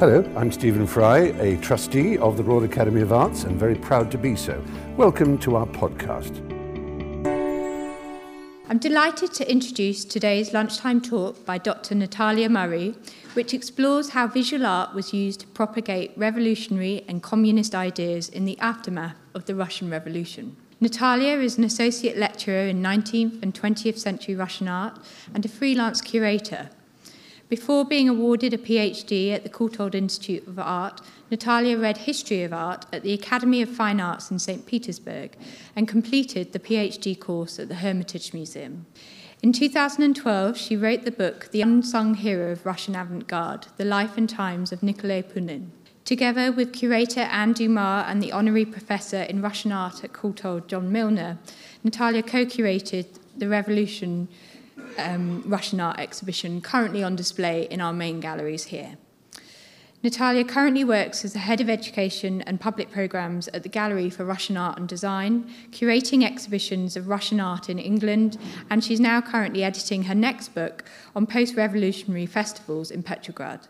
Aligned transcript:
Hello, 0.00 0.24
I'm 0.36 0.52
Stephen 0.52 0.86
Fry, 0.86 1.34
a 1.40 1.56
trustee 1.56 2.18
of 2.18 2.36
the 2.36 2.44
Royal 2.44 2.62
Academy 2.62 3.00
of 3.00 3.12
Arts 3.12 3.42
and 3.42 3.58
very 3.58 3.74
proud 3.74 4.12
to 4.12 4.16
be 4.16 4.36
so. 4.36 4.62
Welcome 4.96 5.38
to 5.38 5.56
our 5.56 5.66
podcast. 5.66 6.38
I'm 8.68 8.78
delighted 8.78 9.32
to 9.32 9.50
introduce 9.50 10.04
today's 10.04 10.52
lunchtime 10.52 11.00
talk 11.00 11.44
by 11.44 11.58
Dr. 11.58 11.96
Natalia 11.96 12.48
Murray, 12.48 12.94
which 13.34 13.52
explores 13.52 14.10
how 14.10 14.28
visual 14.28 14.66
art 14.66 14.94
was 14.94 15.12
used 15.12 15.40
to 15.40 15.46
propagate 15.48 16.12
revolutionary 16.16 17.04
and 17.08 17.20
communist 17.20 17.74
ideas 17.74 18.28
in 18.28 18.44
the 18.44 18.56
aftermath 18.60 19.16
of 19.34 19.46
the 19.46 19.56
Russian 19.56 19.90
Revolution. 19.90 20.56
Natalia 20.80 21.38
is 21.38 21.58
an 21.58 21.64
associate 21.64 22.16
lecturer 22.16 22.68
in 22.68 22.80
19th 22.80 23.42
and 23.42 23.52
20th 23.52 23.98
century 23.98 24.36
Russian 24.36 24.68
art 24.68 24.96
and 25.34 25.44
a 25.44 25.48
freelance 25.48 26.00
curator. 26.00 26.70
Before 27.48 27.86
being 27.86 28.10
awarded 28.10 28.52
a 28.52 28.58
PhD 28.58 29.32
at 29.32 29.42
the 29.42 29.48
Courtauld 29.48 29.94
Institute 29.94 30.46
of 30.46 30.58
Art, 30.58 31.00
Natalia 31.30 31.78
read 31.78 31.96
History 31.96 32.42
of 32.42 32.52
Art 32.52 32.84
at 32.92 33.02
the 33.02 33.14
Academy 33.14 33.62
of 33.62 33.70
Fine 33.70 34.00
Arts 34.00 34.30
in 34.30 34.38
St. 34.38 34.66
Petersburg 34.66 35.34
and 35.74 35.88
completed 35.88 36.52
the 36.52 36.58
PhD 36.58 37.18
course 37.18 37.58
at 37.58 37.68
the 37.68 37.76
Hermitage 37.76 38.34
Museum. 38.34 38.84
In 39.42 39.54
2012, 39.54 40.58
she 40.58 40.76
wrote 40.76 41.06
the 41.06 41.10
book 41.10 41.48
The 41.50 41.62
Unsung 41.62 42.16
Hero 42.16 42.52
of 42.52 42.66
Russian 42.66 42.94
Avant-Garde, 42.94 43.68
The 43.78 43.84
Life 43.86 44.18
and 44.18 44.28
Times 44.28 44.70
of 44.70 44.82
Nikolai 44.82 45.22
Punin. 45.22 45.70
Together 46.04 46.52
with 46.52 46.74
curator 46.74 47.20
Anne 47.20 47.54
Dumas 47.54 48.04
and 48.08 48.22
the 48.22 48.32
honorary 48.32 48.66
professor 48.66 49.22
in 49.22 49.40
Russian 49.40 49.72
art 49.72 50.04
at 50.04 50.12
Courtauld, 50.12 50.66
John 50.66 50.92
Milner, 50.92 51.38
Natalia 51.82 52.22
co-curated 52.22 53.06
the 53.38 53.48
Revolution 53.48 54.28
um, 54.98 55.42
Russian 55.46 55.80
art 55.80 55.98
exhibition 55.98 56.60
currently 56.60 57.02
on 57.02 57.16
display 57.16 57.66
in 57.70 57.80
our 57.80 57.92
main 57.92 58.20
galleries 58.20 58.64
here. 58.64 58.96
Natalia 60.00 60.44
currently 60.44 60.84
works 60.84 61.24
as 61.24 61.32
the 61.32 61.40
head 61.40 61.60
of 61.60 61.68
education 61.68 62.40
and 62.42 62.60
public 62.60 62.92
programs 62.92 63.48
at 63.48 63.64
the 63.64 63.68
Gallery 63.68 64.08
for 64.10 64.24
Russian 64.24 64.56
Art 64.56 64.78
and 64.78 64.88
Design, 64.88 65.52
curating 65.70 66.24
exhibitions 66.24 66.96
of 66.96 67.08
Russian 67.08 67.40
art 67.40 67.68
in 67.68 67.80
England, 67.80 68.38
and 68.70 68.84
she's 68.84 69.00
now 69.00 69.20
currently 69.20 69.64
editing 69.64 70.04
her 70.04 70.14
next 70.14 70.54
book 70.54 70.84
on 71.16 71.26
post 71.26 71.56
revolutionary 71.56 72.26
festivals 72.26 72.92
in 72.92 73.02
Petrograd. 73.02 73.66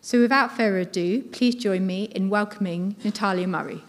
So, 0.00 0.20
without 0.20 0.56
further 0.56 0.78
ado, 0.78 1.22
please 1.22 1.56
join 1.56 1.86
me 1.86 2.04
in 2.04 2.30
welcoming 2.30 2.94
Natalia 3.02 3.48
Murray. 3.48 3.82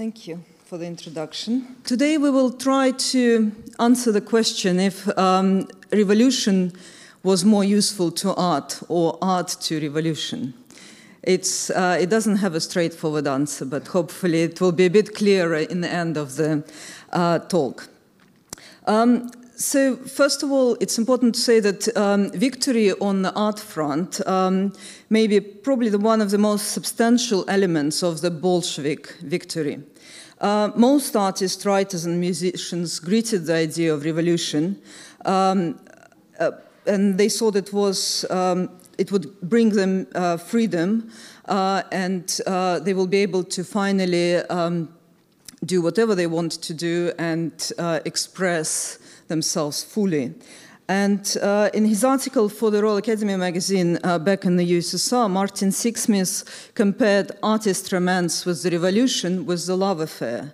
Thank 0.00 0.26
you 0.26 0.42
for 0.64 0.78
the 0.78 0.86
introduction. 0.86 1.76
Today 1.84 2.16
we 2.16 2.30
will 2.30 2.52
try 2.52 2.92
to 3.12 3.52
answer 3.78 4.10
the 4.10 4.22
question 4.22 4.80
if 4.80 5.06
um, 5.18 5.68
revolution 5.92 6.72
was 7.22 7.44
more 7.44 7.64
useful 7.64 8.10
to 8.12 8.34
art 8.34 8.80
or 8.88 9.18
art 9.20 9.48
to 9.60 9.78
revolution. 9.78 10.54
Uh, 11.28 11.98
it 12.00 12.08
doesn't 12.08 12.36
have 12.36 12.54
a 12.54 12.60
straightforward 12.62 13.26
answer, 13.26 13.66
but 13.66 13.88
hopefully 13.88 14.40
it 14.40 14.58
will 14.58 14.72
be 14.72 14.86
a 14.86 14.90
bit 14.90 15.14
clearer 15.14 15.56
in 15.56 15.82
the 15.82 15.90
end 15.90 16.16
of 16.16 16.36
the 16.36 16.64
uh, 17.12 17.40
talk. 17.40 17.90
Um, 18.86 19.30
so, 19.60 19.94
first 19.94 20.42
of 20.42 20.50
all, 20.50 20.74
it's 20.80 20.96
important 20.96 21.34
to 21.34 21.40
say 21.40 21.60
that 21.60 21.94
um, 21.94 22.30
victory 22.30 22.92
on 22.92 23.20
the 23.20 23.32
art 23.34 23.58
front 23.60 24.26
um, 24.26 24.72
may 25.10 25.26
be 25.26 25.38
probably 25.38 25.90
the 25.90 25.98
one 25.98 26.22
of 26.22 26.30
the 26.30 26.38
most 26.38 26.72
substantial 26.72 27.44
elements 27.46 28.02
of 28.02 28.22
the 28.22 28.30
Bolshevik 28.30 29.18
victory. 29.20 29.82
Uh, 30.40 30.70
most 30.74 31.14
artists, 31.14 31.66
writers, 31.66 32.06
and 32.06 32.18
musicians 32.18 32.98
greeted 32.98 33.44
the 33.44 33.54
idea 33.54 33.92
of 33.92 34.06
revolution, 34.06 34.80
um, 35.26 35.78
uh, 36.38 36.52
and 36.86 37.18
they 37.18 37.28
thought 37.28 37.54
it 37.54 37.70
was 37.70 38.24
um, 38.30 38.70
it 38.96 39.12
would 39.12 39.38
bring 39.42 39.68
them 39.68 40.06
uh, 40.14 40.38
freedom, 40.38 41.10
uh, 41.48 41.82
and 41.92 42.40
uh, 42.46 42.78
they 42.78 42.94
will 42.94 43.06
be 43.06 43.18
able 43.18 43.44
to 43.44 43.62
finally 43.62 44.36
um, 44.36 44.88
do 45.66 45.82
whatever 45.82 46.14
they 46.14 46.26
want 46.26 46.52
to 46.52 46.72
do 46.72 47.12
and 47.18 47.72
uh, 47.78 48.00
express 48.06 48.98
themselves 49.30 49.82
fully. 49.82 50.34
And 50.90 51.36
uh, 51.40 51.70
in 51.72 51.84
his 51.84 52.02
article 52.02 52.48
for 52.48 52.72
the 52.72 52.82
Royal 52.82 52.96
Academy 52.96 53.36
magazine 53.36 53.96
uh, 54.02 54.18
back 54.18 54.44
in 54.44 54.56
the 54.56 54.72
USSR, 54.72 55.30
Martin 55.30 55.70
Sixsmith 55.70 56.74
compared 56.74 57.30
artist 57.44 57.92
romance 57.92 58.44
with 58.44 58.64
the 58.64 58.72
revolution 58.72 59.46
with 59.46 59.66
the 59.66 59.76
love 59.76 60.00
affair. 60.00 60.52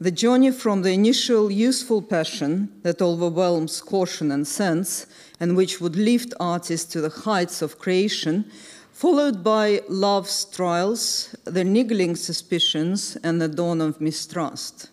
The 0.00 0.10
journey 0.10 0.50
from 0.50 0.82
the 0.82 0.90
initial 0.90 1.52
useful 1.52 2.02
passion 2.02 2.80
that 2.82 3.00
overwhelms 3.00 3.80
caution 3.80 4.32
and 4.32 4.44
sense, 4.44 5.06
and 5.38 5.56
which 5.56 5.80
would 5.80 5.94
lift 5.94 6.34
artists 6.40 6.92
to 6.92 7.00
the 7.00 7.08
heights 7.24 7.62
of 7.62 7.78
creation, 7.78 8.50
followed 8.90 9.44
by 9.44 9.82
love's 9.88 10.46
trials, 10.46 11.36
the 11.44 11.62
niggling 11.62 12.16
suspicions, 12.16 13.16
and 13.22 13.40
the 13.40 13.48
dawn 13.48 13.80
of 13.80 14.00
mistrust. 14.00 14.90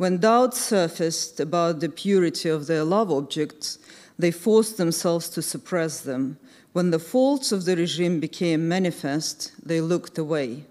When 0.00 0.16
doubts 0.16 0.58
surfaced 0.58 1.40
about 1.40 1.80
the 1.80 1.90
purity 1.90 2.48
of 2.48 2.66
their 2.66 2.84
love 2.84 3.12
objects, 3.12 3.78
they 4.18 4.30
forced 4.30 4.78
themselves 4.78 5.28
to 5.28 5.42
suppress 5.42 6.00
them. 6.00 6.38
When 6.72 6.90
the 6.90 6.98
faults 6.98 7.52
of 7.52 7.66
the 7.66 7.76
regime 7.76 8.18
became 8.18 8.66
manifest, 8.66 9.52
they 9.62 9.82
looked 9.82 10.16
away. 10.16 10.64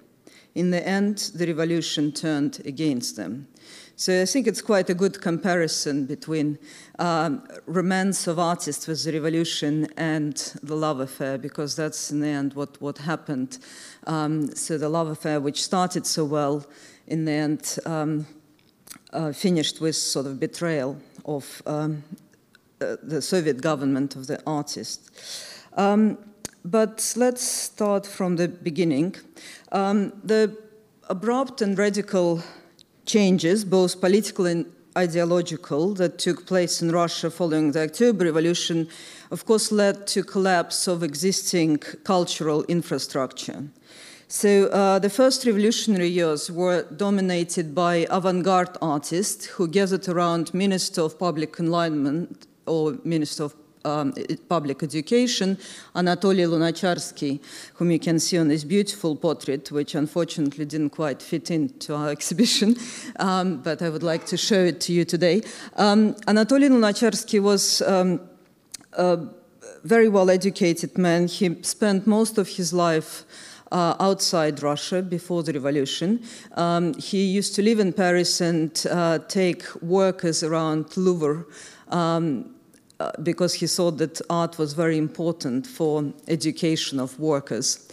In 0.55 0.71
the 0.71 0.83
end, 0.83 1.29
the 1.35 1.45
revolution 1.45 2.11
turned 2.11 2.63
against 2.65 3.17
them. 3.17 3.47
So 3.95 4.19
I 4.19 4.25
think 4.25 4.47
it's 4.47 4.63
quite 4.63 4.89
a 4.89 4.95
good 4.95 5.21
comparison 5.21 6.07
between 6.07 6.57
um, 6.97 7.43
romance 7.67 8.25
of 8.25 8.39
artists 8.39 8.87
with 8.87 9.03
the 9.03 9.13
revolution 9.13 9.89
and 9.95 10.37
the 10.63 10.75
love 10.75 11.01
affair, 11.01 11.37
because 11.37 11.75
that's 11.75 12.09
in 12.09 12.21
the 12.21 12.29
end 12.29 12.55
what, 12.55 12.81
what 12.81 12.97
happened. 12.97 13.59
Um, 14.07 14.55
so 14.55 14.79
the 14.79 14.89
love 14.89 15.07
affair, 15.07 15.39
which 15.39 15.63
started 15.63 16.07
so 16.07 16.25
well, 16.25 16.65
in 17.05 17.25
the 17.25 17.31
end 17.31 17.77
um, 17.85 18.25
uh, 19.13 19.31
finished 19.31 19.81
with 19.81 19.95
sort 19.95 20.25
of 20.25 20.39
betrayal 20.39 20.97
of 21.25 21.61
um, 21.65 22.03
uh, 22.81 22.95
the 23.03 23.21
Soviet 23.21 23.61
government 23.61 24.15
of 24.15 24.27
the 24.27 24.41
artist. 24.45 25.11
Um, 25.77 26.17
but 26.65 27.13
let's 27.15 27.43
start 27.43 28.05
from 28.05 28.35
the 28.35 28.47
beginning. 28.47 29.15
Um, 29.71 30.13
the 30.23 30.57
abrupt 31.09 31.61
and 31.61 31.77
radical 31.77 32.43
changes, 33.05 33.65
both 33.65 33.99
political 33.99 34.45
and 34.45 34.65
ideological, 34.97 35.93
that 35.95 36.19
took 36.19 36.45
place 36.45 36.81
in 36.81 36.91
Russia 36.91 37.31
following 37.31 37.71
the 37.71 37.83
October 37.83 38.25
Revolution, 38.25 38.87
of 39.31 39.45
course, 39.45 39.71
led 39.71 40.05
to 40.07 40.23
collapse 40.23 40.87
of 40.87 41.03
existing 41.03 41.77
cultural 42.03 42.63
infrastructure. 42.65 43.63
So 44.31 44.65
uh, 44.67 44.99
the 44.99 45.09
first 45.09 45.43
revolutionary 45.47 46.07
years 46.07 46.51
were 46.51 46.83
dominated 46.95 47.73
by 47.73 48.05
avant-garde 48.11 48.77
artists 48.79 49.47
who 49.47 49.67
gathered 49.67 50.07
around 50.07 50.53
Minister 50.53 51.01
of 51.01 51.17
Public 51.17 51.57
Enlightenment 51.57 52.45
or 52.67 52.99
Minister 53.03 53.45
of 53.45 53.55
um, 53.85 54.13
Public 54.47 54.83
Education, 54.83 55.57
Anatoly 55.95 56.45
Lunacharsky, 56.45 57.39
whom 57.73 57.89
you 57.89 57.97
can 57.97 58.19
see 58.19 58.37
on 58.37 58.49
this 58.49 58.63
beautiful 58.63 59.15
portrait, 59.15 59.71
which 59.71 59.95
unfortunately 59.95 60.63
didn't 60.63 60.91
quite 60.91 61.23
fit 61.23 61.49
into 61.49 61.95
our 61.95 62.09
exhibition, 62.17 62.75
um, 63.17 63.57
but 63.63 63.81
I 63.81 63.89
would 63.89 64.03
like 64.03 64.27
to 64.27 64.37
show 64.37 64.63
it 64.63 64.79
to 64.81 64.93
you 64.93 65.05
today. 65.05 65.41
Um, 65.75 66.13
Anatoly 66.27 66.69
Lunacharsky 66.69 67.41
was 67.41 67.81
um, 67.81 68.21
a 68.93 69.25
very 69.83 70.07
well 70.07 70.29
educated 70.29 70.99
man. 70.99 71.27
He 71.27 71.63
spent 71.63 72.05
most 72.05 72.37
of 72.37 72.47
his 72.47 72.73
life 72.73 73.25
uh, 73.71 73.95
outside 73.99 74.61
Russia 74.63 75.01
before 75.01 75.43
the 75.43 75.53
revolution. 75.53 76.21
Um, 76.55 76.93
he 76.95 77.25
used 77.25 77.55
to 77.55 77.61
live 77.61 77.79
in 77.79 77.93
Paris 77.93 78.41
and 78.41 78.85
uh, 78.89 79.19
take 79.27 79.63
workers 79.81 80.43
around 80.43 80.95
Louvre. 80.97 81.45
Um, 81.89 82.55
uh, 82.99 83.11
because 83.23 83.53
he 83.53 83.65
thought 83.65 83.97
that 83.97 84.19
art 84.29 84.57
was 84.57 84.73
very 84.73 84.97
important 84.97 85.65
for 85.65 86.03
education 86.27 86.99
of 86.99 87.17
workers. 87.17 87.87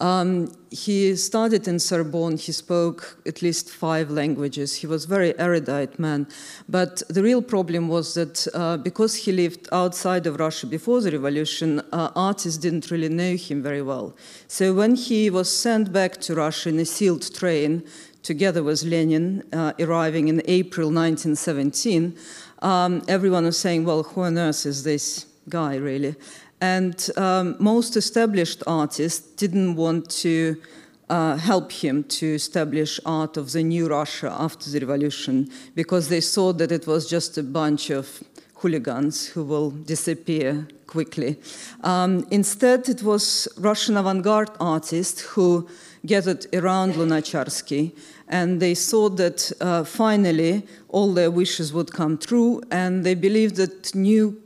Um, 0.00 0.50
he 0.70 1.14
studied 1.16 1.68
in 1.68 1.78
Sorbonne. 1.78 2.38
He 2.38 2.52
spoke 2.52 3.18
at 3.26 3.42
least 3.42 3.70
five 3.70 4.10
languages. 4.10 4.76
He 4.76 4.86
was 4.86 5.04
very 5.04 5.38
erudite 5.38 5.98
man. 5.98 6.26
But 6.68 7.02
the 7.08 7.22
real 7.22 7.42
problem 7.42 7.88
was 7.88 8.14
that 8.14 8.46
uh, 8.54 8.78
because 8.78 9.14
he 9.14 9.32
lived 9.32 9.68
outside 9.72 10.26
of 10.26 10.40
Russia 10.40 10.66
before 10.66 11.00
the 11.02 11.10
revolution, 11.10 11.80
uh, 11.92 12.10
artists 12.16 12.56
didn't 12.58 12.90
really 12.90 13.08
know 13.10 13.36
him 13.36 13.62
very 13.62 13.82
well. 13.82 14.16
So 14.48 14.72
when 14.72 14.94
he 14.94 15.28
was 15.28 15.54
sent 15.54 15.92
back 15.92 16.20
to 16.22 16.34
Russia 16.34 16.70
in 16.70 16.78
a 16.78 16.86
sealed 16.86 17.34
train, 17.34 17.84
together 18.22 18.62
with 18.62 18.82
Lenin, 18.82 19.42
uh, 19.52 19.72
arriving 19.80 20.28
in 20.28 20.40
April 20.46 20.88
1917, 20.88 22.16
um, 22.62 23.02
everyone 23.08 23.44
was 23.44 23.58
saying, 23.58 23.84
well, 23.84 24.02
who 24.02 24.22
on 24.22 24.38
earth 24.38 24.66
is 24.66 24.82
this 24.82 25.26
guy, 25.48 25.76
really? 25.76 26.14
And 26.60 27.08
um, 27.16 27.56
most 27.58 27.96
established 27.96 28.62
artists 28.66 29.26
didn't 29.36 29.76
want 29.76 30.10
to 30.22 30.60
uh, 31.08 31.36
help 31.36 31.72
him 31.72 32.04
to 32.04 32.34
establish 32.34 33.00
art 33.04 33.36
of 33.36 33.52
the 33.52 33.62
new 33.62 33.88
Russia 33.88 34.34
after 34.38 34.70
the 34.70 34.80
revolution 34.80 35.50
because 35.74 36.08
they 36.08 36.20
saw 36.20 36.52
that 36.52 36.70
it 36.70 36.86
was 36.86 37.08
just 37.08 37.36
a 37.38 37.42
bunch 37.42 37.90
of 37.90 38.22
hooligans 38.54 39.26
who 39.26 39.42
will 39.42 39.70
disappear 39.70 40.68
quickly. 40.86 41.36
Um, 41.82 42.26
instead, 42.30 42.88
it 42.88 43.02
was 43.02 43.48
Russian 43.56 43.96
avant-garde 43.96 44.50
artists 44.60 45.22
who 45.22 45.68
gathered 46.04 46.46
around 46.54 46.94
Lunacharsky 46.94 47.92
and 48.28 48.60
they 48.60 48.74
saw 48.74 49.08
that 49.08 49.50
uh, 49.60 49.84
finally 49.84 50.66
all 50.88 51.12
their 51.12 51.30
wishes 51.30 51.72
would 51.72 51.92
come 51.92 52.18
true 52.18 52.60
and 52.70 53.04
they 53.04 53.14
believed 53.14 53.56
that 53.56 53.94
new 53.94 54.40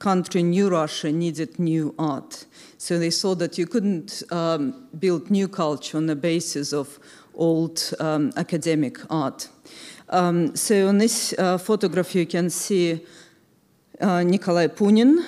country, 0.00 0.42
new 0.42 0.68
Russia 0.68 1.12
needed 1.12 1.58
new 1.58 1.94
art. 1.98 2.46
So 2.78 2.98
they 2.98 3.10
saw 3.10 3.36
that 3.36 3.58
you 3.58 3.66
couldn't 3.66 4.24
um, 4.32 4.88
build 4.98 5.30
new 5.30 5.46
culture 5.46 5.96
on 5.96 6.06
the 6.06 6.16
basis 6.16 6.72
of 6.72 6.98
old 7.34 7.94
um, 8.00 8.32
academic 8.36 8.98
art. 9.08 9.48
Um, 10.08 10.56
so 10.56 10.74
in 10.88 10.98
this 10.98 11.32
uh, 11.38 11.58
photograph, 11.58 12.14
you 12.14 12.26
can 12.26 12.50
see 12.50 13.06
uh, 14.00 14.22
Nikolai 14.24 14.66
Punin, 14.66 15.24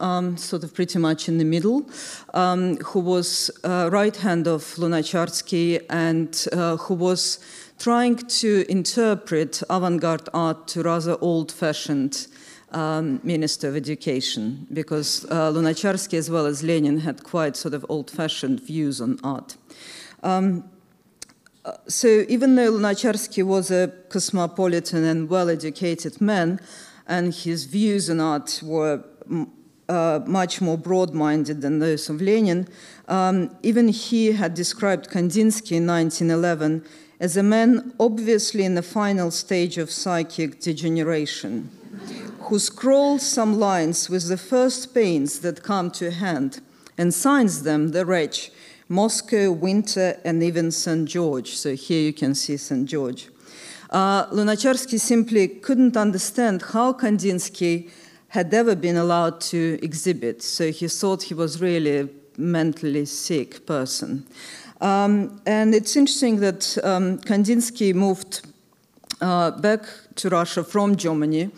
um, 0.00 0.36
sort 0.36 0.64
of 0.64 0.74
pretty 0.74 0.98
much 0.98 1.28
in 1.28 1.38
the 1.38 1.44
middle, 1.44 1.88
um, 2.34 2.76
who 2.78 3.00
was 3.00 3.50
uh, 3.64 3.88
right 3.92 4.16
hand 4.16 4.46
of 4.46 4.62
Lunacharsky 4.76 5.80
and 5.88 6.46
uh, 6.52 6.76
who 6.76 6.94
was 6.94 7.38
trying 7.78 8.16
to 8.16 8.64
interpret 8.68 9.62
avant-garde 9.70 10.28
art 10.34 10.66
to 10.68 10.82
rather 10.82 11.16
old-fashioned 11.20 12.26
um, 12.76 13.20
Minister 13.22 13.68
of 13.68 13.76
Education, 13.76 14.66
because 14.70 15.24
uh, 15.30 15.50
Lunacharsky 15.50 16.18
as 16.18 16.30
well 16.30 16.44
as 16.44 16.62
Lenin 16.62 16.98
had 16.98 17.24
quite 17.24 17.56
sort 17.56 17.72
of 17.72 17.86
old-fashioned 17.88 18.60
views 18.60 19.00
on 19.00 19.18
art. 19.24 19.56
Um, 20.22 20.68
uh, 21.64 21.72
so 21.88 22.26
even 22.28 22.54
though 22.54 22.70
Lunacharsky 22.70 23.42
was 23.42 23.70
a 23.70 23.90
cosmopolitan 24.10 25.04
and 25.04 25.30
well-educated 25.30 26.20
man, 26.20 26.60
and 27.08 27.32
his 27.32 27.64
views 27.64 28.10
on 28.10 28.20
art 28.20 28.60
were 28.62 29.02
uh, 29.88 30.20
much 30.26 30.60
more 30.60 30.76
broad-minded 30.76 31.62
than 31.62 31.78
those 31.78 32.10
of 32.10 32.20
Lenin, 32.20 32.68
um, 33.08 33.56
even 33.62 33.88
he 33.88 34.32
had 34.32 34.52
described 34.52 35.08
Kandinsky 35.08 35.76
in 35.76 35.86
1911 35.86 36.84
as 37.18 37.38
a 37.38 37.42
man 37.42 37.94
obviously 37.98 38.62
in 38.64 38.74
the 38.74 38.82
final 38.82 39.30
stage 39.30 39.78
of 39.78 39.90
psychic 39.90 40.60
degeneration 40.60 41.70
who 42.46 42.58
scrawls 42.60 43.26
some 43.26 43.58
lines 43.58 44.08
with 44.08 44.28
the 44.28 44.36
first 44.36 44.94
paints 44.94 45.38
that 45.40 45.64
come 45.64 45.90
to 45.90 46.12
hand 46.12 46.60
and 46.96 47.12
signs 47.12 47.64
them 47.64 47.90
the 47.90 48.06
wretch, 48.06 48.52
Moscow, 48.88 49.50
Winter, 49.50 50.18
and 50.24 50.42
even 50.42 50.70
St. 50.70 51.08
George. 51.08 51.56
So 51.56 51.74
here 51.74 52.00
you 52.00 52.12
can 52.12 52.34
see 52.36 52.56
St. 52.56 52.88
George. 52.88 53.28
Uh, 53.90 54.26
Lunacharsky 54.26 55.00
simply 55.00 55.48
couldn't 55.48 55.96
understand 55.96 56.62
how 56.62 56.92
Kandinsky 56.92 57.90
had 58.28 58.54
ever 58.54 58.76
been 58.76 58.96
allowed 58.96 59.40
to 59.40 59.78
exhibit, 59.82 60.42
so 60.42 60.70
he 60.70 60.88
thought 60.88 61.24
he 61.24 61.34
was 61.34 61.60
really 61.60 61.98
a 61.98 62.08
mentally 62.36 63.06
sick 63.06 63.66
person. 63.66 64.26
Um, 64.80 65.40
and 65.46 65.74
it's 65.74 65.96
interesting 65.96 66.40
that 66.40 66.78
um, 66.84 67.18
Kandinsky 67.18 67.94
moved 67.94 68.46
uh, 69.20 69.50
back 69.52 69.82
to 70.16 70.28
Russia 70.28 70.62
from 70.62 70.96
Germany 70.96 71.50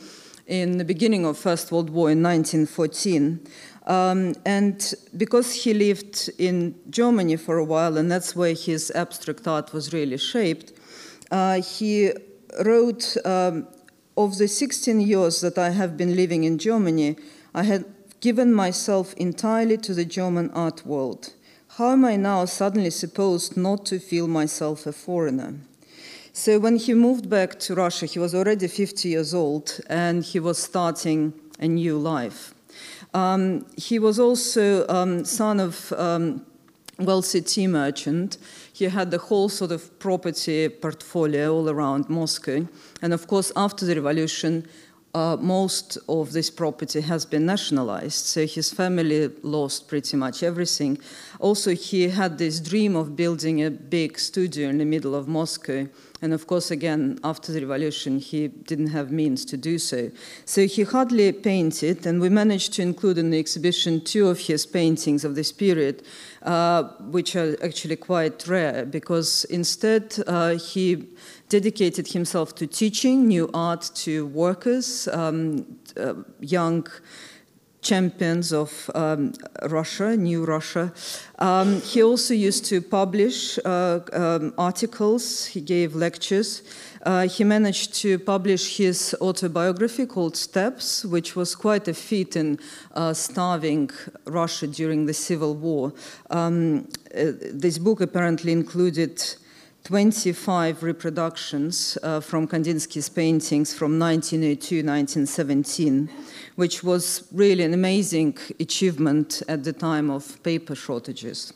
in 0.49 0.79
the 0.79 0.85
beginning 0.85 1.27
of 1.27 1.39
First 1.39 1.71
World 1.71 1.91
War 1.91 2.11
in 2.11 2.23
1914. 2.23 3.47
Um, 3.87 4.35
and 4.45 4.95
because 5.17 5.55
he 5.55 5.73
lived 5.75 6.31
in 6.39 6.75
Germany 6.91 7.37
for 7.37 7.59
a 7.59 7.65
while, 7.65 7.97
and 7.97 8.11
that's 8.11 8.35
where 8.35 8.55
his 8.55 8.91
abstract 8.95 9.47
art 9.47 9.73
was 9.73 9.93
really 9.93 10.17
shaped, 10.17 10.73
uh, 11.31 11.61
he 11.61 12.13
wrote 12.65 13.17
um, 13.25 13.69
Of 14.17 14.39
the 14.39 14.49
16 14.49 15.01
years 15.01 15.41
that 15.43 15.59
I 15.59 15.71
have 15.71 15.97
been 15.97 16.17
living 16.17 16.45
in 16.45 16.59
Germany, 16.59 17.17
I 17.55 17.63
had 17.63 17.85
given 18.21 18.53
myself 18.53 19.15
entirely 19.15 19.77
to 19.79 19.95
the 19.95 20.05
German 20.05 20.51
art 20.51 20.85
world. 20.85 21.35
How 21.77 21.93
am 21.93 22.05
I 22.05 22.17
now 22.17 22.47
suddenly 22.47 22.91
supposed 22.91 23.57
not 23.57 23.87
to 23.87 24.01
feel 24.01 24.27
myself 24.27 24.87
a 24.87 24.93
foreigner? 24.93 25.55
So 26.39 26.61
when 26.61 26.77
he 26.77 26.95
moved 26.95 27.29
back 27.29 27.59
to 27.59 27.75
Russia, 27.75 28.07
he 28.07 28.21
was 28.21 28.33
already 28.33 28.69
50 28.69 29.09
years 29.09 29.35
old 29.35 29.81
and 29.91 30.23
he 30.23 30.39
was 30.39 30.57
starting 30.57 31.33
a 31.59 31.67
new 31.67 31.99
life. 31.99 32.55
Um, 33.13 33.67
he 33.77 33.99
was 33.99 34.21
also 34.21 34.87
um, 34.87 35.25
son 35.25 35.59
of 35.59 35.93
um, 35.95 36.47
wealthy 36.97 37.41
tea 37.41 37.67
merchant. 37.67 38.39
He 38.73 38.85
had 38.85 39.11
the 39.11 39.19
whole 39.19 39.49
sort 39.49 39.73
of 39.73 39.99
property 39.99 40.69
portfolio 40.69 41.53
all 41.53 41.69
around 41.69 42.09
Moscow. 42.09 42.69
And 43.03 43.13
of 43.13 43.27
course, 43.27 43.51
after 43.57 43.85
the 43.85 43.97
revolution, 43.97 44.69
uh, 45.15 45.37
most 45.41 45.99
of 46.09 46.33
this 46.33 46.51
property 46.51 47.01
has 47.01 47.25
been 47.25 47.47
nationalized, 47.47 48.27
so 48.27 48.47
his 48.47 48.71
family 48.71 49.29
lost 49.43 49.89
pretty 49.89 50.17
much 50.17 50.43
everything. 50.43 50.99
Also, 51.41 51.75
he 51.75 52.09
had 52.11 52.39
this 52.39 52.61
dream 52.61 52.95
of 52.95 53.17
building 53.17 53.65
a 53.65 53.71
big 53.71 54.19
studio 54.19 54.69
in 54.69 54.79
the 54.79 54.85
middle 54.85 55.17
of 55.17 55.27
Moscow 55.27 55.89
and 56.21 56.33
of 56.33 56.47
course, 56.47 56.71
again, 56.71 57.19
after 57.23 57.53
the 57.53 57.61
revolution, 57.61 58.19
he 58.19 58.49
didn't 58.49 58.89
have 58.89 59.13
means 59.13 59.45
to 59.45 59.57
do 59.57 59.79
so. 59.79 60.11
So 60.45 60.67
he 60.67 60.83
hardly 60.83 61.31
painted, 61.33 62.07
and 62.07 62.21
we 62.21 62.29
managed 62.29 62.73
to 62.75 62.83
include 62.83 63.19
in 63.19 63.31
the 63.31 63.39
exhibition 63.39 64.01
two 64.01 64.29
of 64.29 64.41
his 64.41 64.67
paintings 64.67 65.25
of 65.25 65.37
this 65.37 65.53
period, 65.53 66.03
uh, 66.43 66.85
which 67.11 67.37
are 67.37 67.57
actually 67.63 67.97
quite 67.97 68.47
rare 68.49 68.85
because 68.85 69.45
instead 69.45 70.17
uh, 70.27 70.57
he 70.57 71.07
dedicated 71.49 72.09
himself 72.09 72.55
to 72.57 72.67
teaching 72.67 73.29
new 73.29 73.49
art 73.55 73.91
to 73.95 74.27
workers, 74.27 75.09
um, 75.09 75.79
uh, 75.97 76.15
young 76.41 76.87
champions 77.89 78.53
of 78.53 78.91
um, 78.95 79.33
Russia, 79.71 80.17
New 80.17 80.45
Russia. 80.45 80.93
Um, 81.39 81.81
he 81.81 82.03
also 82.03 82.35
used 82.35 82.65
to 82.67 82.83
publish 82.83 83.59
uh, 83.65 84.01
um, 84.13 84.53
articles, 84.59 85.47
he 85.47 85.61
gave 85.61 85.95
lectures. 85.95 86.63
Uh, 87.07 87.27
he 87.29 87.45
managed 87.45 87.95
to 88.03 88.19
publish 88.19 88.77
his 88.77 89.17
autobiography 89.21 90.05
called 90.05 90.37
Steps, 90.37 91.05
which 91.05 91.37
was 91.37 91.55
quite 91.55 91.89
a 91.89 91.95
feat 91.95 92.37
in 92.37 92.59
uh, 92.95 93.15
starving 93.15 93.91
Russia 94.27 94.67
during 94.67 95.07
the 95.07 95.15
Civil 95.15 95.55
War. 95.55 95.93
Um, 96.31 96.89
uh, 97.15 97.33
this 97.55 97.79
book 97.79 98.01
apparently 98.01 98.53
included 98.53 99.23
25 99.89 100.83
reproductions 100.83 101.97
uh, 102.03 102.21
from 102.21 102.47
Kandinsky's 102.47 103.09
paintings 103.09 103.73
from 103.73 103.99
1902 103.99 104.83
1917 104.85 106.11
which 106.57 106.85
was 106.85 107.27
really 107.33 107.65
an 107.65 107.73
amazing 107.73 108.37
achievement 108.61 109.41
at 109.49 109.65
the 109.65 109.73
time 109.73 110.11
of 110.11 110.43
paper 110.43 110.75
shortages. 110.75 111.55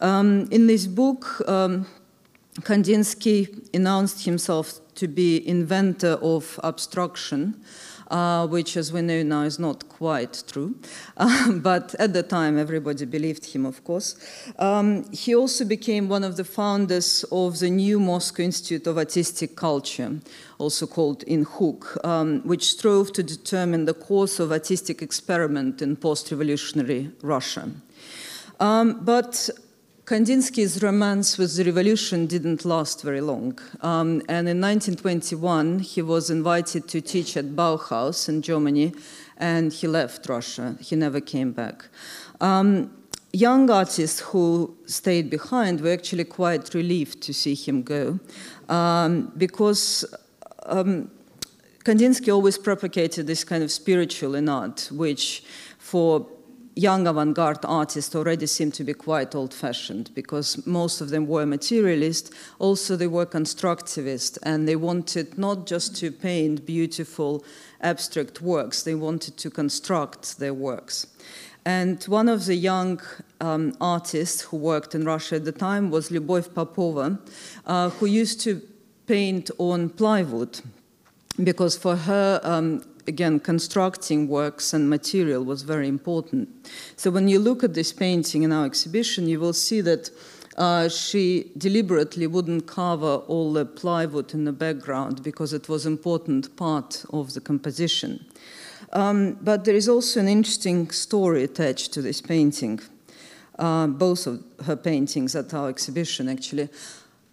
Um, 0.00 0.48
in 0.50 0.66
this 0.66 0.88
book, 0.88 1.48
um, 1.48 1.86
Kandinsky 2.62 3.72
announced 3.72 4.24
himself 4.24 4.80
to 4.96 5.06
be 5.06 5.46
inventor 5.46 6.18
of 6.20 6.58
abstraction, 6.64 7.54
uh, 8.10 8.46
which, 8.46 8.76
as 8.76 8.92
we 8.92 9.02
know 9.02 9.22
now, 9.22 9.42
is 9.42 9.58
not 9.58 9.88
quite 9.88 10.42
true. 10.46 10.74
Uh, 11.16 11.52
but 11.70 11.94
at 11.98 12.12
the 12.12 12.22
time, 12.22 12.58
everybody 12.58 13.04
believed 13.04 13.46
him, 13.46 13.64
of 13.64 13.82
course. 13.84 14.16
Um, 14.58 15.10
he 15.12 15.34
also 15.34 15.64
became 15.64 16.08
one 16.08 16.24
of 16.24 16.36
the 16.36 16.44
founders 16.44 17.24
of 17.30 17.58
the 17.60 17.70
new 17.70 18.00
Moscow 18.00 18.42
Institute 18.42 18.86
of 18.86 18.98
Artistic 18.98 19.56
Culture, 19.56 20.20
also 20.58 20.86
called 20.86 21.24
INHUK, 21.26 22.04
um, 22.04 22.40
which 22.40 22.70
strove 22.70 23.12
to 23.12 23.22
determine 23.22 23.84
the 23.84 23.94
course 23.94 24.40
of 24.40 24.52
artistic 24.52 25.02
experiment 25.02 25.80
in 25.80 25.96
post 25.96 26.30
revolutionary 26.30 27.10
Russia. 27.22 27.70
Um, 28.58 29.00
but 29.04 29.48
Kandinsky's 30.10 30.82
romance 30.82 31.38
with 31.38 31.56
the 31.56 31.62
revolution 31.62 32.26
didn't 32.26 32.64
last 32.64 33.00
very 33.02 33.20
long. 33.20 33.56
Um, 33.80 34.22
and 34.28 34.48
in 34.48 34.60
1921, 34.60 35.78
he 35.78 36.02
was 36.02 36.30
invited 36.30 36.88
to 36.88 37.00
teach 37.00 37.36
at 37.36 37.54
Bauhaus 37.54 38.28
in 38.28 38.42
Germany, 38.42 38.92
and 39.36 39.72
he 39.72 39.86
left 39.86 40.28
Russia. 40.28 40.74
He 40.80 40.96
never 40.96 41.20
came 41.20 41.52
back. 41.52 41.86
Um, 42.40 42.90
young 43.32 43.70
artists 43.70 44.18
who 44.18 44.76
stayed 44.84 45.30
behind 45.30 45.80
were 45.80 45.92
actually 45.92 46.24
quite 46.24 46.74
relieved 46.74 47.20
to 47.20 47.32
see 47.32 47.54
him 47.54 47.84
go 47.84 48.18
um, 48.68 49.30
because 49.36 50.04
um, 50.66 51.08
Kandinsky 51.84 52.34
always 52.34 52.58
propagated 52.58 53.28
this 53.28 53.44
kind 53.44 53.62
of 53.62 53.70
spiritual 53.70 54.34
in 54.34 54.48
art, 54.48 54.88
which 54.90 55.44
for 55.78 56.26
young 56.80 57.06
avant 57.06 57.34
garde 57.34 57.64
artists 57.64 58.14
already 58.14 58.46
seemed 58.46 58.72
to 58.72 58.84
be 58.84 58.94
quite 58.94 59.34
old 59.34 59.52
fashioned 59.52 60.10
because 60.14 60.66
most 60.66 61.02
of 61.02 61.10
them 61.10 61.26
were 61.26 61.44
materialist, 61.44 62.32
also, 62.58 62.96
they 62.96 63.06
were 63.06 63.26
constructivist, 63.26 64.38
and 64.42 64.66
they 64.66 64.76
wanted 64.76 65.36
not 65.36 65.66
just 65.66 65.94
to 65.96 66.10
paint 66.10 66.64
beautiful 66.64 67.44
abstract 67.82 68.40
works, 68.40 68.82
they 68.82 68.94
wanted 68.94 69.36
to 69.36 69.50
construct 69.50 70.38
their 70.38 70.54
works. 70.54 71.06
And 71.66 72.02
one 72.04 72.30
of 72.30 72.46
the 72.46 72.54
young 72.54 73.02
um, 73.42 73.76
artists 73.80 74.40
who 74.40 74.56
worked 74.56 74.94
in 74.94 75.04
Russia 75.04 75.36
at 75.36 75.44
the 75.44 75.52
time 75.52 75.90
was 75.90 76.08
Lyubov 76.08 76.54
Popova, 76.54 77.18
uh, 77.66 77.90
who 77.90 78.06
used 78.06 78.40
to 78.40 78.62
paint 79.06 79.50
on 79.58 79.90
plywood 79.90 80.60
because 81.44 81.76
for 81.76 81.96
her, 81.96 82.40
um, 82.42 82.82
again, 83.10 83.40
constructing 83.40 84.28
works 84.28 84.72
and 84.72 84.88
material 84.88 85.44
was 85.44 85.62
very 85.62 85.88
important. 85.88 86.48
So 86.96 87.10
when 87.10 87.28
you 87.28 87.38
look 87.38 87.62
at 87.62 87.74
this 87.74 87.92
painting 87.92 88.44
in 88.44 88.52
our 88.52 88.64
exhibition, 88.64 89.28
you 89.28 89.40
will 89.40 89.52
see 89.52 89.82
that 89.82 90.10
uh, 90.56 90.88
she 90.88 91.50
deliberately 91.58 92.26
wouldn't 92.26 92.66
cover 92.66 93.16
all 93.28 93.52
the 93.52 93.64
plywood 93.64 94.32
in 94.32 94.44
the 94.44 94.52
background 94.52 95.22
because 95.22 95.52
it 95.52 95.68
was 95.68 95.86
important 95.86 96.56
part 96.56 97.04
of 97.12 97.34
the 97.34 97.40
composition. 97.40 98.24
Um, 98.92 99.38
but 99.42 99.64
there 99.64 99.76
is 99.76 99.88
also 99.88 100.20
an 100.20 100.28
interesting 100.28 100.90
story 100.90 101.44
attached 101.44 101.92
to 101.92 102.02
this 102.02 102.20
painting, 102.20 102.80
uh, 103.58 103.86
both 103.86 104.26
of 104.26 104.42
her 104.66 104.76
paintings 104.76 105.34
at 105.34 105.52
our 105.54 105.68
exhibition 105.68 106.28
actually. 106.28 106.68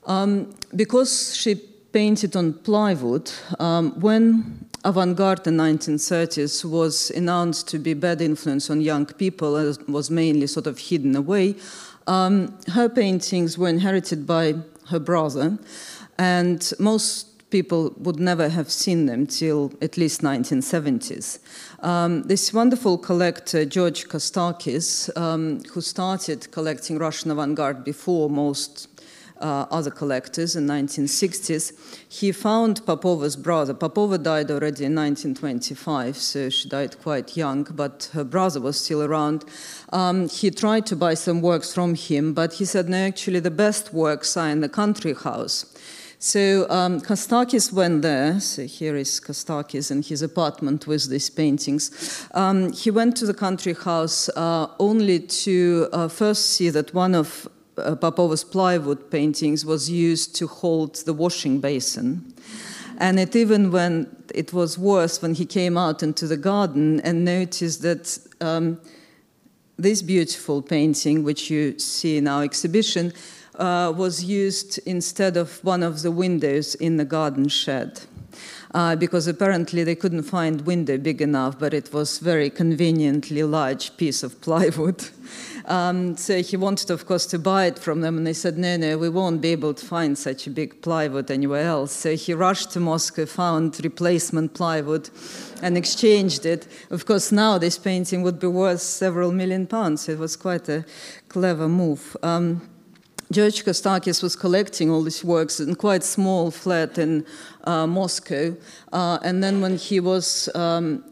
Um, 0.05 0.55
because 0.75 1.35
she 1.35 1.55
painted 1.91 2.35
on 2.35 2.53
plywood, 2.53 3.31
um, 3.59 3.99
when 3.99 4.66
avant-garde 4.83 5.47
in 5.47 5.57
the 5.57 5.63
1930s 5.63 6.63
was 6.65 7.11
announced 7.11 7.67
to 7.69 7.79
be 7.79 7.93
bad 7.93 8.21
influence 8.21 8.69
on 8.69 8.81
young 8.81 9.05
people 9.05 9.55
and 9.55 9.77
was 9.87 10.09
mainly 10.09 10.47
sort 10.47 10.67
of 10.67 10.77
hidden 10.77 11.15
away, 11.15 11.55
um, 12.07 12.57
her 12.71 12.87
paintings 12.87 13.57
were 13.57 13.67
inherited 13.67 14.25
by 14.25 14.55
her 14.89 14.99
brother, 14.99 15.57
and 16.17 16.73
most 16.79 17.49
people 17.49 17.93
would 17.97 18.19
never 18.19 18.49
have 18.49 18.69
seen 18.69 19.05
them 19.05 19.25
till 19.25 19.71
at 19.81 19.97
least 19.97 20.21
1970s. 20.21 21.39
Um, 21.79 22.23
this 22.23 22.53
wonderful 22.53 22.97
collector, 22.97 23.65
George 23.65 24.07
Kostakis, 24.07 25.15
um, 25.17 25.63
who 25.71 25.81
started 25.81 26.51
collecting 26.51 26.97
Russian 26.97 27.31
avant-garde 27.31 27.83
before 27.83 28.29
most 28.29 28.87
other 29.41 29.91
collectors 29.91 30.55
in 30.55 30.67
1960s, 30.67 31.73
he 32.09 32.31
found 32.31 32.85
Popova's 32.85 33.35
brother. 33.35 33.73
Popova 33.73 34.17
died 34.17 34.51
already 34.51 34.85
in 34.85 34.95
1925, 34.95 36.17
so 36.17 36.49
she 36.49 36.69
died 36.69 36.99
quite 37.01 37.37
young, 37.37 37.63
but 37.63 38.09
her 38.13 38.23
brother 38.23 38.59
was 38.59 38.79
still 38.79 39.03
around. 39.03 39.45
Um, 39.93 40.27
he 40.29 40.51
tried 40.51 40.85
to 40.87 40.95
buy 40.95 41.13
some 41.13 41.41
works 41.41 41.73
from 41.73 41.95
him, 41.95 42.33
but 42.33 42.53
he 42.53 42.65
said, 42.65 42.89
no, 42.89 42.97
actually 42.97 43.39
the 43.39 43.51
best 43.51 43.93
works 43.93 44.35
are 44.37 44.49
in 44.49 44.61
the 44.61 44.69
country 44.69 45.13
house. 45.13 45.73
So 46.19 46.65
um, 46.69 46.99
Kostakis 46.99 47.71
went 47.71 48.01
there. 48.01 48.39
So 48.39 48.63
here 48.63 48.95
is 48.95 49.19
Kostakis 49.19 49.91
in 49.91 50.01
his 50.01 50.23
apartment 50.23 50.87
with 50.87 51.09
these 51.09 51.29
paintings. 51.29 52.27
Um, 52.33 52.71
he 52.71 52.89
went 52.89 53.15
to 53.17 53.27
the 53.27 53.35
country 53.35 53.73
house 53.73 54.27
uh, 54.29 54.67
only 54.79 55.19
to 55.19 55.87
uh, 55.93 56.07
first 56.07 56.51
see 56.51 56.71
that 56.71 56.93
one 56.93 57.13
of 57.13 57.47
uh, 57.77 57.95
plywood 57.95 59.11
paintings 59.11 59.65
was 59.65 59.89
used 59.89 60.35
to 60.35 60.47
hold 60.47 60.95
the 61.05 61.13
washing 61.13 61.59
basin. 61.59 62.33
And 62.97 63.19
it 63.19 63.35
even 63.35 63.71
when 63.71 64.15
it 64.33 64.53
was 64.53 64.77
worse 64.77 65.21
when 65.21 65.35
he 65.35 65.45
came 65.45 65.77
out 65.77 66.01
into 66.01 66.27
the 66.27 66.37
garden 66.37 66.99
and 67.01 67.23
noticed 67.23 67.81
that 67.83 68.17
um, 68.41 68.79
this 69.77 70.01
beautiful 70.01 70.61
painting, 70.61 71.23
which 71.23 71.51
you 71.51 71.77
see 71.77 72.17
in 72.17 72.27
our 72.27 72.43
exhibition, 72.43 73.13
uh, 73.55 73.93
was 73.95 74.23
used 74.23 74.79
instead 74.85 75.37
of 75.37 75.63
one 75.63 75.83
of 75.83 76.01
the 76.01 76.11
windows 76.11 76.75
in 76.75 76.97
the 76.97 77.05
garden 77.05 77.47
shed. 77.47 78.01
Uh, 78.73 78.95
because 78.95 79.27
apparently 79.27 79.83
they 79.83 79.95
couldn't 79.95 80.23
find 80.23 80.65
window 80.65 80.97
big 80.97 81.21
enough, 81.21 81.57
but 81.57 81.73
it 81.73 81.93
was 81.93 82.19
very 82.19 82.49
conveniently 82.49 83.41
large 83.43 83.95
piece 83.97 84.23
of 84.23 84.39
plywood. 84.41 85.05
Um, 85.67 86.15
so 86.15 86.41
he 86.41 86.55
wanted, 86.55 86.89
of 86.89 87.05
course, 87.05 87.25
to 87.27 87.39
buy 87.39 87.65
it 87.65 87.77
from 87.77 87.99
them, 87.99 88.17
and 88.17 88.25
they 88.25 88.33
said, 88.33 88.57
no, 88.57 88.77
no, 88.77 88.97
we 88.97 89.09
won't 89.09 89.41
be 89.41 89.49
able 89.49 89.73
to 89.73 89.85
find 89.85 90.17
such 90.17 90.47
a 90.47 90.49
big 90.49 90.81
plywood 90.81 91.29
anywhere 91.29 91.65
else. 91.65 91.91
So 91.91 92.15
he 92.15 92.33
rushed 92.33 92.71
to 92.71 92.79
Moscow, 92.79 93.25
found 93.25 93.83
replacement 93.83 94.53
plywood, 94.53 95.09
and 95.61 95.77
exchanged 95.77 96.45
it. 96.45 96.67
Of 96.89 97.05
course, 97.05 97.33
now 97.33 97.57
this 97.57 97.77
painting 97.77 98.23
would 98.23 98.39
be 98.39 98.47
worth 98.47 98.81
several 98.81 99.33
million 99.33 99.67
pounds. 99.67 100.07
It 100.07 100.17
was 100.17 100.37
quite 100.37 100.69
a 100.69 100.85
clever 101.27 101.67
move. 101.67 102.15
Um, 102.23 102.61
George 103.29 103.65
Kostakis 103.65 104.23
was 104.23 104.37
collecting 104.37 104.89
all 104.89 105.03
these 105.03 105.21
works 105.21 105.59
in 105.59 105.75
quite 105.75 106.03
small 106.03 106.49
flat 106.49 106.97
in 106.97 107.25
uh, 107.65 107.85
Moscow, 107.85 108.55
uh, 108.93 109.19
and 109.21 109.43
then 109.43 109.59
when 109.59 109.75
he 109.75 109.99
was 109.99 110.47
um, 110.55 111.03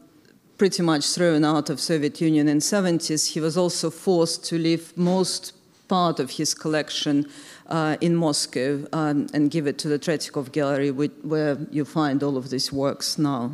pretty 0.58 0.82
much 0.82 1.06
thrown 1.06 1.44
out 1.44 1.70
of 1.70 1.80
Soviet 1.80 2.20
Union 2.20 2.48
in 2.48 2.58
70s, 2.58 3.32
he 3.32 3.40
was 3.40 3.56
also 3.56 3.90
forced 3.90 4.44
to 4.46 4.58
leave 4.58 4.96
most 4.96 5.52
part 5.88 6.18
of 6.18 6.30
his 6.30 6.54
collection 6.54 7.26
uh, 7.68 7.96
in 8.00 8.16
Moscow 8.16 8.86
um, 8.92 9.26
and 9.34 9.50
give 9.50 9.66
it 9.66 9.78
to 9.78 9.88
the 9.88 9.98
Tretyakov 9.98 10.52
Gallery, 10.52 10.90
where 10.90 11.58
you 11.70 11.84
find 11.84 12.22
all 12.22 12.36
of 12.36 12.50
these 12.50 12.72
works 12.72 13.18
now. 13.18 13.52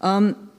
Um, 0.00 0.50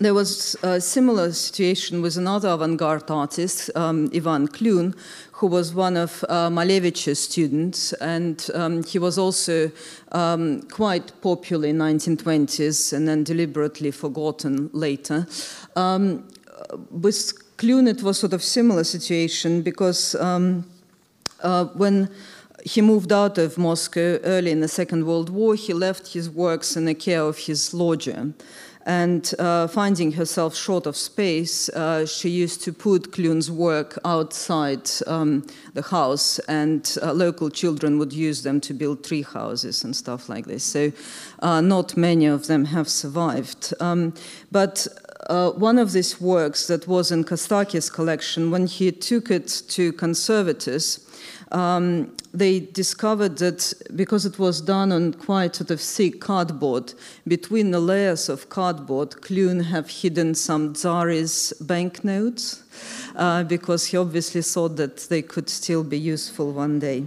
there 0.00 0.14
was 0.14 0.56
a 0.62 0.80
similar 0.80 1.32
situation 1.32 2.02
with 2.02 2.16
another 2.16 2.48
avant-garde 2.48 3.10
artist, 3.10 3.70
um, 3.76 4.10
Ivan 4.12 4.48
Klyun, 4.48 4.96
who 5.38 5.48
was 5.48 5.74
one 5.74 5.96
of 5.96 6.24
uh, 6.28 6.48
Malevich's 6.48 7.18
students, 7.18 7.92
and 7.94 8.48
um, 8.54 8.84
he 8.84 9.00
was 9.00 9.18
also 9.18 9.70
um, 10.12 10.62
quite 10.62 11.12
popular 11.22 11.68
in 11.68 11.78
1920s 11.78 12.92
and 12.92 13.08
then 13.08 13.24
deliberately 13.24 13.90
forgotten 13.90 14.70
later. 14.72 15.26
Um, 15.74 16.28
with 16.90 17.32
Klyun, 17.56 17.88
it 17.88 18.02
was 18.02 18.18
sort 18.18 18.32
of 18.32 18.44
similar 18.44 18.84
situation 18.84 19.62
because 19.62 20.14
um, 20.14 20.70
uh, 21.42 21.64
when 21.64 22.08
he 22.64 22.80
moved 22.80 23.12
out 23.12 23.36
of 23.36 23.58
Moscow 23.58 24.20
early 24.22 24.52
in 24.52 24.60
the 24.60 24.68
Second 24.68 25.04
World 25.04 25.30
War, 25.30 25.56
he 25.56 25.74
left 25.74 26.12
his 26.12 26.30
works 26.30 26.76
in 26.76 26.84
the 26.84 26.94
care 26.94 27.22
of 27.22 27.38
his 27.38 27.74
lodger. 27.74 28.32
And 28.86 29.34
uh, 29.38 29.66
finding 29.66 30.12
herself 30.12 30.54
short 30.54 30.86
of 30.86 30.94
space, 30.94 31.70
uh, 31.70 32.04
she 32.04 32.28
used 32.28 32.62
to 32.64 32.72
put 32.72 33.12
Klyun's 33.12 33.50
work 33.50 33.98
outside 34.04 34.90
um, 35.06 35.46
the 35.72 35.80
house, 35.80 36.38
and 36.40 36.96
uh, 37.02 37.12
local 37.12 37.48
children 37.48 37.98
would 37.98 38.12
use 38.12 38.42
them 38.42 38.60
to 38.60 38.74
build 38.74 39.02
tree 39.02 39.22
houses 39.22 39.84
and 39.84 39.96
stuff 39.96 40.28
like 40.28 40.44
this. 40.46 40.64
So, 40.64 40.92
uh, 41.40 41.62
not 41.62 41.96
many 41.96 42.26
of 42.26 42.46
them 42.46 42.66
have 42.66 42.88
survived. 42.88 43.72
Um, 43.80 44.12
but 44.52 44.86
uh, 45.30 45.50
one 45.52 45.78
of 45.78 45.92
these 45.92 46.20
works 46.20 46.66
that 46.66 46.86
was 46.86 47.10
in 47.10 47.24
Kostakis' 47.24 47.90
collection, 47.90 48.50
when 48.50 48.66
he 48.66 48.92
took 48.92 49.30
it 49.30 49.62
to 49.68 49.92
conservators, 49.94 51.03
um, 51.54 52.12
they 52.32 52.58
discovered 52.58 53.38
that 53.38 53.72
because 53.94 54.26
it 54.26 54.40
was 54.40 54.60
done 54.60 54.90
on 54.90 55.14
quite 55.14 55.54
sort 55.54 55.70
of 55.70 55.80
thick 55.80 56.20
cardboard, 56.20 56.92
between 57.28 57.70
the 57.70 57.78
layers 57.78 58.28
of 58.28 58.48
cardboard, 58.48 59.10
Klyun 59.10 59.66
have 59.66 59.88
hidden 59.88 60.34
some 60.34 60.74
Tsarist 60.74 61.64
banknotes 61.64 62.64
uh, 63.14 63.44
because 63.44 63.86
he 63.86 63.96
obviously 63.96 64.42
thought 64.42 64.74
that 64.76 64.96
they 65.08 65.22
could 65.22 65.48
still 65.48 65.84
be 65.84 65.98
useful 65.98 66.52
one 66.52 66.80
day. 66.80 67.04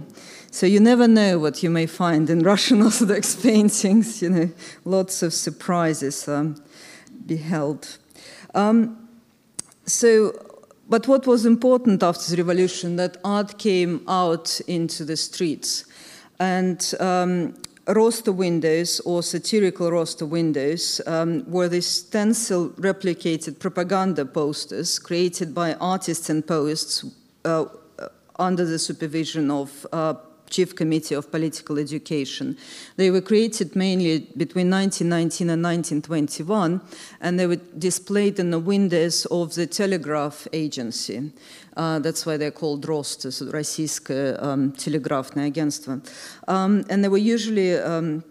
So 0.50 0.64
you 0.64 0.80
never 0.80 1.06
know 1.06 1.38
what 1.38 1.62
you 1.62 1.68
may 1.68 1.84
find 1.84 2.30
in 2.30 2.42
Russian 2.52 2.80
Orthodox 2.80 3.36
paintings. 3.36 4.22
You 4.22 4.30
know, 4.30 4.50
lots 4.86 5.22
of 5.22 5.34
surprises 5.34 6.26
um, 6.26 6.56
beheld. 7.26 7.98
Um, 8.54 9.08
so 9.84 10.47
but 10.88 11.06
what 11.06 11.26
was 11.26 11.44
important 11.44 12.02
after 12.02 12.30
the 12.30 12.42
revolution 12.42 12.96
that 12.96 13.18
art 13.24 13.58
came 13.58 14.02
out 14.08 14.60
into 14.66 15.04
the 15.04 15.16
streets, 15.16 15.84
and 16.40 16.94
um, 17.00 17.54
ROSTA 17.86 18.34
windows 18.34 19.00
or 19.00 19.22
satirical 19.22 19.90
ROSTA 19.90 20.28
windows 20.28 21.00
um, 21.06 21.50
were 21.50 21.68
these 21.68 21.86
stencil 21.86 22.68
replicated 22.70 23.58
propaganda 23.58 24.24
posters 24.26 24.98
created 24.98 25.54
by 25.54 25.74
artists 25.74 26.28
and 26.28 26.46
poets 26.46 27.04
uh, 27.44 27.64
under 28.38 28.64
the 28.64 28.78
supervision 28.78 29.50
of 29.50 29.86
uh, 29.92 30.14
Chief 30.53 30.75
Committee 30.75 31.15
of 31.15 31.31
Political 31.31 31.79
Education. 31.79 32.57
They 32.95 33.09
were 33.09 33.21
created 33.21 33.75
mainly 33.75 34.19
between 34.37 34.69
1919 34.69 35.49
and 35.49 35.63
1921, 35.63 36.81
and 37.21 37.39
they 37.39 37.47
were 37.47 37.59
displayed 37.77 38.39
in 38.39 38.51
the 38.51 38.59
windows 38.59 39.25
of 39.31 39.55
the 39.55 39.65
telegraph 39.65 40.47
agency. 40.53 41.31
Uh, 41.75 41.97
that's 41.99 42.25
why 42.25 42.37
they're 42.37 42.51
called 42.51 42.85
Rostas, 42.85 43.41
Российское 43.51 44.37
um, 44.39 44.71
телеграфное 44.73 45.47
агентство. 45.47 45.99
Um, 46.47 46.85
and 46.87 47.03
they 47.03 47.09
were 47.09 47.17
usually 47.17 47.75
um, 47.75 48.23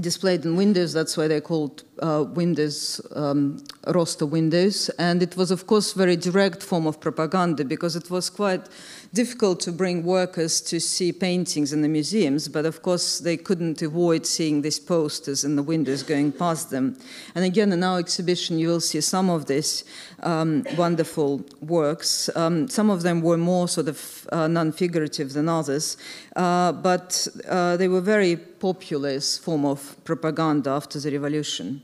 displayed 0.00 0.44
in 0.44 0.56
windows, 0.56 0.92
that's 0.92 1.16
why 1.16 1.28
they're 1.28 1.40
called 1.40 1.84
uh, 2.01 2.23
windows, 2.23 3.01
um, 3.15 3.57
ROSTA 3.87 4.27
windows, 4.27 4.89
and 4.99 5.21
it 5.23 5.35
was, 5.37 5.51
of 5.51 5.67
course, 5.67 5.93
very 5.93 6.15
direct 6.15 6.63
form 6.63 6.87
of 6.87 6.99
propaganda 6.99 7.65
because 7.65 7.95
it 7.95 8.09
was 8.09 8.29
quite 8.29 8.67
difficult 9.13 9.59
to 9.59 9.71
bring 9.71 10.03
workers 10.03 10.61
to 10.61 10.79
see 10.79 11.11
paintings 11.11 11.73
in 11.73 11.81
the 11.81 11.87
museums, 11.87 12.47
but 12.47 12.65
of 12.65 12.81
course 12.81 13.19
they 13.19 13.35
couldn't 13.35 13.81
avoid 13.81 14.25
seeing 14.25 14.61
these 14.61 14.79
posters 14.79 15.43
in 15.43 15.55
the 15.55 15.63
windows 15.63 16.03
going 16.03 16.31
past 16.31 16.69
them. 16.69 16.95
And 17.33 17.43
again, 17.43 17.71
in 17.71 17.83
our 17.83 17.99
exhibition, 17.99 18.59
you 18.59 18.67
will 18.67 18.81
see 18.81 19.01
some 19.01 19.29
of 19.29 19.47
these 19.47 19.83
um, 20.21 20.63
wonderful 20.77 21.43
works. 21.61 22.29
Um, 22.35 22.67
some 22.67 22.89
of 22.89 23.01
them 23.01 23.21
were 23.21 23.37
more 23.37 23.67
sort 23.67 23.87
of 23.87 24.27
uh, 24.31 24.47
non-figurative 24.47 25.33
than 25.33 25.49
others, 25.49 25.97
uh, 26.35 26.71
but 26.71 27.27
uh, 27.47 27.77
they 27.77 27.87
were 27.87 28.01
very 28.01 28.35
popular 28.35 29.09
as 29.09 29.37
form 29.37 29.65
of 29.65 29.95
propaganda 30.03 30.69
after 30.69 30.99
the 30.99 31.11
revolution. 31.11 31.81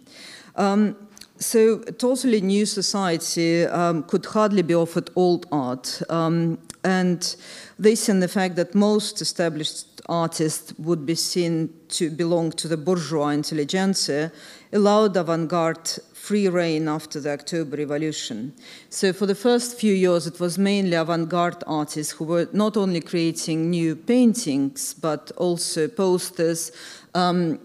Um, 0.56 0.96
so, 1.38 1.84
a 1.86 1.92
totally 1.92 2.40
new 2.40 2.66
society 2.66 3.66
um, 3.66 4.04
could 4.04 4.26
hardly 4.26 4.62
be 4.62 4.74
offered 4.74 5.10
old 5.16 5.46
art. 5.52 6.02
Um, 6.10 6.58
and 6.86 7.36
this 7.80 8.08
and 8.10 8.24
the 8.24 8.28
fact 8.28 8.56
that 8.56 8.74
most 8.74 9.20
established 9.20 10.02
artists 10.08 10.74
would 10.78 11.06
be 11.06 11.16
seen 11.16 11.70
to 11.90 12.10
belong 12.10 12.52
to 12.52 12.68
the 12.68 12.78
bourgeois 12.78 13.30
intelligentsia 13.30 14.32
allowed 14.72 15.18
avant 15.18 15.50
garde 15.50 15.90
free 16.14 16.48
reign 16.48 16.88
after 16.88 17.20
the 17.20 17.32
October 17.32 17.78
Revolution. 17.78 18.54
So, 18.90 19.14
for 19.14 19.26
the 19.26 19.36
first 19.36 19.78
few 19.78 19.94
years, 19.94 20.28
it 20.28 20.40
was 20.40 20.58
mainly 20.58 20.94
avant 20.94 21.30
garde 21.30 21.64
artists 21.68 22.14
who 22.14 22.24
were 22.24 22.48
not 22.54 22.78
only 22.78 23.02
creating 23.02 23.70
new 23.70 23.96
paintings, 23.96 24.94
but 24.94 25.32
also 25.38 25.88
posters. 25.88 26.72
Um, 27.14 27.60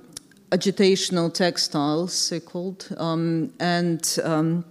agitational 0.50 1.32
textiles, 1.32 2.12
so 2.12 2.40
called, 2.40 2.88
um, 2.98 3.52
and 3.60 4.18
um, 4.24 4.64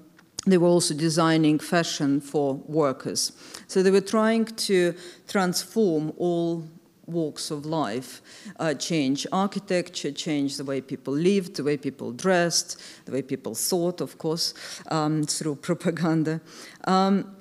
they 0.46 0.58
were 0.58 0.68
also 0.68 0.94
designing 0.94 1.60
fashion 1.60 2.22
for 2.22 2.56
workers. 2.68 3.32
So 3.68 3.84
they 3.84 3.92
were 3.92 4.02
trying 4.02 4.46
to 4.46 4.94
transform 5.28 6.14
all 6.18 6.64
walks 7.08 7.52
of 7.52 7.66
life, 7.66 8.22
uh, 8.60 8.74
change 8.74 9.26
architecture, 9.32 10.12
change 10.12 10.58
the 10.58 10.64
way 10.64 10.82
people 10.82 11.14
lived, 11.14 11.56
the 11.56 11.64
way 11.64 11.78
people 11.78 12.12
dressed, 12.12 12.80
the 13.06 13.12
way 13.12 13.22
people 13.22 13.56
thought, 13.56 14.02
of 14.02 14.18
course, 14.18 14.54
um, 14.92 15.24
through 15.24 15.56
propaganda. 15.56 16.40
Um, 16.86 17.36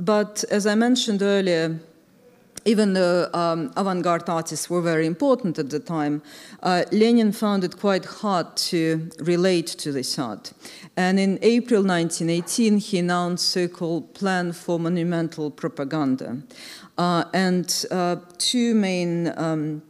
but 0.00 0.44
as 0.50 0.66
I 0.66 0.74
mentioned 0.74 1.22
earlier, 1.22 1.78
even 2.64 2.92
though 2.92 3.28
um, 3.34 3.72
avant 3.76 4.02
garde 4.02 4.28
artists 4.28 4.70
were 4.70 4.80
very 4.80 5.06
important 5.06 5.58
at 5.58 5.70
the 5.70 5.80
time, 5.80 6.22
uh, 6.62 6.84
Lenin 6.92 7.32
found 7.32 7.64
it 7.64 7.78
quite 7.78 8.04
hard 8.04 8.56
to 8.56 9.10
relate 9.18 9.66
to 9.66 9.92
this 9.92 10.18
art. 10.18 10.52
And 10.96 11.18
in 11.18 11.38
April 11.42 11.82
1918, 11.82 12.78
he 12.78 12.98
announced 12.98 13.48
so 13.48 13.68
called 13.68 14.14
Plan 14.14 14.52
for 14.52 14.78
Monumental 14.78 15.50
Propaganda. 15.50 16.42
Uh, 16.98 17.24
and 17.32 17.84
uh, 17.90 18.16
two 18.38 18.74
main 18.74 19.32
um, 19.36 19.82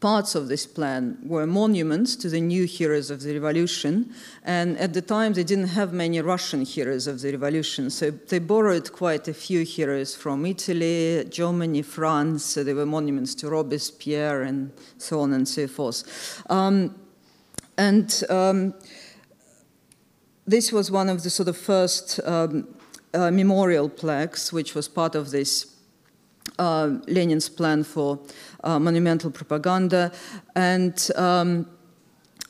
parts 0.00 0.34
of 0.34 0.48
this 0.48 0.66
plan 0.66 1.18
were 1.24 1.46
monuments 1.46 2.16
to 2.16 2.28
the 2.28 2.40
new 2.40 2.64
heroes 2.64 3.10
of 3.10 3.22
the 3.22 3.34
revolution. 3.34 4.12
And 4.44 4.78
at 4.78 4.94
the 4.94 5.02
time, 5.02 5.34
they 5.34 5.44
didn't 5.44 5.68
have 5.68 5.92
many 5.92 6.20
Russian 6.20 6.64
heroes 6.64 7.06
of 7.06 7.20
the 7.20 7.32
revolution. 7.32 7.90
So 7.90 8.10
they 8.10 8.38
borrowed 8.38 8.92
quite 8.92 9.28
a 9.28 9.34
few 9.34 9.64
heroes 9.64 10.14
from 10.14 10.46
Italy, 10.46 11.24
Germany, 11.28 11.82
France. 11.82 12.44
So 12.44 12.64
there 12.64 12.74
were 12.74 12.86
monuments 12.86 13.34
to 13.36 13.48
Robespierre 13.48 14.42
and 14.42 14.72
so 14.98 15.20
on 15.20 15.32
and 15.32 15.46
so 15.46 15.66
forth. 15.66 16.42
Um, 16.50 16.94
and 17.76 18.22
um, 18.30 18.74
this 20.46 20.72
was 20.72 20.90
one 20.90 21.08
of 21.08 21.22
the 21.22 21.30
sort 21.30 21.48
of 21.48 21.56
first 21.56 22.20
um, 22.24 22.68
uh, 23.12 23.30
memorial 23.30 23.88
plaques, 23.88 24.52
which 24.52 24.74
was 24.74 24.88
part 24.88 25.14
of 25.14 25.30
this 25.30 25.73
uh, 26.58 26.98
Lenin's 27.06 27.48
plan 27.48 27.84
for 27.84 28.18
uh, 28.62 28.78
monumental 28.78 29.30
propaganda. 29.30 30.12
And 30.54 31.10
um, 31.16 31.66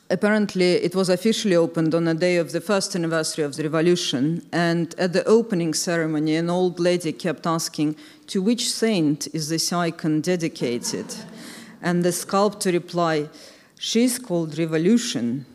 apparently, 0.09 0.73
it 0.73 0.95
was 0.95 1.09
officially 1.09 1.55
opened 1.55 1.95
on 1.95 2.05
the 2.05 2.13
day 2.13 2.37
of 2.37 2.51
the 2.51 2.61
first 2.61 2.95
anniversary 2.95 3.43
of 3.43 3.55
the 3.55 3.63
revolution. 3.63 4.47
And 4.51 4.93
at 4.97 5.13
the 5.13 5.23
opening 5.25 5.73
ceremony, 5.73 6.35
an 6.35 6.49
old 6.49 6.79
lady 6.79 7.11
kept 7.11 7.47
asking, 7.47 7.95
To 8.27 8.41
which 8.41 8.71
saint 8.71 9.27
is 9.33 9.49
this 9.49 9.71
icon 9.73 10.21
dedicated? 10.21 11.13
And 11.81 12.03
the 12.03 12.11
sculptor 12.11 12.71
replied, 12.71 13.29
She's 13.79 14.19
called 14.19 14.57
Revolution. 14.57 15.45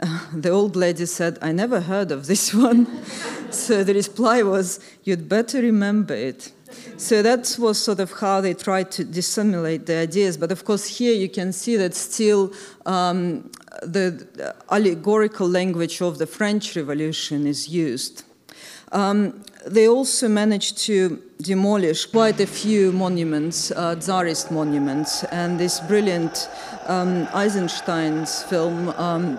The 0.34 0.50
old 0.50 0.74
lady 0.76 1.06
said, 1.06 1.38
I 1.40 1.52
never 1.52 1.80
heard 1.80 2.10
of 2.10 2.26
this 2.26 2.52
one. 2.68 2.86
so 3.50 3.84
the 3.84 3.94
reply 3.94 4.42
was, 4.42 4.80
You'd 5.04 5.28
better 5.28 5.60
remember 5.62 6.14
it. 6.14 6.52
So 6.96 7.22
that 7.22 7.56
was 7.58 7.82
sort 7.82 7.98
of 8.00 8.12
how 8.12 8.40
they 8.40 8.54
tried 8.54 8.90
to 8.92 9.04
dissimulate 9.04 9.86
the 9.86 9.96
ideas. 9.96 10.36
But 10.36 10.52
of 10.52 10.64
course, 10.64 10.86
here 10.86 11.12
you 11.12 11.28
can 11.28 11.52
see 11.52 11.76
that 11.76 11.94
still 11.94 12.52
um, 12.86 13.50
the 13.82 14.54
allegorical 14.70 15.48
language 15.48 16.00
of 16.00 16.18
the 16.18 16.26
French 16.26 16.76
Revolution 16.76 17.46
is 17.46 17.68
used. 17.68 18.22
Um, 18.92 19.42
they 19.66 19.88
also 19.88 20.28
managed 20.28 20.78
to 20.86 21.20
demolish 21.42 22.06
quite 22.06 22.38
a 22.38 22.46
few 22.46 22.92
monuments, 22.92 23.72
uh, 23.72 23.96
Tsarist 23.96 24.52
monuments, 24.52 25.24
and 25.24 25.58
this 25.58 25.80
brilliant 25.80 26.48
um, 26.86 27.26
Eisenstein's 27.34 28.44
film 28.44 28.90
um, 28.90 29.38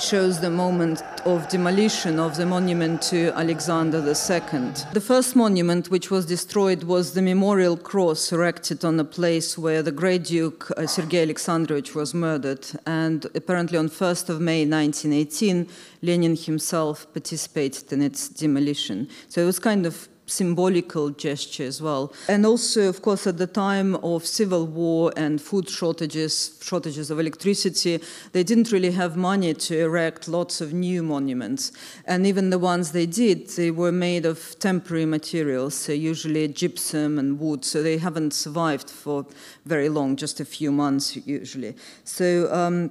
shows 0.00 0.40
the 0.40 0.50
moment 0.50 1.02
of 1.24 1.48
demolition 1.48 2.18
of 2.18 2.36
the 2.36 2.46
monument 2.46 3.00
to 3.02 3.32
Alexander 3.36 3.98
II. 3.98 4.72
The 4.92 5.00
first 5.00 5.36
monument 5.36 5.90
which 5.90 6.10
was 6.10 6.26
destroyed 6.26 6.84
was 6.84 7.14
the 7.14 7.22
memorial 7.22 7.76
cross 7.76 8.32
erected 8.32 8.84
on 8.84 8.96
the 8.96 9.04
place 9.04 9.56
where 9.56 9.82
the 9.82 9.92
Great 9.92 10.24
Duke 10.24 10.70
uh, 10.76 10.86
Sergei 10.86 11.22
Alexandrovich 11.22 11.94
was 11.94 12.14
murdered. 12.14 12.66
And 12.86 13.26
apparently 13.34 13.78
on 13.78 13.88
1st 13.88 14.28
of 14.30 14.40
May 14.40 14.66
1918, 14.66 15.68
Lenin 16.02 16.36
himself 16.36 17.06
participated 17.12 17.92
in 17.92 18.02
its 18.02 18.28
demolition. 18.28 19.08
So 19.28 19.42
it 19.42 19.46
was 19.46 19.58
kind 19.58 19.86
of 19.86 20.08
symbolical 20.26 21.10
gesture 21.10 21.64
as 21.64 21.82
well. 21.82 22.12
And 22.28 22.46
also, 22.46 22.88
of 22.88 23.02
course, 23.02 23.26
at 23.26 23.38
the 23.38 23.46
time 23.46 23.96
of 23.96 24.26
civil 24.26 24.66
war 24.66 25.12
and 25.16 25.40
food 25.40 25.68
shortages, 25.68 26.58
shortages 26.62 27.10
of 27.10 27.20
electricity, 27.20 28.00
they 28.32 28.42
didn't 28.42 28.72
really 28.72 28.92
have 28.92 29.16
money 29.16 29.54
to 29.54 29.78
erect 29.78 30.28
lots 30.28 30.60
of 30.60 30.72
new 30.72 31.02
monuments. 31.02 31.72
And 32.06 32.26
even 32.26 32.50
the 32.50 32.58
ones 32.58 32.92
they 32.92 33.06
did, 33.06 33.48
they 33.50 33.70
were 33.70 33.92
made 33.92 34.24
of 34.24 34.58
temporary 34.58 35.06
materials, 35.06 35.74
so 35.74 35.92
usually 35.92 36.48
gypsum 36.48 37.18
and 37.18 37.38
wood, 37.38 37.64
so 37.64 37.82
they 37.82 37.98
haven't 37.98 38.32
survived 38.32 38.90
for 38.90 39.26
very 39.66 39.88
long, 39.88 40.16
just 40.16 40.40
a 40.40 40.44
few 40.44 40.72
months 40.72 41.16
usually. 41.26 41.74
So 42.04 42.52
um, 42.52 42.90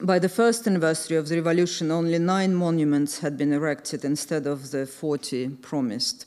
by 0.00 0.18
the 0.18 0.28
first 0.28 0.66
anniversary 0.66 1.16
of 1.16 1.28
the 1.28 1.36
revolution, 1.36 1.90
only 1.90 2.18
nine 2.18 2.54
monuments 2.54 3.20
had 3.20 3.36
been 3.36 3.52
erected 3.52 4.04
instead 4.04 4.46
of 4.46 4.70
the 4.70 4.86
40 4.86 5.50
promised. 5.62 6.26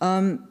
Um, 0.00 0.48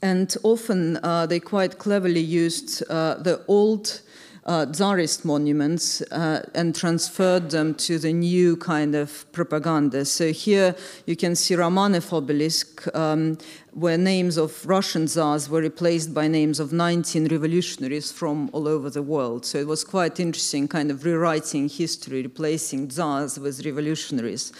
and 0.00 0.34
often 0.42 0.98
uh, 1.02 1.26
they 1.26 1.38
quite 1.38 1.78
cleverly 1.78 2.20
used 2.20 2.82
uh, 2.90 3.14
the 3.14 3.44
old 3.46 4.00
uh, 4.44 4.66
Tsarist 4.66 5.24
monuments 5.24 6.02
uh, 6.10 6.44
and 6.54 6.74
transferred 6.74 7.50
them 7.50 7.74
to 7.74 7.98
the 7.98 8.12
new 8.12 8.56
kind 8.56 8.94
of 8.94 9.30
propaganda. 9.32 10.04
So 10.04 10.32
here 10.32 10.74
you 11.06 11.14
can 11.14 11.36
see 11.36 11.54
Romanov 11.54 12.12
obelisk, 12.12 12.84
um, 12.96 13.38
where 13.72 13.96
names 13.96 14.36
of 14.36 14.66
Russian 14.66 15.06
Tsars 15.06 15.48
were 15.48 15.62
replaced 15.62 16.12
by 16.12 16.28
names 16.28 16.60
of 16.60 16.72
19 16.72 17.28
revolutionaries 17.28 18.12
from 18.12 18.50
all 18.52 18.68
over 18.68 18.90
the 18.90 19.02
world. 19.02 19.46
So 19.46 19.58
it 19.58 19.66
was 19.66 19.82
quite 19.82 20.20
interesting, 20.20 20.68
kind 20.68 20.90
of 20.90 21.04
rewriting 21.06 21.70
history, 21.70 22.22
replacing 22.22 22.88
Tsars 22.88 23.38
with 23.38 23.64
revolutionaries. 23.64 24.52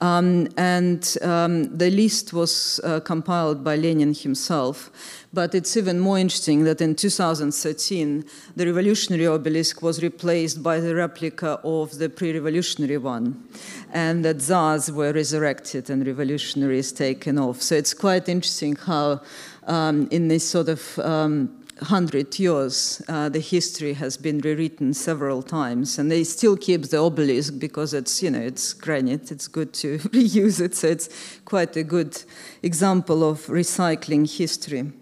Um, 0.00 0.48
and 0.56 1.16
um, 1.22 1.76
the 1.76 1.90
list 1.90 2.32
was 2.32 2.80
uh, 2.82 2.98
compiled 3.00 3.62
by 3.62 3.76
Lenin 3.76 4.14
himself. 4.14 4.90
But 5.36 5.54
it's 5.54 5.76
even 5.76 6.00
more 6.00 6.18
interesting 6.18 6.64
that 6.64 6.80
in 6.80 6.94
2013, 6.94 8.24
the 8.56 8.64
revolutionary 8.64 9.26
obelisk 9.26 9.82
was 9.82 10.02
replaced 10.02 10.62
by 10.62 10.80
the 10.80 10.94
replica 10.94 11.60
of 11.62 11.98
the 11.98 12.08
pre 12.08 12.32
revolutionary 12.32 12.96
one, 12.96 13.46
and 13.92 14.24
that 14.24 14.38
Tsars 14.38 14.90
were 14.90 15.12
resurrected 15.12 15.90
and 15.90 16.06
revolutionaries 16.06 16.90
taken 16.90 17.38
off. 17.38 17.60
So 17.60 17.74
it's 17.74 17.92
quite 17.92 18.30
interesting 18.30 18.76
how, 18.76 19.20
um, 19.66 20.08
in 20.10 20.28
this 20.28 20.48
sort 20.48 20.70
of 20.70 20.98
um, 21.00 21.50
100 21.80 22.38
years, 22.38 23.02
uh, 23.06 23.28
the 23.28 23.40
history 23.40 23.92
has 23.92 24.16
been 24.16 24.38
rewritten 24.38 24.94
several 24.94 25.42
times, 25.42 25.98
and 25.98 26.10
they 26.10 26.24
still 26.24 26.56
keep 26.56 26.84
the 26.84 26.96
obelisk 26.96 27.58
because 27.58 27.92
it's, 27.92 28.22
you 28.22 28.30
know, 28.30 28.40
it's 28.40 28.72
granite, 28.72 29.30
it's 29.30 29.48
good 29.48 29.74
to 29.74 29.98
reuse 30.16 30.62
it, 30.62 30.74
so 30.74 30.86
it's 30.86 31.10
quite 31.44 31.76
a 31.76 31.84
good 31.84 32.22
example 32.62 33.22
of 33.22 33.48
recycling 33.48 34.24
history. 34.38 34.92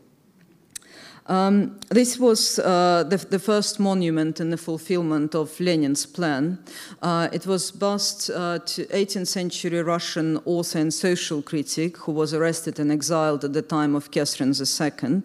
Um, 1.26 1.80
this 1.88 2.18
was 2.18 2.58
uh, 2.58 3.04
the, 3.08 3.16
the, 3.16 3.38
first 3.38 3.80
monument 3.80 4.40
in 4.40 4.50
the 4.50 4.58
fulfillment 4.58 5.34
of 5.34 5.58
Lenin's 5.58 6.04
plan. 6.04 6.58
Uh, 7.00 7.28
it 7.32 7.46
was 7.46 7.70
bust 7.70 8.28
uh, 8.28 8.58
to 8.58 8.84
18th 8.86 9.28
century 9.28 9.82
Russian 9.82 10.38
author 10.44 10.80
and 10.80 10.92
social 10.92 11.40
critic 11.40 11.96
who 11.96 12.12
was 12.12 12.34
arrested 12.34 12.78
and 12.78 12.92
exiled 12.92 13.42
at 13.42 13.54
the 13.54 13.62
time 13.62 13.94
of 13.94 14.10
Catherine 14.10 14.52
II, 14.52 15.22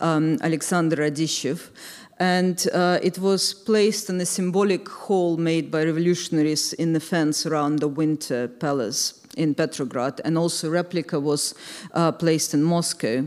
um, 0.00 0.38
Alexander 0.42 0.96
Radищev. 0.96 1.70
And 2.18 2.66
uh, 2.74 2.98
it 3.02 3.18
was 3.18 3.54
placed 3.54 4.10
in 4.10 4.20
a 4.20 4.26
symbolic 4.26 4.86
hole 4.88 5.38
made 5.38 5.70
by 5.70 5.84
revolutionaries 5.84 6.74
in 6.74 6.92
the 6.92 7.00
fence 7.00 7.46
around 7.46 7.78
the 7.78 7.88
Winter 7.88 8.48
Palace 8.48 9.17
in 9.38 9.54
Petrograd, 9.54 10.20
and 10.24 10.36
also 10.36 10.68
replica 10.68 11.18
was 11.18 11.54
uh, 11.94 12.12
placed 12.12 12.52
in 12.52 12.62
Moscow. 12.62 13.26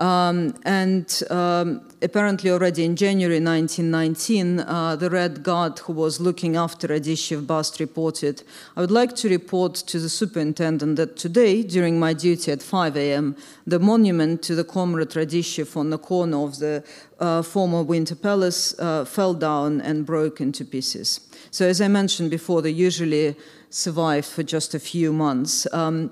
Um, 0.00 0.54
and 0.64 1.22
um, 1.28 1.82
apparently 2.00 2.50
already 2.50 2.84
in 2.84 2.96
January 2.96 3.38
1919, 3.38 4.60
uh, 4.60 4.96
the 4.96 5.10
Red 5.10 5.42
Guard 5.42 5.78
who 5.80 5.92
was 5.92 6.18
looking 6.18 6.56
after 6.56 6.88
Radishchev 6.88 7.46
bust 7.46 7.78
reported, 7.80 8.42
I 8.76 8.80
would 8.80 8.90
like 8.90 9.14
to 9.16 9.28
report 9.28 9.74
to 9.74 9.98
the 9.98 10.08
superintendent 10.08 10.96
that 10.96 11.16
today, 11.16 11.62
during 11.62 12.00
my 12.00 12.14
duty 12.14 12.50
at 12.50 12.62
5 12.62 12.96
a.m., 12.96 13.36
the 13.66 13.78
monument 13.78 14.42
to 14.44 14.54
the 14.54 14.64
comrade 14.64 15.10
Radishchev 15.10 15.76
on 15.76 15.90
the 15.90 15.98
corner 15.98 16.44
of 16.44 16.58
the 16.60 16.82
uh, 17.18 17.42
former 17.42 17.82
Winter 17.82 18.14
Palace 18.14 18.74
uh, 18.78 19.04
fell 19.04 19.34
down 19.34 19.82
and 19.82 20.06
broke 20.06 20.40
into 20.40 20.64
pieces. 20.64 21.20
So 21.50 21.66
as 21.66 21.82
I 21.82 21.88
mentioned 21.88 22.30
before, 22.30 22.62
they 22.62 22.70
usually 22.70 23.36
survive 23.70 24.26
for 24.26 24.42
just 24.42 24.74
a 24.74 24.80
few 24.80 25.12
months. 25.12 25.66
Um, 25.72 26.10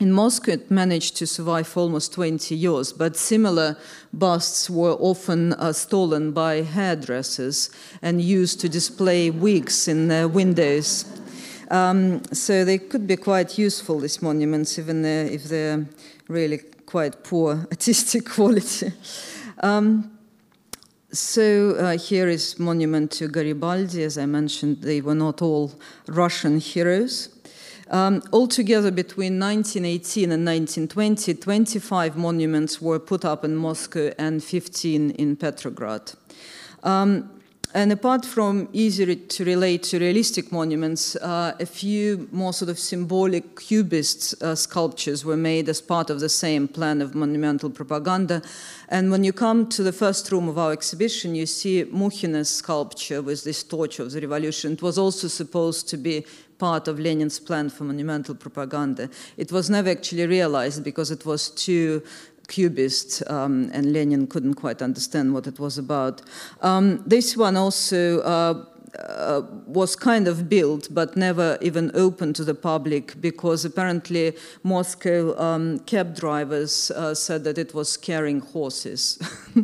in 0.00 0.12
Moscow, 0.12 0.52
it 0.52 0.70
managed 0.70 1.16
to 1.18 1.26
survive 1.26 1.76
almost 1.76 2.12
20 2.14 2.56
years, 2.56 2.92
but 2.92 3.16
similar 3.16 3.76
busts 4.12 4.68
were 4.68 4.94
often 4.94 5.52
uh, 5.52 5.72
stolen 5.72 6.32
by 6.32 6.62
hairdressers 6.62 7.70
and 8.02 8.20
used 8.20 8.60
to 8.60 8.68
display 8.68 9.30
wigs 9.30 9.86
in 9.86 10.08
their 10.08 10.26
windows. 10.26 11.04
Um, 11.70 12.22
so 12.32 12.64
they 12.64 12.78
could 12.78 13.06
be 13.06 13.16
quite 13.16 13.56
useful, 13.56 14.00
these 14.00 14.20
monuments, 14.20 14.78
even 14.78 15.04
if 15.04 15.44
they're 15.44 15.86
really 16.26 16.58
quite 16.86 17.22
poor 17.22 17.66
artistic 17.70 18.28
quality. 18.28 18.92
Um, 19.62 20.13
so 21.14 21.76
uh, 21.76 21.96
here 21.96 22.28
is 22.28 22.58
monument 22.58 23.10
to 23.12 23.28
Garibaldi. 23.28 24.02
As 24.02 24.18
I 24.18 24.26
mentioned, 24.26 24.82
they 24.82 25.00
were 25.00 25.14
not 25.14 25.40
all 25.40 25.72
Russian 26.08 26.58
heroes. 26.58 27.28
Um, 27.90 28.22
altogether, 28.32 28.90
between 28.90 29.38
1918 29.38 30.32
and 30.32 30.44
1920, 30.44 31.34
25 31.34 32.16
monuments 32.16 32.80
were 32.80 32.98
put 32.98 33.24
up 33.24 33.44
in 33.44 33.54
Moscow 33.56 34.12
and 34.18 34.42
15 34.42 35.10
in 35.12 35.36
Petrograd. 35.36 36.12
Um, 36.82 37.30
and 37.74 37.90
apart 37.90 38.24
from 38.24 38.68
easy 38.72 39.16
to 39.16 39.44
relate 39.44 39.82
to 39.82 39.98
realistic 39.98 40.52
monuments, 40.52 41.16
uh, 41.16 41.56
a 41.58 41.66
few 41.66 42.28
more 42.30 42.52
sort 42.52 42.68
of 42.68 42.78
symbolic 42.78 43.56
cubist 43.60 44.40
uh, 44.40 44.54
sculptures 44.54 45.24
were 45.24 45.36
made 45.36 45.68
as 45.68 45.80
part 45.80 46.08
of 46.08 46.20
the 46.20 46.28
same 46.28 46.68
plan 46.68 47.02
of 47.02 47.16
monumental 47.16 47.68
propaganda. 47.68 48.42
And 48.90 49.10
when 49.10 49.24
you 49.24 49.32
come 49.32 49.68
to 49.70 49.82
the 49.82 49.92
first 49.92 50.30
room 50.30 50.48
of 50.48 50.56
our 50.56 50.70
exhibition, 50.70 51.34
you 51.34 51.46
see 51.46 51.84
Mukhina's 51.84 52.48
sculpture 52.48 53.20
with 53.20 53.42
this 53.42 53.64
torch 53.64 53.98
of 53.98 54.12
the 54.12 54.20
revolution. 54.20 54.74
It 54.74 54.82
was 54.82 54.96
also 54.96 55.26
supposed 55.26 55.88
to 55.88 55.96
be 55.96 56.24
part 56.58 56.86
of 56.86 57.00
Lenin's 57.00 57.40
plan 57.40 57.68
for 57.70 57.82
monumental 57.82 58.36
propaganda. 58.36 59.10
It 59.36 59.50
was 59.50 59.68
never 59.68 59.90
actually 59.90 60.26
realized 60.26 60.84
because 60.84 61.10
it 61.10 61.26
was 61.26 61.50
too 61.50 62.02
cubist, 62.48 63.22
um, 63.30 63.70
and 63.72 63.92
Lenin 63.92 64.26
couldn't 64.26 64.54
quite 64.54 64.82
understand 64.82 65.32
what 65.32 65.46
it 65.46 65.58
was 65.58 65.78
about. 65.78 66.22
Um, 66.60 67.02
this 67.06 67.36
one 67.36 67.56
also 67.56 68.20
uh, 68.20 68.64
uh, 68.98 69.42
was 69.66 69.96
kind 69.96 70.28
of 70.28 70.48
built 70.48 70.88
but 70.90 71.16
never 71.16 71.58
even 71.60 71.90
open 71.94 72.32
to 72.32 72.44
the 72.44 72.54
public 72.54 73.20
because 73.20 73.64
apparently 73.64 74.36
Moscow 74.62 75.38
um, 75.38 75.78
cab 75.80 76.14
drivers 76.14 76.90
uh, 76.92 77.14
said 77.14 77.44
that 77.44 77.58
it 77.58 77.74
was 77.74 77.96
carrying 77.96 78.40
horses. 78.40 79.18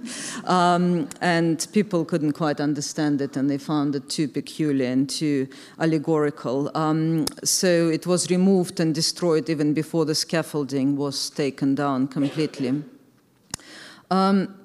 um, 0.45 1.09
and 1.21 1.67
people 1.73 2.05
couldn't 2.05 2.33
quite 2.33 2.61
understand 2.61 3.21
it 3.21 3.37
and 3.37 3.49
they 3.49 3.59
found 3.59 3.95
it 3.95 4.09
too 4.09 4.29
peculiar 4.29 4.91
and 4.91 5.09
too 5.09 5.49
allegorical. 5.79 6.71
Um, 6.75 7.27
so 7.45 7.89
it 7.89 8.07
was 8.07 8.31
removed 8.31 8.81
and 8.81 8.95
destroyed 8.95 9.49
even 9.49 9.75
before 9.75 10.05
the 10.05 10.15
scaffolding 10.15 10.97
was 10.97 11.31
taken 11.31 11.75
down 11.75 12.09
completely. 12.09 12.83
Um, 14.11 14.60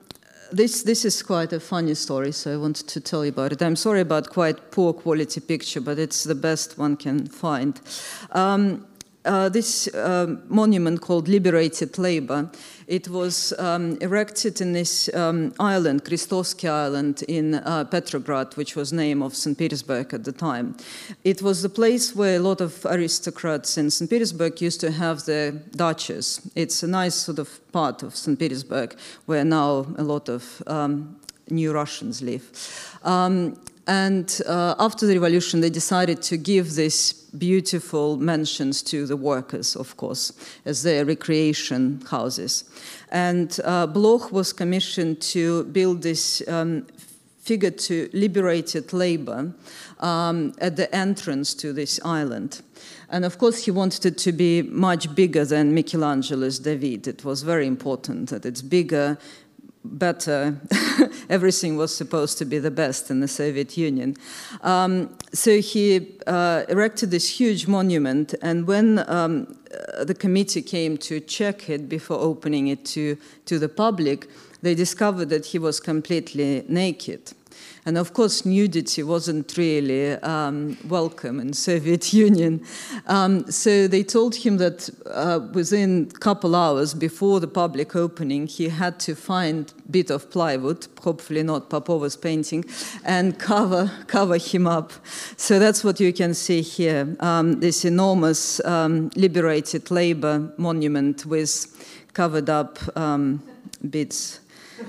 this, 0.52 0.84
this 0.84 1.06
is 1.06 1.22
quite 1.24 1.54
a 1.54 1.60
funny 1.60 1.94
story, 1.96 2.32
so 2.32 2.54
I 2.54 2.58
wanted 2.58 2.88
to 2.90 3.00
tell 3.00 3.26
you 3.26 3.30
about 3.30 3.52
it. 3.52 3.62
I'm 3.62 3.76
sorry 3.76 4.02
about 4.02 4.30
quite 4.30 4.72
poor 4.72 4.94
quality 4.94 5.42
picture, 5.42 5.82
but 5.82 6.00
it's 6.00 6.24
the 6.24 6.36
best 6.36 6.78
one 6.78 6.98
can 6.98 7.28
find. 7.28 7.80
Um, 8.32 8.86
uh, 9.26 9.50
this 9.50 9.88
uh, 9.88 10.36
monument 10.48 11.02
called 11.02 11.28
Liberated 11.28 11.98
Labor. 11.98 12.50
It 12.88 13.08
was 13.08 13.54
um, 13.58 13.98
erected 14.00 14.62
in 14.62 14.74
this 14.74 15.14
um, 15.16 15.54
island, 15.60 16.06
Krestovsky 16.06 16.70
Island 16.70 17.24
in 17.28 17.56
uh, 17.56 17.86
Petrograd, 17.86 18.56
which 18.56 18.76
was 18.76 18.94
name 18.94 19.24
of 19.24 19.36
St. 19.36 19.58
Petersburg 19.58 20.14
at 20.14 20.24
the 20.24 20.32
time. 20.32 20.78
It 21.24 21.42
was 21.42 21.64
the 21.64 21.70
place 21.70 22.16
where 22.16 22.36
a 22.36 22.40
lot 22.40 22.62
of 22.62 22.86
aristocrats 22.86 23.78
in 23.78 23.90
St. 23.90 24.10
Petersburg 24.10 24.62
used 24.62 24.82
to 24.82 24.92
have 24.92 25.26
their 25.26 25.52
dachas. 25.52 26.48
It's 26.56 26.84
a 26.84 26.88
nice 26.88 27.16
sort 27.16 27.40
of 27.40 27.50
part 27.72 28.04
of 28.04 28.16
St. 28.16 28.38
Petersburg 28.38 28.96
where 29.26 29.44
now 29.44 29.88
a 29.98 30.04
lot 30.04 30.30
of 30.30 30.62
um, 30.68 31.20
new 31.50 31.72
Russians 31.74 32.22
live. 32.22 33.00
Um, 33.04 33.58
and 33.88 34.42
uh, 34.48 34.76
after 34.80 35.06
the 35.06 35.14
revolution, 35.18 35.62
they 35.62 35.70
decided 35.70 36.22
to 36.24 36.38
give 36.38 36.74
these 36.74 37.14
beautiful 37.38 38.18
mansions 38.18 38.82
to 38.84 39.06
the 39.06 39.18
workers, 39.18 39.76
of 39.76 39.96
course, 39.98 40.32
as 40.66 40.82
their 40.82 41.06
recreation 41.06 42.02
houses. 42.10 42.64
And 43.12 43.60
uh, 43.64 43.86
Bloch 43.88 44.32
was 44.32 44.54
commissioned 44.54 45.22
to 45.22 45.66
build 45.66 46.02
this 46.02 46.42
um, 46.48 46.88
figure 47.40 47.70
to 47.70 48.10
liberated 48.12 48.92
labor 48.92 49.54
um, 50.00 50.54
at 50.60 50.76
the 50.76 50.94
entrance 50.96 51.54
to 51.54 51.72
this 51.72 52.00
island. 52.04 52.62
And 53.10 53.24
of 53.24 53.38
course, 53.38 53.66
he 53.66 53.72
wanted 53.72 54.06
it 54.08 54.18
to 54.20 54.32
be 54.32 54.64
much 54.64 55.14
bigger 55.14 55.46
than 55.46 55.76
Michelangelo's 55.76 56.58
David. 56.58 57.08
It 57.08 57.24
was 57.24 57.44
very 57.44 57.68
important 57.68 58.30
that 58.30 58.46
it's 58.48 58.64
bigger, 58.64 59.20
better. 59.84 60.60
Everything 61.30 61.78
was 61.78 61.96
supposed 61.96 62.38
to 62.38 62.46
be 62.46 62.60
the 62.60 62.72
best 62.72 63.10
in 63.10 63.20
the 63.20 63.28
Soviet 63.28 63.78
Union. 63.78 64.16
Um, 64.62 65.16
so 65.34 65.60
he 65.60 66.16
uh, 66.28 66.64
erected 66.70 67.12
this 67.12 67.40
huge 67.40 67.68
monument, 67.68 68.36
and 68.42 68.68
when 68.68 69.04
um, 69.10 69.58
the 70.04 70.16
committee 70.16 70.62
came 70.62 70.98
to 70.98 71.20
check 71.20 71.70
it 71.70 71.90
before 71.90 72.20
opening 72.20 72.68
it 72.68 72.86
to, 72.86 73.18
to 73.46 73.60
the 73.60 73.70
public, 73.70 74.28
they 74.62 74.76
discovered 74.76 75.30
that 75.30 75.48
he 75.48 75.60
was 75.60 75.80
completely 75.80 76.64
naked. 76.68 77.34
And 77.88 78.00
of 78.00 78.14
course, 78.14 78.46
nudity 78.46 79.04
wasn't 79.04 79.56
really 79.58 80.14
um, 80.14 80.76
welcome 80.88 81.40
in 81.40 81.54
Soviet 81.54 82.14
Union. 82.14 82.66
Um, 83.06 83.50
so 83.52 83.88
they 83.88 84.02
told 84.02 84.34
him 84.34 84.58
that 84.58 84.90
uh, 85.06 85.42
within 85.54 86.10
a 86.16 86.20
couple 86.20 86.56
hours 86.56 86.96
before 86.96 87.40
the 87.40 87.48
public 87.48 87.96
opening, 87.96 88.48
he 88.48 88.70
had 88.70 89.00
to 89.02 89.14
find 89.14 89.72
a 89.88 89.92
bit 89.92 90.10
of 90.10 90.32
plywood, 90.32 90.88
hopefully 91.00 91.44
not 91.44 91.70
Popova's 91.70 92.16
painting, 92.16 92.66
and 93.04 93.38
cover 93.38 93.92
cover 94.08 94.38
him 94.38 94.66
up. 94.66 94.92
So 95.38 95.60
that's 95.60 95.84
what 95.84 96.00
you 96.00 96.12
can 96.12 96.34
see 96.34 96.62
here. 96.62 97.16
Um, 97.20 97.60
this 97.60 97.86
enormous 97.86 98.66
um, 98.66 99.12
liberated 99.16 99.92
labor 99.92 100.52
monument 100.58 101.26
with 101.28 101.68
covered 102.14 102.50
up 102.50 102.80
um, 102.98 103.44
bits 103.90 104.40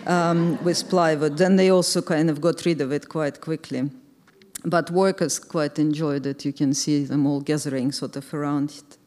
um, 0.07 0.62
with 0.64 0.88
plywood. 0.88 1.38
Then 1.38 1.57
they 1.57 1.70
also 1.70 2.03
kind 2.03 2.31
of 2.31 2.40
got 2.40 2.64
rid 2.64 2.81
of 2.81 2.92
it 2.92 3.09
quite 3.09 3.40
quickly. 3.40 3.90
But 4.64 4.90
workers 4.90 5.38
quite 5.38 5.79
enjoyed 5.79 6.27
it. 6.27 6.44
You 6.44 6.53
can 6.53 6.75
see 6.75 7.05
them 7.05 7.27
all 7.27 7.40
gathering 7.40 7.92
sort 7.92 8.16
of 8.16 8.33
around 8.35 8.70
it. 8.70 8.99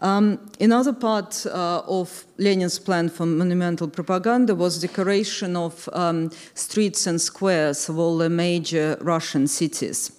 Um, 0.00 0.38
another 0.60 0.92
part 0.92 1.44
uh, 1.46 1.82
of 1.86 2.24
Lenin's 2.38 2.78
plan 2.78 3.08
for 3.08 3.26
monumental 3.26 3.88
propaganda 3.88 4.54
was 4.54 4.80
decoration 4.80 5.56
of 5.56 5.88
um, 5.92 6.30
streets 6.54 7.06
and 7.06 7.20
squares 7.20 7.88
of 7.88 7.98
all 7.98 8.16
the 8.18 8.30
major 8.30 8.96
Russian 9.00 9.48
cities. 9.48 10.12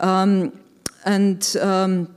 Um, 0.00 0.58
and 1.04 1.56
um, 1.60 2.14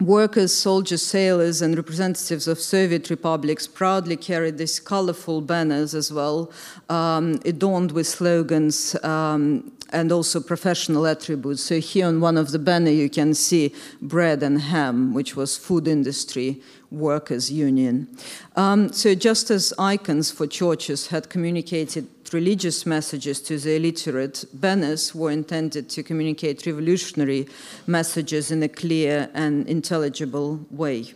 Workers, 0.00 0.54
soldiers, 0.54 1.02
sailors, 1.02 1.60
and 1.60 1.76
representatives 1.76 2.48
of 2.48 2.58
Soviet 2.58 3.10
republics 3.10 3.66
proudly 3.66 4.16
carried 4.16 4.56
these 4.56 4.80
colorful 4.80 5.42
banners 5.42 5.94
as 5.94 6.10
well, 6.10 6.50
um, 6.88 7.38
adorned 7.44 7.92
with 7.92 8.06
slogans 8.06 8.96
um, 9.04 9.70
and 9.92 10.12
also 10.12 10.40
professional 10.40 11.06
attributes. 11.06 11.62
So 11.62 11.80
here 11.80 12.06
on 12.06 12.20
one 12.20 12.36
of 12.36 12.50
the 12.50 12.58
banners 12.58 12.94
you 12.94 13.10
can 13.10 13.34
see 13.34 13.74
bread 14.00 14.42
and 14.42 14.60
ham, 14.60 15.14
which 15.14 15.36
was 15.36 15.56
food 15.56 15.86
industry 15.86 16.60
workers 16.90 17.50
union. 17.50 18.08
Um, 18.56 18.92
so 18.92 19.14
just 19.14 19.50
as 19.50 19.72
icons 19.78 20.30
for 20.30 20.46
churches 20.46 21.08
had 21.08 21.30
communicated 21.30 22.08
religious 22.32 22.86
messages 22.86 23.40
to 23.42 23.58
the 23.58 23.76
illiterate, 23.76 24.44
banners 24.54 25.14
were 25.14 25.30
intended 25.30 25.88
to 25.90 26.02
communicate 26.02 26.66
revolutionary 26.66 27.48
messages 27.86 28.50
in 28.50 28.62
a 28.62 28.68
clear 28.68 29.28
and 29.34 29.68
intelligible 29.68 30.60
way. 30.70 31.14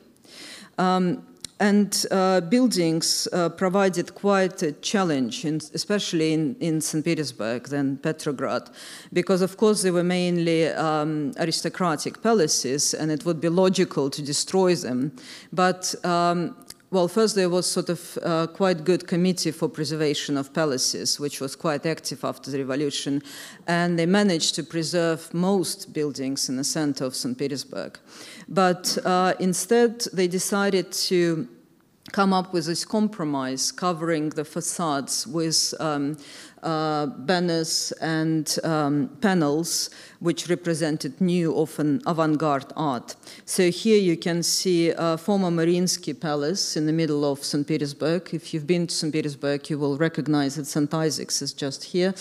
Um, 0.78 1.24
and 1.64 2.04
uh, 2.10 2.42
buildings 2.42 3.26
uh, 3.32 3.48
provided 3.48 4.14
quite 4.14 4.62
a 4.62 4.72
challenge, 4.72 5.46
in, 5.46 5.56
especially 5.72 6.34
in, 6.34 6.56
in 6.60 6.78
St. 6.78 7.02
Petersburg, 7.02 7.68
then 7.68 7.96
Petrograd, 7.96 8.68
because 9.14 9.40
of 9.40 9.56
course 9.56 9.80
they 9.80 9.90
were 9.90 10.04
mainly 10.04 10.68
um, 10.68 11.32
aristocratic 11.38 12.22
palaces 12.22 12.92
and 12.92 13.10
it 13.10 13.24
would 13.24 13.40
be 13.40 13.48
logical 13.48 14.10
to 14.10 14.20
destroy 14.20 14.74
them. 14.74 15.12
But 15.54 15.94
um, 16.04 16.54
well, 16.90 17.08
first 17.08 17.34
there 17.34 17.48
was 17.48 17.66
sort 17.66 17.88
of 17.88 18.18
uh, 18.22 18.46
quite 18.46 18.84
good 18.84 19.08
committee 19.08 19.50
for 19.50 19.68
preservation 19.68 20.36
of 20.36 20.52
palaces, 20.52 21.18
which 21.18 21.40
was 21.40 21.56
quite 21.56 21.86
active 21.86 22.24
after 22.24 22.50
the 22.50 22.58
revolution, 22.58 23.22
and 23.66 23.98
they 23.98 24.06
managed 24.06 24.54
to 24.56 24.62
preserve 24.62 25.32
most 25.32 25.94
buildings 25.94 26.48
in 26.48 26.56
the 26.56 26.62
center 26.62 27.04
of 27.06 27.16
St. 27.16 27.38
Petersburg. 27.38 27.98
But 28.48 28.98
uh, 29.04 29.32
instead, 29.40 30.02
they 30.12 30.28
decided 30.28 30.92
to 31.08 31.48
come 32.12 32.32
up 32.32 32.52
with 32.52 32.66
this 32.66 32.84
compromise 32.84 33.72
covering 33.72 34.28
the 34.30 34.44
facades 34.44 35.26
with 35.26 35.74
um, 35.80 36.16
uh, 36.62 37.06
banners 37.06 37.92
and 38.00 38.58
um, 38.64 39.08
panels 39.20 39.90
which 40.20 40.48
represented 40.48 41.20
new, 41.20 41.54
often 41.54 42.00
avant-garde 42.06 42.72
art. 42.76 43.14
So 43.44 43.70
here 43.70 43.98
you 43.98 44.16
can 44.16 44.42
see 44.42 44.90
a 44.96 45.18
former 45.18 45.50
Mariinsky 45.50 46.18
Palace 46.18 46.76
in 46.76 46.86
the 46.86 46.92
middle 46.92 47.30
of 47.30 47.44
St. 47.44 47.66
Petersburg. 47.66 48.32
If 48.32 48.54
you've 48.54 48.66
been 48.66 48.86
to 48.86 48.94
St. 48.94 49.12
Petersburg, 49.12 49.68
you 49.68 49.78
will 49.78 49.98
recognize 49.98 50.56
that 50.56 50.66
St. 50.66 50.92
Isaac's 50.92 51.42
is 51.42 51.52
just 51.52 51.84
here. 51.84 52.14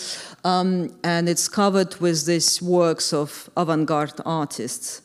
Um, 0.44 0.94
and 1.02 1.28
it's 1.28 1.48
covered 1.48 1.96
with 1.96 2.26
these 2.26 2.60
works 2.60 3.12
of 3.12 3.48
avant-garde 3.56 4.20
artists. 4.26 5.02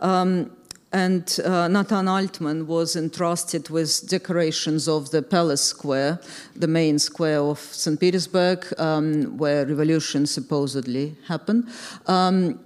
Um, 0.00 0.50
and 0.92 1.38
uh, 1.44 1.68
Nathan 1.68 2.08
Altman 2.08 2.66
was 2.66 2.96
entrusted 2.96 3.68
with 3.68 4.08
decorations 4.08 4.88
of 4.88 5.10
the 5.10 5.20
Palace 5.20 5.62
Square, 5.62 6.20
the 6.56 6.66
main 6.66 6.98
square 6.98 7.40
of 7.40 7.58
St. 7.58 8.00
Petersburg, 8.00 8.66
um, 8.78 9.36
where 9.36 9.66
revolution 9.66 10.26
supposedly 10.26 11.14
happened. 11.26 11.68
Um, 12.06 12.58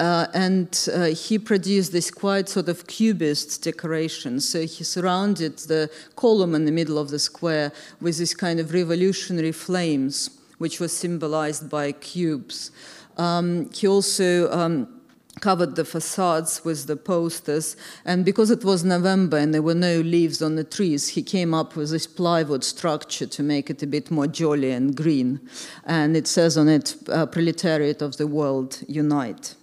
uh, 0.00 0.26
and 0.32 0.88
uh, 0.92 1.06
he 1.06 1.38
produced 1.38 1.92
this 1.92 2.10
quite 2.10 2.48
sort 2.48 2.68
of 2.68 2.86
cubist 2.86 3.62
decoration. 3.62 4.40
So 4.40 4.60
he 4.60 4.84
surrounded 4.84 5.58
the 5.58 5.90
column 6.16 6.54
in 6.54 6.64
the 6.64 6.72
middle 6.72 6.98
of 6.98 7.10
the 7.10 7.18
square 7.18 7.72
with 8.00 8.18
this 8.18 8.34
kind 8.34 8.60
of 8.60 8.72
revolutionary 8.72 9.52
flames, 9.52 10.30
which 10.58 10.80
was 10.80 10.92
symbolized 10.96 11.68
by 11.68 11.92
cubes. 11.92 12.70
Um, 13.16 13.70
he 13.72 13.88
also 13.88 14.50
um, 14.52 14.97
covered 15.40 15.76
the 15.76 15.84
facades 15.84 16.64
with 16.64 16.86
the 16.86 16.96
posters. 16.96 17.76
And 18.04 18.24
because 18.24 18.50
it 18.50 18.64
was 18.64 18.84
November 18.84 19.38
and 19.38 19.54
there 19.54 19.62
were 19.62 19.74
no 19.74 20.00
leaves 20.00 20.42
on 20.42 20.56
the 20.56 20.64
trees, 20.64 21.08
he 21.08 21.22
came 21.22 21.54
up 21.54 21.76
with 21.76 21.90
this 21.90 22.06
plywood 22.06 22.64
structure 22.64 23.26
to 23.26 23.42
make 23.42 23.70
it 23.70 23.82
a 23.82 23.86
bit 23.86 24.10
more 24.10 24.26
jolly 24.26 24.72
and 24.72 24.96
green. 24.96 25.40
And 25.84 26.16
it 26.16 26.26
says 26.26 26.56
on 26.56 26.68
it, 26.68 26.96
uh, 27.08 27.26
Proletariat 27.26 28.02
of 28.02 28.16
the 28.16 28.26
World, 28.26 28.82
Unite. 28.88 29.54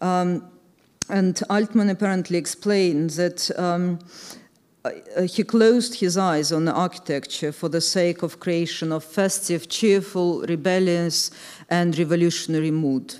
Um, 0.00 0.48
and 1.08 1.40
Altman 1.48 1.90
apparently 1.90 2.38
explained 2.38 3.10
that. 3.10 3.50
Um, 3.58 3.98
uh, 4.86 5.22
he 5.22 5.42
closed 5.42 5.98
his 5.98 6.16
eyes 6.16 6.52
on 6.52 6.68
architecture 6.68 7.50
for 7.50 7.68
the 7.68 7.80
sake 7.80 8.22
of 8.22 8.38
creation 8.38 8.92
of 8.92 9.02
festive, 9.02 9.68
cheerful, 9.68 10.42
rebellious, 10.42 11.32
and 11.68 11.98
revolutionary 11.98 12.70
mood 12.70 13.16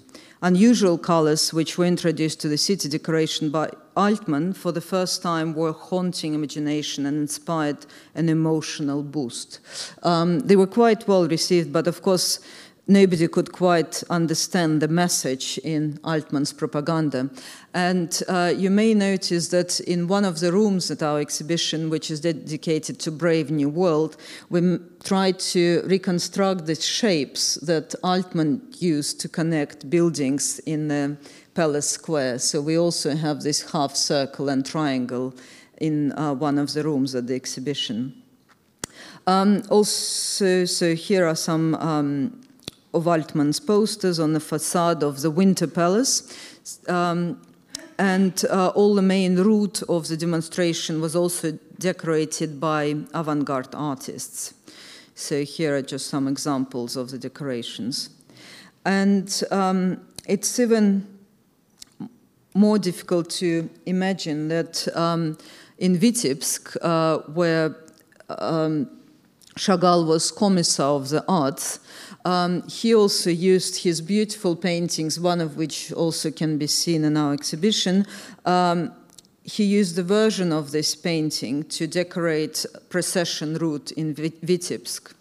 unusual 0.46 0.96
colors 0.96 1.52
which 1.52 1.76
were 1.76 1.84
introduced 1.84 2.38
to 2.40 2.48
the 2.48 2.56
city 2.56 2.88
decoration 2.88 3.50
by 3.50 3.68
Altman 3.96 4.52
for 4.52 4.70
the 4.70 4.80
first 4.80 5.20
time 5.20 5.54
were 5.54 5.72
haunting 5.72 6.34
imagination 6.34 7.04
and 7.04 7.16
inspired 7.16 7.84
an 8.14 8.28
emotional 8.28 9.02
boost. 9.02 9.58
Um, 10.04 10.38
they 10.38 10.54
were 10.54 10.68
quite 10.68 11.08
well 11.08 11.26
received, 11.26 11.72
but 11.72 11.88
of 11.88 12.00
course, 12.00 12.38
nobody 12.88 13.26
could 13.26 13.52
quite 13.52 14.02
understand 14.10 14.80
the 14.80 14.88
message 14.88 15.58
in 15.64 15.98
Altman's 16.04 16.52
propaganda. 16.52 17.28
And 17.74 18.22
uh, 18.28 18.52
you 18.56 18.70
may 18.70 18.94
notice 18.94 19.48
that 19.48 19.80
in 19.80 20.08
one 20.08 20.24
of 20.24 20.40
the 20.40 20.52
rooms 20.52 20.90
at 20.90 21.02
our 21.02 21.20
exhibition, 21.20 21.90
which 21.90 22.10
is 22.10 22.20
dedicated 22.20 22.98
to 23.00 23.10
Brave 23.10 23.50
New 23.50 23.68
World, 23.68 24.16
we 24.50 24.78
tried 25.02 25.38
to 25.40 25.82
reconstruct 25.84 26.66
the 26.66 26.74
shapes 26.74 27.56
that 27.56 27.94
Altman 28.02 28.62
used 28.78 29.20
to 29.20 29.28
connect 29.28 29.90
buildings 29.90 30.60
in 30.60 30.88
the 30.88 31.16
Palace 31.54 31.90
Square. 31.90 32.38
So 32.38 32.60
we 32.60 32.78
also 32.78 33.16
have 33.16 33.42
this 33.42 33.72
half 33.72 33.96
circle 33.96 34.48
and 34.48 34.64
triangle 34.64 35.34
in 35.78 36.12
uh, 36.12 36.34
one 36.34 36.58
of 36.58 36.72
the 36.72 36.84
rooms 36.84 37.14
at 37.14 37.26
the 37.26 37.34
exhibition. 37.34 38.22
Um, 39.26 39.62
also, 39.70 40.64
so 40.64 40.94
here 40.94 41.26
are 41.26 41.34
some 41.34 41.74
um, 41.74 42.45
of 42.92 43.06
Altman's 43.06 43.60
posters 43.60 44.18
on 44.18 44.32
the 44.32 44.40
facade 44.40 45.02
of 45.02 45.20
the 45.22 45.30
Winter 45.30 45.66
Palace. 45.66 46.32
Um, 46.88 47.40
and 47.98 48.44
uh, 48.50 48.68
all 48.68 48.94
the 48.94 49.02
main 49.02 49.36
route 49.36 49.82
of 49.88 50.08
the 50.08 50.16
demonstration 50.16 51.00
was 51.00 51.16
also 51.16 51.58
decorated 51.78 52.60
by 52.60 52.96
avant-garde 53.14 53.74
artists. 53.74 54.54
So 55.14 55.44
here 55.44 55.74
are 55.76 55.82
just 55.82 56.08
some 56.08 56.28
examples 56.28 56.96
of 56.96 57.10
the 57.10 57.18
decorations. 57.18 58.10
And 58.84 59.42
um, 59.50 60.00
it's 60.26 60.60
even 60.60 61.06
more 62.54 62.78
difficult 62.78 63.30
to 63.30 63.68
imagine 63.86 64.48
that 64.48 64.88
um, 64.96 65.38
in 65.78 65.96
Vitebsk, 65.96 66.76
uh, 66.82 67.18
where 67.32 67.76
um, 68.28 68.88
Chagall 69.56 70.06
was 70.06 70.30
commissar 70.30 70.94
of 70.96 71.08
the 71.08 71.24
arts, 71.28 71.80
um, 72.26 72.66
he 72.68 72.92
also 72.92 73.30
used 73.30 73.84
his 73.84 74.00
beautiful 74.00 74.56
paintings, 74.56 75.20
one 75.20 75.40
of 75.40 75.56
which 75.56 75.92
also 75.92 76.32
can 76.32 76.58
be 76.58 76.66
seen 76.66 77.04
in 77.04 77.16
our 77.16 77.32
exhibition. 77.32 78.04
Um, 78.44 78.92
he 79.44 79.62
used 79.62 79.96
a 79.96 80.02
version 80.02 80.52
of 80.52 80.72
this 80.72 80.96
painting 80.96 81.62
to 81.68 81.86
decorate 81.86 82.66
procession 82.88 83.54
route 83.58 83.92
in 83.92 84.12
Vitebsk. 84.12 85.12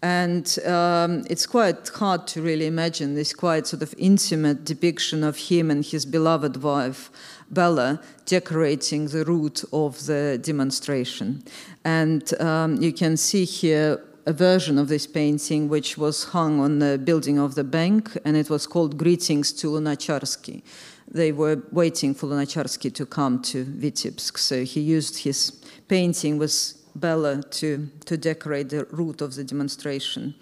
And 0.00 0.46
um, 0.64 1.24
it's 1.28 1.44
quite 1.44 1.88
hard 1.88 2.28
to 2.28 2.40
really 2.40 2.66
imagine 2.66 3.16
this 3.16 3.34
quite 3.34 3.66
sort 3.66 3.82
of 3.82 3.92
intimate 3.98 4.64
depiction 4.64 5.24
of 5.24 5.36
him 5.36 5.72
and 5.72 5.84
his 5.84 6.06
beloved 6.06 6.62
wife, 6.62 7.10
Bella, 7.50 8.00
decorating 8.26 9.08
the 9.08 9.24
route 9.24 9.64
of 9.72 10.06
the 10.06 10.38
demonstration. 10.40 11.42
And 11.84 12.32
um, 12.40 12.80
you 12.80 12.92
can 12.92 13.16
see 13.16 13.44
here 13.44 14.00
a 14.26 14.32
version 14.32 14.78
of 14.78 14.88
this 14.88 15.06
painting 15.06 15.68
which 15.68 15.98
was 15.98 16.24
hung 16.24 16.60
on 16.60 16.78
the 16.78 16.98
building 16.98 17.38
of 17.38 17.54
the 17.54 17.64
bank, 17.64 18.16
and 18.24 18.36
it 18.36 18.48
was 18.48 18.66
called 18.66 18.96
Greetings 18.96 19.52
to 19.52 19.68
Lunacharsky. 19.68 20.62
They 21.06 21.32
were 21.32 21.62
waiting 21.70 22.14
for 22.14 22.28
Lunacharsky 22.28 22.92
to 22.94 23.04
come 23.04 23.42
to 23.42 23.64
Vitebsk, 23.64 24.38
so 24.38 24.64
he 24.64 24.80
used 24.80 25.18
his 25.18 25.52
painting 25.88 26.38
with 26.38 26.80
Bella 26.96 27.42
to, 27.42 27.90
to 28.06 28.16
decorate 28.16 28.70
the 28.70 28.84
route 28.86 29.20
of 29.20 29.34
the 29.34 29.44
demonstration. 29.44 30.34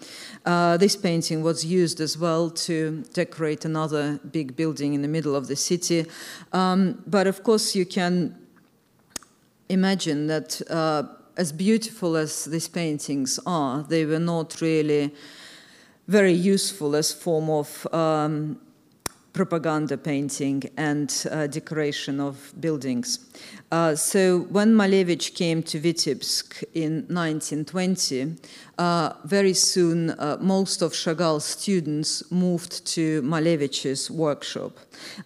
Uh, 0.45 0.77
this 0.77 0.95
painting 0.95 1.41
was 1.41 1.65
used 1.65 1.99
as 1.99 2.17
well 2.17 2.49
to 2.51 3.03
decorate 3.13 3.65
another 3.65 4.19
big 4.31 4.55
building 4.55 4.93
in 4.93 5.01
the 5.01 5.07
middle 5.07 5.35
of 5.35 5.47
the 5.47 5.55
city. 5.55 6.05
Um, 6.53 7.03
but 7.07 7.27
of 7.27 7.43
course, 7.43 7.75
you 7.75 7.85
can 7.85 8.37
imagine 9.67 10.27
that. 10.27 10.61
Uh, 10.69 11.03
as 11.37 11.51
beautiful 11.51 12.15
as 12.15 12.45
these 12.45 12.67
paintings 12.67 13.39
are, 13.45 13.83
they 13.83 14.05
were 14.05 14.19
not 14.19 14.61
really 14.61 15.13
very 16.07 16.33
useful 16.33 16.95
as 16.95 17.11
form 17.11 17.49
of 17.49 17.87
um, 17.93 18.59
propaganda 19.33 19.97
painting 19.97 20.63
and 20.77 21.25
uh, 21.31 21.47
decoration 21.47 22.19
of 22.19 22.53
buildings. 22.59 23.19
Uh, 23.71 23.95
so 23.95 24.41
when 24.51 24.73
Malevich 24.73 25.33
came 25.33 25.63
to 25.63 25.79
Vitebsk 25.79 26.63
in 26.75 27.05
1920, 27.09 28.35
uh, 28.77 29.13
very 29.25 29.53
soon 29.53 30.11
uh, 30.11 30.37
most 30.39 30.83
of 30.83 30.93
Chagall's 30.93 31.45
students 31.45 32.31
moved 32.31 32.85
to 32.85 33.23
Malevich's 33.23 34.11
workshop. 34.11 34.77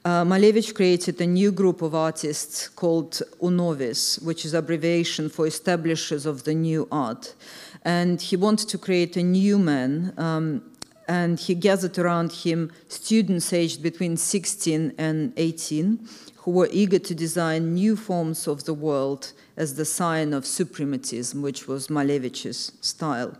Uh, 0.05 0.23
Malevich 0.23 0.73
created 0.73 1.19
a 1.19 1.27
new 1.27 1.51
group 1.51 1.81
of 1.81 1.93
artists 1.93 2.69
called 2.69 3.21
UNOVIS, 3.41 4.23
which 4.23 4.45
is 4.45 4.53
abbreviation 4.53 5.27
for 5.27 5.45
establishers 5.45 6.25
of 6.25 6.45
the 6.45 6.53
new 6.53 6.87
art. 6.91 7.35
And 7.83 8.21
he 8.21 8.37
wanted 8.37 8.69
to 8.69 8.77
create 8.77 9.17
a 9.17 9.23
new 9.23 9.59
man 9.59 10.13
um, 10.17 10.61
and 11.07 11.39
he 11.39 11.55
gathered 11.55 11.97
around 11.97 12.31
him 12.31 12.71
students 12.89 13.53
aged 13.53 13.81
between 13.81 14.17
16 14.17 14.93
and 14.97 15.33
18 15.37 16.07
who 16.47 16.51
were 16.51 16.69
eager 16.71 16.99
to 16.99 17.13
design 17.13 17.73
new 17.73 17.95
forms 17.95 18.47
of 18.47 18.63
the 18.63 18.73
world 18.73 19.33
as 19.57 19.75
the 19.75 19.83
sign 19.83 20.33
of 20.33 20.43
suprematism, 20.45 21.41
which 21.41 21.67
was 21.67 21.89
Malevich's 21.89 22.71
style. 22.79 23.35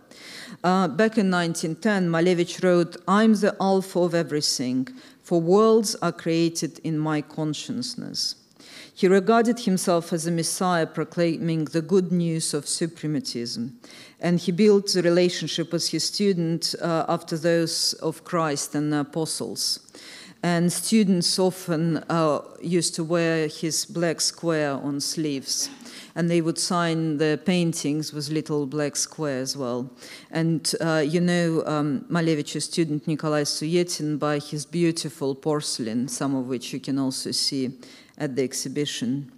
Uh, 0.64 0.90
back 0.90 1.18
in 1.18 1.32
1910, 1.32 2.10
Malevich 2.10 2.62
wrote, 2.64 2.98
I'm 3.08 3.34
the 3.36 3.56
alpha 3.62 4.00
of 4.00 4.14
everything, 4.14 4.90
for 5.24 5.40
worlds 5.40 5.96
are 6.02 6.12
created 6.12 6.80
in 6.80 6.98
my 6.98 7.22
consciousness. 7.22 8.36
He 8.98 9.08
regarded 9.08 9.60
himself 9.60 10.12
as 10.12 10.26
a 10.26 10.32
messiah 10.32 10.88
proclaiming 10.88 11.66
the 11.66 11.84
good 11.84 12.12
news 12.12 12.56
of 12.56 12.66
suprematism, 12.66 13.74
and 14.20 14.40
he 14.40 14.52
built 14.52 14.92
the 14.92 15.04
relationship 15.04 15.72
with 15.72 15.88
his 15.90 16.04
student 16.04 16.74
uh, 16.82 17.06
after 17.08 17.38
those 17.38 17.94
of 18.02 18.24
Christ 18.24 18.74
and 18.74 18.92
the 18.92 19.02
apostles. 19.02 19.82
And 20.42 20.74
students 20.74 21.38
often 21.38 21.98
uh, 22.10 22.42
used 22.60 22.96
to 22.96 23.04
wear 23.04 23.48
his 23.48 23.86
black 23.86 24.20
square 24.20 24.72
on 24.72 25.00
sleeves 25.00 25.70
and 26.16 26.32
they 26.32 26.42
would 26.42 26.58
sign 26.58 27.18
the 27.18 27.40
paintings 27.46 28.12
with 28.12 28.30
little 28.30 28.66
black 28.66 28.96
square 28.96 29.40
as 29.40 29.56
well. 29.56 29.92
And 30.32 30.74
uh, 30.82 31.04
you 31.06 31.22
know 31.22 31.64
um, 31.68 32.06
Malevich's 32.10 32.66
student 32.66 33.08
Nikolai 33.08 33.44
Suyetin 33.44 34.18
by 34.18 34.40
his 34.40 34.66
beautiful 34.66 35.36
porcelain, 35.36 36.08
some 36.08 36.36
of 36.36 36.48
which 36.48 36.74
you 36.74 36.80
can 36.80 36.98
also 36.98 37.30
see 37.30 37.72
at 38.18 38.36
the 38.36 38.44
exhibition. 38.44 39.32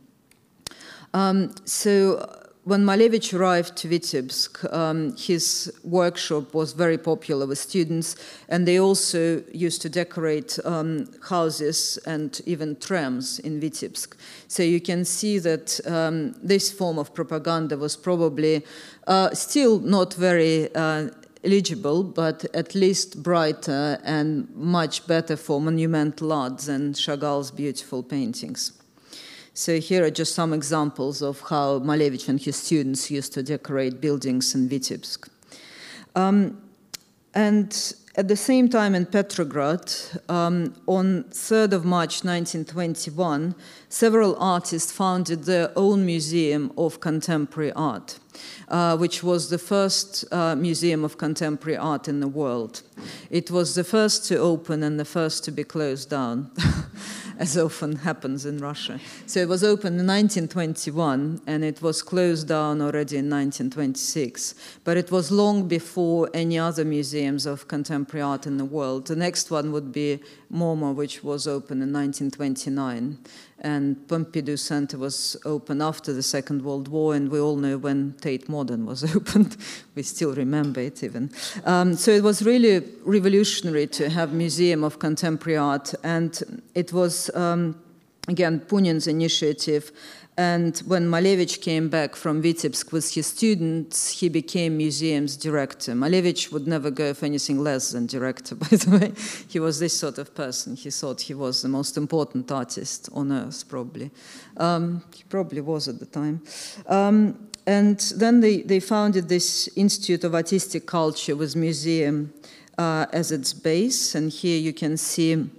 Um, 1.13 1.54
so 1.65 2.39
when 2.70 2.86
Malevich 2.86 3.34
arrived 3.34 3.76
to 3.78 3.88
Vitebsk, 3.88 4.72
um, 4.72 5.15
his 5.18 5.74
workshop 5.84 6.54
was 6.54 6.74
very 6.74 7.00
popular 7.00 7.48
with 7.48 7.58
students, 7.58 8.15
and 8.48 8.68
they 8.68 8.80
also 8.80 9.42
used 9.52 9.82
to 9.82 9.89
decorate 9.89 10.60
um, 10.65 11.08
houses 11.28 11.98
and 12.06 12.39
even 12.46 12.76
trams 12.76 13.39
in 13.39 13.60
Vitebsk. 13.60 14.15
So 14.48 14.62
you 14.62 14.80
can 14.80 15.04
see 15.04 15.39
that 15.39 15.80
um, 15.88 16.34
this 16.44 16.72
form 16.72 17.00
of 17.00 17.12
propaganda 17.13 17.76
was 17.76 17.98
probably 17.98 18.63
uh, 19.08 19.34
still 19.34 19.80
not 19.80 20.13
very 20.13 20.70
uh, 20.76 21.10
eligible, 21.43 22.04
but 22.04 22.45
at 22.54 22.75
least 22.75 23.23
brighter 23.23 23.99
and 24.04 24.49
much 24.56 25.08
better 25.08 25.38
for 25.38 25.62
monumental 25.62 26.34
art 26.34 26.60
than 26.60 26.93
Chagall's 26.93 27.52
beautiful 27.52 28.04
paintings. 28.04 28.73
So 29.54 29.80
here 29.80 30.06
are 30.06 30.12
just 30.12 30.36
some 30.36 30.54
examples 30.54 31.21
of 31.21 31.41
how 31.41 31.80
Malevich 31.80 32.30
and 32.30 32.39
his 32.39 32.56
students 32.56 33.12
used 33.12 33.34
to 33.34 33.43
decorate 33.43 33.99
buildings 33.99 34.56
in 34.56 34.69
Vitebsk. 34.69 35.28
Um, 36.15 36.62
and 37.34 37.93
at 38.15 38.28
the 38.28 38.36
same 38.36 38.69
time 38.69 38.95
in 38.95 39.06
Petrograd, 39.06 39.93
um, 40.28 40.73
on 40.88 41.23
3rd 41.25 41.73
of 41.73 41.86
March 41.86 42.23
1921, 42.23 43.56
several 43.88 44.36
artists 44.39 44.91
founded 44.91 45.43
their 45.43 45.71
own 45.75 46.06
museum 46.06 46.71
of 46.78 46.99
contemporary 46.99 47.71
art, 47.73 48.19
uh, 48.67 48.97
which 48.97 49.23
was 49.23 49.49
the 49.49 49.58
first 49.58 50.25
uh, 50.32 50.56
museum 50.56 51.04
of 51.04 51.17
contemporary 51.17 51.78
art 51.78 52.08
in 52.08 52.19
the 52.19 52.28
world. 52.28 52.82
It 53.30 53.52
was 53.52 53.75
the 53.75 53.84
first 53.84 54.25
to 54.25 54.38
open 54.38 54.84
and 54.84 54.99
the 54.99 55.06
first 55.06 55.43
to 55.45 55.52
be 55.52 55.63
closed 55.63 56.10
down. 56.10 56.52
as 57.39 57.58
often 57.58 57.95
happens 57.95 58.45
in 58.45 58.58
Russia. 58.60 58.99
So 59.25 59.39
it 59.39 59.47
was 59.47 59.63
opened 59.63 59.97
in 59.99 60.06
1921 60.06 61.41
and 61.47 61.63
it 61.63 61.82
was 61.82 62.04
closed 62.04 62.49
down 62.49 62.82
already 62.82 63.15
in 63.15 63.30
1926. 63.30 64.56
But 64.84 64.97
it 64.97 65.10
was 65.10 65.32
long 65.32 65.67
before 65.67 66.30
any 66.34 66.60
other 66.60 66.84
museums 66.84 67.45
of 67.45 67.69
contemporary 67.69 68.21
art 68.21 68.45
in 68.45 68.58
the 68.58 68.65
world. 68.65 69.08
The 69.08 69.15
next 69.15 69.49
one 69.49 69.71
would 69.71 69.93
be 69.93 70.19
MoMA, 70.52 70.93
which 70.93 71.23
was 71.23 71.47
opened 71.47 71.82
in 71.82 71.93
1929 71.93 73.17
and 73.62 73.95
Pompidou 74.08 74.58
Center 74.58 74.98
was 74.98 75.38
opened 75.45 75.82
after 75.82 76.13
the 76.13 76.24
Second 76.24 76.63
World 76.63 76.88
War, 76.88 77.15
and 77.15 77.30
we 77.30 77.39
all 77.39 77.56
know 77.56 77.78
when 77.78 78.15
Tate 78.22 78.48
Modern 78.48 78.86
was 78.86 79.04
opened. 79.15 79.58
we 79.95 80.04
still 80.04 80.34
remember 80.34 80.82
it 80.82 81.04
even. 81.04 81.32
Um, 81.65 81.95
so 81.95 82.12
it 82.12 82.24
was 82.24 82.41
really 82.43 82.84
revolutionary 83.04 83.88
to 83.88 84.10
have 84.10 84.34
Museum 84.34 84.84
of 84.84 85.00
Contemporary 85.00 85.58
Art, 85.58 85.93
and 86.04 86.63
it 86.76 86.93
was 86.93 87.30
um, 87.36 87.76
again 88.28 88.60
Punin's 88.60 89.08
initiative 89.08 89.91
and 90.39 90.78
when 90.86 91.10
Malevich 91.10 91.60
came 91.60 91.89
back 91.89 92.15
from 92.15 92.41
Vitebsk 92.41 92.93
with 92.93 93.13
his 93.13 93.28
students, 93.28 94.21
he 94.21 94.30
became 94.30 94.78
museum's 94.78 95.36
director. 95.36 95.91
Malevich 95.91 96.49
would 96.54 96.65
never 96.65 96.89
go 96.89 97.13
for 97.13 97.25
anything 97.25 97.60
less 97.62 97.91
than 97.91 98.06
director, 98.06 98.56
by 98.63 98.67
the 98.67 98.97
way. 98.97 99.12
He 99.49 99.60
was 99.60 99.80
this 99.80 99.99
sort 99.99 100.17
of 100.17 100.34
person. 100.34 100.78
He 100.78 100.91
thought 100.91 101.19
he 101.19 101.34
was 101.34 101.62
the 101.62 101.67
most 101.67 101.97
important 101.97 102.49
artist 102.54 103.10
on 103.12 103.34
earth, 103.34 103.67
probably. 103.67 104.12
Um, 104.56 105.04
he 105.13 105.25
probably 105.28 105.60
was 105.60 105.89
at 105.89 105.99
the 105.99 106.06
time. 106.06 106.41
Um, 106.88 107.49
and 107.67 107.99
then 108.15 108.39
they, 108.39 108.62
they 108.62 108.80
founded 108.80 109.28
this 109.28 109.67
Institute 109.75 110.23
of 110.23 110.36
Artistic 110.36 110.86
Culture 110.86 111.36
with 111.36 111.58
museum 111.58 112.34
uh, 112.78 113.08
as 113.12 113.34
its 113.34 113.52
base. 113.52 114.15
And 114.15 114.32
here 114.32 114.58
you 114.58 114.71
can 114.71 114.95
see 114.95 115.49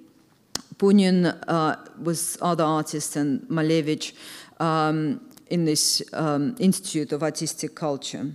Punin 0.81 1.39
uh, 1.47 1.77
with 1.99 2.39
other 2.41 2.65
artists 2.65 3.15
and 3.15 3.43
Malevich 3.43 4.15
um, 4.61 5.21
in 5.49 5.65
this 5.65 6.03
um, 6.13 6.55
Institute 6.59 7.13
of 7.13 7.23
Artistic 7.23 7.75
Culture. 7.75 8.31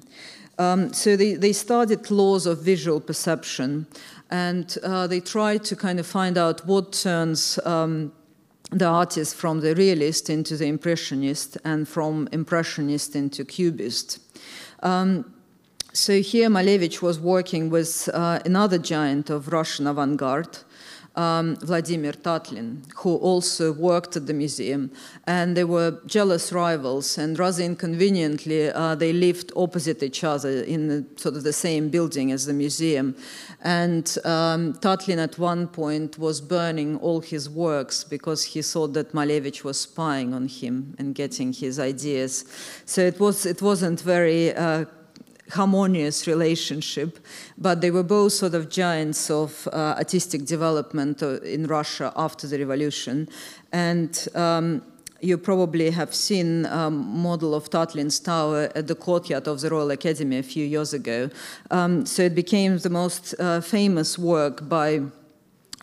Um, 0.57 0.93
so 0.93 1.15
they, 1.15 1.33
they 1.33 1.53
studied 1.53 2.09
laws 2.09 2.45
of 2.45 2.59
visual 2.59 2.99
perception 2.99 3.87
and 4.31 4.77
uh, 4.83 5.07
they 5.07 5.19
tried 5.19 5.63
to 5.65 5.75
kind 5.75 5.99
of 5.99 6.07
find 6.07 6.37
out 6.37 6.65
what 6.65 6.93
turns 6.93 7.59
um, 7.65 8.11
the 8.71 8.85
artist 8.85 9.35
from 9.35 9.61
the 9.61 9.75
realist 9.75 10.29
into 10.29 10.57
the 10.57 10.65
impressionist 10.65 11.57
and 11.63 11.87
from 11.87 12.27
impressionist 12.31 13.15
into 13.15 13.45
cubist. 13.45 14.19
Um, 14.81 15.33
so 15.93 16.21
here 16.21 16.49
Malevich 16.49 17.01
was 17.01 17.19
working 17.19 17.69
with 17.69 18.09
uh, 18.13 18.39
another 18.45 18.77
giant 18.77 19.29
of 19.29 19.53
Russian 19.53 19.87
avant-garde, 19.87 20.57
um, 21.15 21.55
Vladimir 21.57 22.13
Tatlin, 22.13 22.83
who 22.97 23.15
also 23.17 23.71
worked 23.71 24.15
at 24.15 24.27
the 24.27 24.33
museum. 24.33 24.91
And 25.25 25.55
they 25.55 25.63
were 25.63 25.99
jealous 26.05 26.51
rivals, 26.51 27.17
and 27.17 27.37
rather 27.37 27.63
inconveniently, 27.63 28.69
uh, 28.69 28.95
they 28.95 29.13
lived 29.13 29.51
opposite 29.55 30.03
each 30.03 30.23
other 30.23 30.61
in 30.61 30.87
the, 30.87 31.05
sort 31.15 31.35
of 31.35 31.43
the 31.43 31.53
same 31.53 31.89
building 31.89 32.31
as 32.31 32.45
the 32.45 32.53
museum. 32.53 33.15
And 33.63 34.05
um, 34.25 34.73
Tatlin 34.73 35.17
at 35.17 35.39
one 35.39 35.67
point 35.67 36.17
was 36.17 36.41
burning 36.41 36.97
all 36.97 37.21
his 37.21 37.49
works 37.49 38.03
because 38.03 38.43
he 38.43 38.61
thought 38.61 38.93
that 38.93 39.13
Malevich 39.13 39.63
was 39.63 39.79
spying 39.79 40.33
on 40.33 40.47
him 40.47 40.95
and 40.99 41.15
getting 41.15 41.53
his 41.53 41.79
ideas. 41.79 42.45
So 42.85 43.01
it, 43.01 43.19
was, 43.19 43.45
it 43.45 43.61
wasn't 43.61 44.01
very 44.01 44.53
uh, 44.53 44.85
harmonious 45.51 46.27
relationship, 46.27 47.19
but 47.57 47.81
they 47.81 47.91
were 47.91 48.03
both 48.03 48.33
sort 48.33 48.55
of 48.55 48.69
giants 48.69 49.29
of 49.29 49.67
uh, 49.67 49.95
artistic 49.97 50.45
development 50.45 51.21
uh, 51.21 51.39
in 51.41 51.67
Russia 51.67 52.11
after 52.15 52.47
the 52.47 52.57
revolution. 52.57 53.27
And 53.71 54.27
um, 54.35 54.81
you 55.21 55.37
probably 55.37 55.89
have 55.91 56.13
seen 56.13 56.65
a 56.65 56.77
um, 56.77 57.21
model 57.21 57.55
of 57.55 57.69
Tatlin's 57.69 58.19
tower 58.19 58.69
at 58.75 58.87
the 58.87 58.95
courtyard 58.95 59.47
of 59.47 59.61
the 59.61 59.69
Royal 59.69 59.91
Academy 59.91 60.37
a 60.37 60.43
few 60.43 60.65
years 60.65 60.93
ago. 60.93 61.29
Um, 61.71 62.05
so 62.05 62.23
it 62.23 62.35
became 62.35 62.77
the 62.77 62.89
most 62.89 63.33
uh, 63.39 63.61
famous 63.61 64.17
work 64.19 64.67
by 64.67 65.01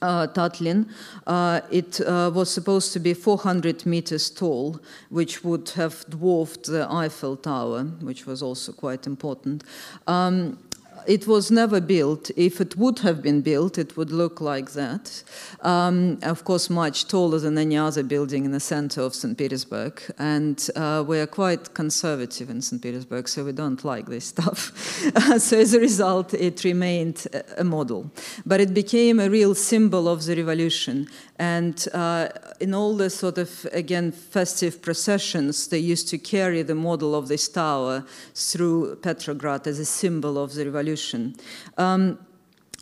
uh, 0.03 0.27
Tatlin. 0.27 0.88
Uh, 1.27 1.61
it 1.71 2.01
uh, 2.01 2.31
was 2.35 2.51
supposed 2.51 2.93
to 2.93 3.01
be 3.01 3.15
400 3.15 3.87
meters 3.87 4.31
tall, 4.31 4.81
which 5.09 5.45
would 5.45 5.71
have 5.71 6.05
dwarfed 6.09 6.67
the 6.67 6.87
Eiffel 6.91 7.37
Tower, 7.37 7.85
which 8.01 8.27
was 8.27 8.43
also 8.43 8.73
quite 8.73 9.07
important. 9.07 9.65
Um, 10.07 10.59
it 11.07 11.27
was 11.27 11.51
never 11.51 11.81
built. 11.81 12.31
If 12.37 12.61
it 12.61 12.77
would 12.77 13.01
have 13.01 13.23
been 13.23 13.41
built, 13.41 13.79
it 13.79 13.97
would 13.97 14.11
look 14.11 14.41
like 14.41 14.73
that. 14.73 15.23
Um, 15.61 16.19
of 16.23 16.45
course, 16.45 16.71
much 16.71 17.09
taller 17.09 17.39
than 17.39 17.59
any 17.59 17.77
other 17.77 18.03
building 18.03 18.45
in 18.45 18.53
the 18.53 18.61
center 18.61 19.03
of 19.03 19.15
St. 19.15 19.37
Petersburg. 19.37 20.03
And 20.19 20.69
uh, 20.77 21.05
we 21.07 21.19
are 21.19 21.27
quite 21.27 21.75
conservative 21.75 22.51
in 22.51 22.63
St. 22.63 22.81
Petersburg, 22.81 23.29
so 23.29 23.45
we 23.45 23.53
don't 23.53 23.85
like 23.85 24.07
this 24.07 24.25
stuff. 24.35 24.73
so 25.39 25.59
as 25.59 25.75
a 25.75 25.81
result, 25.81 26.35
it 26.35 26.65
remained 26.65 27.27
a 27.57 27.65
model. 27.65 28.11
But 28.47 28.61
it 28.61 28.75
became 28.75 29.21
a 29.21 29.29
real 29.29 29.55
symbol 29.55 30.09
of 30.09 30.25
the 30.25 30.37
revolution. 30.37 31.09
And 31.43 31.89
uh, 31.93 32.29
in 32.61 32.73
all 32.73 32.97
the 32.97 33.11
sort 33.11 33.37
of, 33.37 33.67
again, 33.73 34.13
festive 34.13 34.81
processions, 34.81 35.67
they 35.67 35.81
used 35.81 36.07
to 36.11 36.19
carry 36.19 36.63
the 36.63 36.77
model 36.77 37.17
of 37.17 37.27
this 37.27 37.49
tower 37.49 38.05
through 38.33 38.95
Petrograd 39.03 39.67
as 39.67 39.81
a 39.81 39.85
symbol 39.85 40.39
of 40.39 40.55
the 40.55 40.67
revolution. 40.67 41.35
Um, 41.77 42.19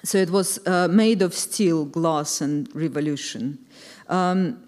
so 0.04 0.18
it 0.18 0.28
was 0.28 0.58
uh, 0.66 0.88
made 0.88 1.22
of 1.22 1.32
steel, 1.32 1.86
glass, 1.86 2.42
and 2.42 2.68
revolution. 2.74 3.58
Um, 4.10 4.62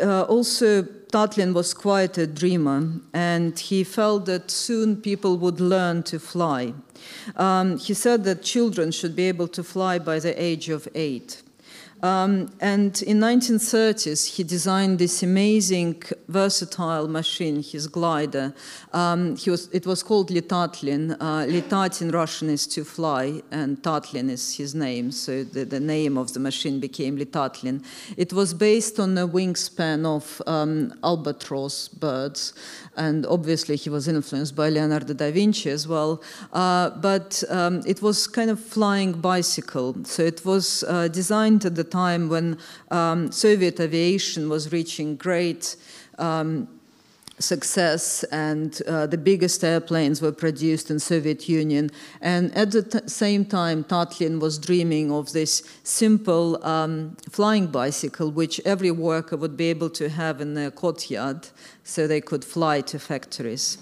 uh, 0.00 0.22
also, 0.28 0.82
Tatlin 1.12 1.52
was 1.52 1.74
quite 1.74 2.16
a 2.16 2.28
dreamer, 2.28 2.92
and 3.12 3.58
he 3.58 3.82
felt 3.82 4.26
that 4.26 4.52
soon 4.52 4.96
people 4.96 5.36
would 5.36 5.58
learn 5.60 6.04
to 6.04 6.20
fly. 6.20 6.74
Um, 7.34 7.76
he 7.76 7.92
said 7.92 8.22
that 8.22 8.44
children 8.44 8.92
should 8.92 9.16
be 9.16 9.24
able 9.24 9.48
to 9.48 9.64
fly 9.64 9.98
by 9.98 10.20
the 10.20 10.40
age 10.40 10.68
of 10.68 10.86
eight. 10.94 11.42
Um, 12.02 12.50
and 12.60 13.02
in 13.02 13.18
1930s, 13.18 14.36
he 14.36 14.42
designed 14.42 14.98
this 14.98 15.22
amazing, 15.22 16.02
versatile 16.28 17.08
machine, 17.08 17.62
his 17.62 17.86
glider. 17.86 18.54
Um, 18.92 19.36
was, 19.46 19.68
it 19.72 19.86
was 19.86 20.02
called 20.02 20.30
Letatlin. 20.30 21.16
Uh, 21.20 21.44
Letat 21.46 22.00
in 22.00 22.10
Russian 22.10 22.48
is 22.48 22.66
to 22.68 22.84
fly, 22.84 23.42
and 23.50 23.82
Tatlin 23.82 24.30
is 24.30 24.56
his 24.56 24.74
name, 24.74 25.10
so 25.10 25.44
the, 25.44 25.64
the 25.64 25.80
name 25.80 26.16
of 26.16 26.32
the 26.32 26.40
machine 26.40 26.80
became 26.80 27.18
Letatlin. 27.18 27.84
It 28.16 28.32
was 28.32 28.54
based 28.54 28.98
on 28.98 29.14
the 29.14 29.28
wingspan 29.28 30.06
of 30.06 30.40
um, 30.46 30.94
albatross 31.04 31.88
birds, 31.88 32.54
and 32.96 33.26
obviously 33.26 33.76
he 33.76 33.90
was 33.90 34.08
influenced 34.08 34.56
by 34.56 34.70
Leonardo 34.70 35.12
da 35.14 35.30
Vinci 35.30 35.70
as 35.70 35.86
well. 35.86 36.22
Uh, 36.52 36.90
but 36.90 37.42
um, 37.50 37.82
it 37.86 38.00
was 38.00 38.26
kind 38.26 38.50
of 38.50 38.58
flying 38.58 39.12
bicycle, 39.12 39.96
so 40.04 40.22
it 40.22 40.44
was 40.44 40.84
uh, 40.88 41.08
designed 41.08 41.64
at 41.64 41.74
the 41.74 41.89
time 41.90 42.28
when 42.28 42.58
um, 42.90 43.32
Soviet 43.32 43.80
aviation 43.80 44.48
was 44.48 44.72
reaching 44.72 45.16
great. 45.16 45.76
Um, 46.18 46.68
success 47.42 48.22
and 48.24 48.82
uh, 48.86 49.06
the 49.06 49.16
biggest 49.16 49.64
airplanes 49.64 50.20
were 50.20 50.32
produced 50.32 50.90
in 50.90 50.98
Soviet 50.98 51.48
Union 51.48 51.90
and 52.20 52.54
at 52.54 52.70
the 52.72 53.02
same 53.06 53.44
time 53.44 53.82
Tatlin 53.84 54.40
was 54.40 54.58
dreaming 54.58 55.10
of 55.10 55.32
this 55.32 55.62
simple 55.82 56.62
um, 56.64 57.16
flying 57.30 57.66
bicycle 57.66 58.30
which 58.30 58.60
every 58.64 58.90
worker 58.90 59.36
would 59.36 59.56
be 59.56 59.66
able 59.66 59.90
to 59.90 60.08
have 60.08 60.40
in 60.40 60.54
their 60.54 60.70
courtyard 60.70 61.48
so 61.82 62.06
they 62.06 62.20
could 62.20 62.44
fly 62.44 62.80
to 62.82 62.98
factories 62.98 63.78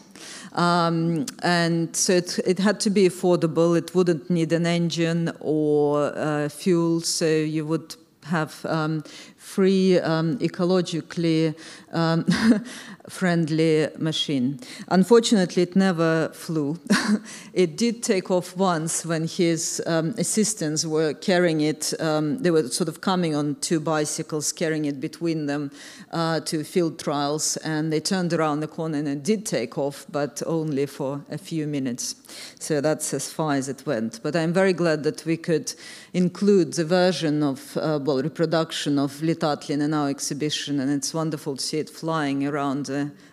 um, 0.52 1.26
and 1.42 1.94
so 1.94 2.14
it, 2.14 2.38
it, 2.46 2.58
had 2.58 2.80
to 2.80 2.90
be 2.90 3.08
affordable. 3.08 3.76
It 3.76 3.94
wouldn't 3.94 4.30
need 4.30 4.52
an 4.52 4.66
engine 4.66 5.32
or 5.40 6.12
uh, 6.16 6.48
fuel. 6.48 7.00
So 7.00 7.26
you 7.26 7.66
would 7.66 7.96
have 8.24 8.64
um, 8.66 9.02
free, 9.36 9.98
um, 10.00 10.38
ecologically 10.38 11.54
um, 11.92 12.24
friendly 13.08 13.88
machine. 13.98 14.60
Unfortunately, 14.88 15.62
it 15.62 15.76
never 15.76 16.30
flew. 16.32 16.78
it 17.52 17.76
did 17.76 18.02
take 18.02 18.30
off 18.30 18.56
once 18.56 19.04
when 19.04 19.26
his 19.26 19.82
um, 19.86 20.14
assistants 20.18 20.84
were 20.84 21.14
carrying 21.14 21.60
it. 21.60 21.92
Um, 22.00 22.38
they 22.38 22.50
were 22.50 22.68
sort 22.68 22.88
of 22.88 23.00
coming 23.00 23.34
on 23.34 23.56
two 23.56 23.80
bicycles, 23.80 24.52
carrying 24.52 24.84
it 24.84 25.00
between 25.00 25.46
them 25.46 25.70
uh, 26.12 26.40
to 26.40 26.64
field 26.64 26.98
trials, 26.98 27.56
and 27.58 27.92
they 27.92 28.00
turned 28.00 28.32
around 28.32 28.60
the 28.60 28.68
corner 28.68 28.98
and 28.98 29.08
it 29.08 29.22
did 29.22 29.46
take 29.46 29.78
off, 29.78 30.06
but 30.10 30.42
only 30.46 30.86
for 30.86 31.22
a 31.30 31.38
few 31.38 31.66
minutes. 31.66 32.14
So 32.58 32.80
that's 32.80 33.14
as 33.14 33.32
far 33.32 33.54
as 33.54 33.68
it 33.68 33.84
went. 33.86 34.20
But 34.22 34.36
I'm 34.36 34.52
very 34.52 34.72
glad 34.72 35.02
that 35.04 35.24
we 35.24 35.36
could 35.36 35.72
include 36.12 36.74
the 36.74 36.84
version 36.84 37.42
of, 37.42 37.76
uh, 37.76 37.98
well, 38.02 38.22
reproduction 38.22 38.98
of 38.98 39.12
Letatlin 39.20 39.80
in 39.82 39.94
our 39.94 40.08
exhibition, 40.08 40.80
and 40.80 40.90
it's 40.90 41.14
wonderful 41.14 41.56
to 41.56 41.62
see 41.62 41.78
it 41.78 41.90
flying 41.90 42.46
around 42.46 42.88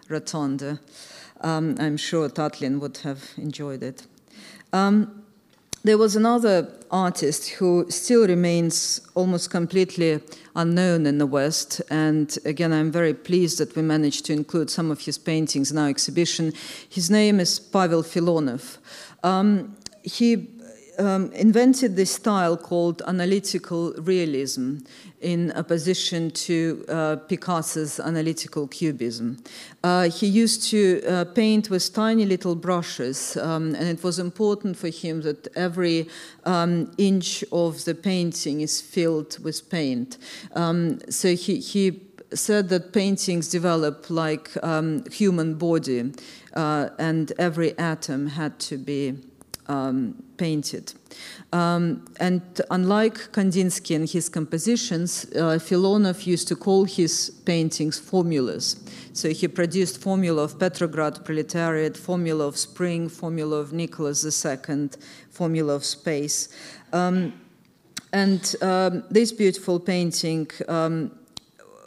the. 0.10 0.80
Um, 1.42 1.76
I'm 1.80 1.98
sure 1.98 2.30
Tatlin 2.30 2.80
would 2.80 2.98
have 2.98 3.22
enjoyed 3.38 3.84
it. 3.84 4.08
Um, 4.74 5.26
there 5.84 5.98
was 6.00 6.16
another 6.16 6.68
artist 6.90 7.50
who 7.50 7.86
still 7.90 8.28
remains 8.28 9.02
almost 9.14 9.52
completely 9.52 10.20
unknown 10.56 11.06
in 11.06 11.20
the 11.20 11.28
West, 11.28 11.82
and 11.92 12.36
again, 12.44 12.74
I'm 12.74 12.92
very 12.92 13.14
pleased 13.14 13.60
that 13.60 13.76
we 13.76 13.84
managed 13.84 14.26
to 14.26 14.34
include 14.34 14.72
some 14.72 14.90
of 14.92 15.02
his 15.02 15.20
paintings 15.20 15.72
in 15.72 15.78
our 15.78 15.88
exhibition. 15.88 16.54
His 16.90 17.12
name 17.12 17.40
is 17.40 17.60
Pavel 17.60 18.02
Filonov. 18.02 18.80
Um, 19.24 19.76
he 20.02 20.48
um, 21.00 21.32
invented 21.34 21.96
this 21.96 22.12
style 22.12 22.58
called 22.58 23.02
analytical 23.08 23.94
realism 23.94 24.78
in 25.22 25.52
opposition 25.54 26.30
to 26.30 26.86
uh, 26.88 27.16
Picasso's 27.28 28.00
analytical 28.00 28.68
cubism. 28.68 29.38
Uh, 29.84 30.10
he 30.10 30.28
used 30.28 30.70
to 30.70 31.02
uh, 31.08 31.26
paint 31.26 31.70
with 31.70 31.94
tiny 31.94 32.26
little 32.26 32.56
brushes, 32.56 33.38
um, 33.38 33.74
and 33.76 33.88
it 33.88 34.04
was 34.04 34.20
important 34.20 34.78
for 34.78 34.90
him 34.90 35.22
that 35.22 35.48
every 35.56 36.08
um, 36.46 36.92
inch 36.98 37.44
of 37.52 37.86
the 37.86 37.96
painting 37.96 38.62
is 38.62 38.82
filled 38.82 39.40
with 39.40 39.70
paint. 39.70 40.18
Um, 40.56 41.00
so 41.10 41.36
he, 41.36 41.60
he 41.60 42.02
said 42.34 42.70
that 42.70 42.94
paintings 42.94 43.50
develop 43.50 44.10
like 44.10 44.52
um, 44.64 45.04
human 45.12 45.56
body, 45.56 46.12
uh, 46.54 46.90
and 47.00 47.32
every 47.40 47.78
atom 47.78 48.28
had 48.28 48.60
to 48.60 48.78
be 48.78 49.16
um, 49.68 50.24
painted. 50.38 50.94
Um, 51.54 52.06
and 52.20 52.42
unlike 52.72 53.32
Kandinsky 53.32 53.96
and 53.96 54.10
his 54.10 54.30
compositions, 54.30 55.26
uh, 55.36 55.60
Filonov 55.60 56.26
used 56.26 56.48
to 56.50 56.56
call 56.56 56.86
his 56.86 57.30
paintings 57.46 58.00
formulas. 58.00 58.84
So 59.14 59.30
he 59.30 59.48
produced 59.48 60.02
formula 60.02 60.44
of 60.44 60.60
Petrograd 60.60 61.24
proletariat, 61.24 61.96
formula 61.98 62.48
of 62.48 62.58
spring, 62.58 63.10
formula 63.10 63.58
of 63.58 63.74
Nicholas 63.74 64.46
II, 64.46 64.90
formula 65.30 65.76
of 65.76 65.86
space. 65.86 66.50
Um, 66.92 67.34
and 68.12 68.56
um, 68.62 69.04
this 69.10 69.32
beautiful 69.32 69.80
painting 69.80 70.50
um, 70.68 71.12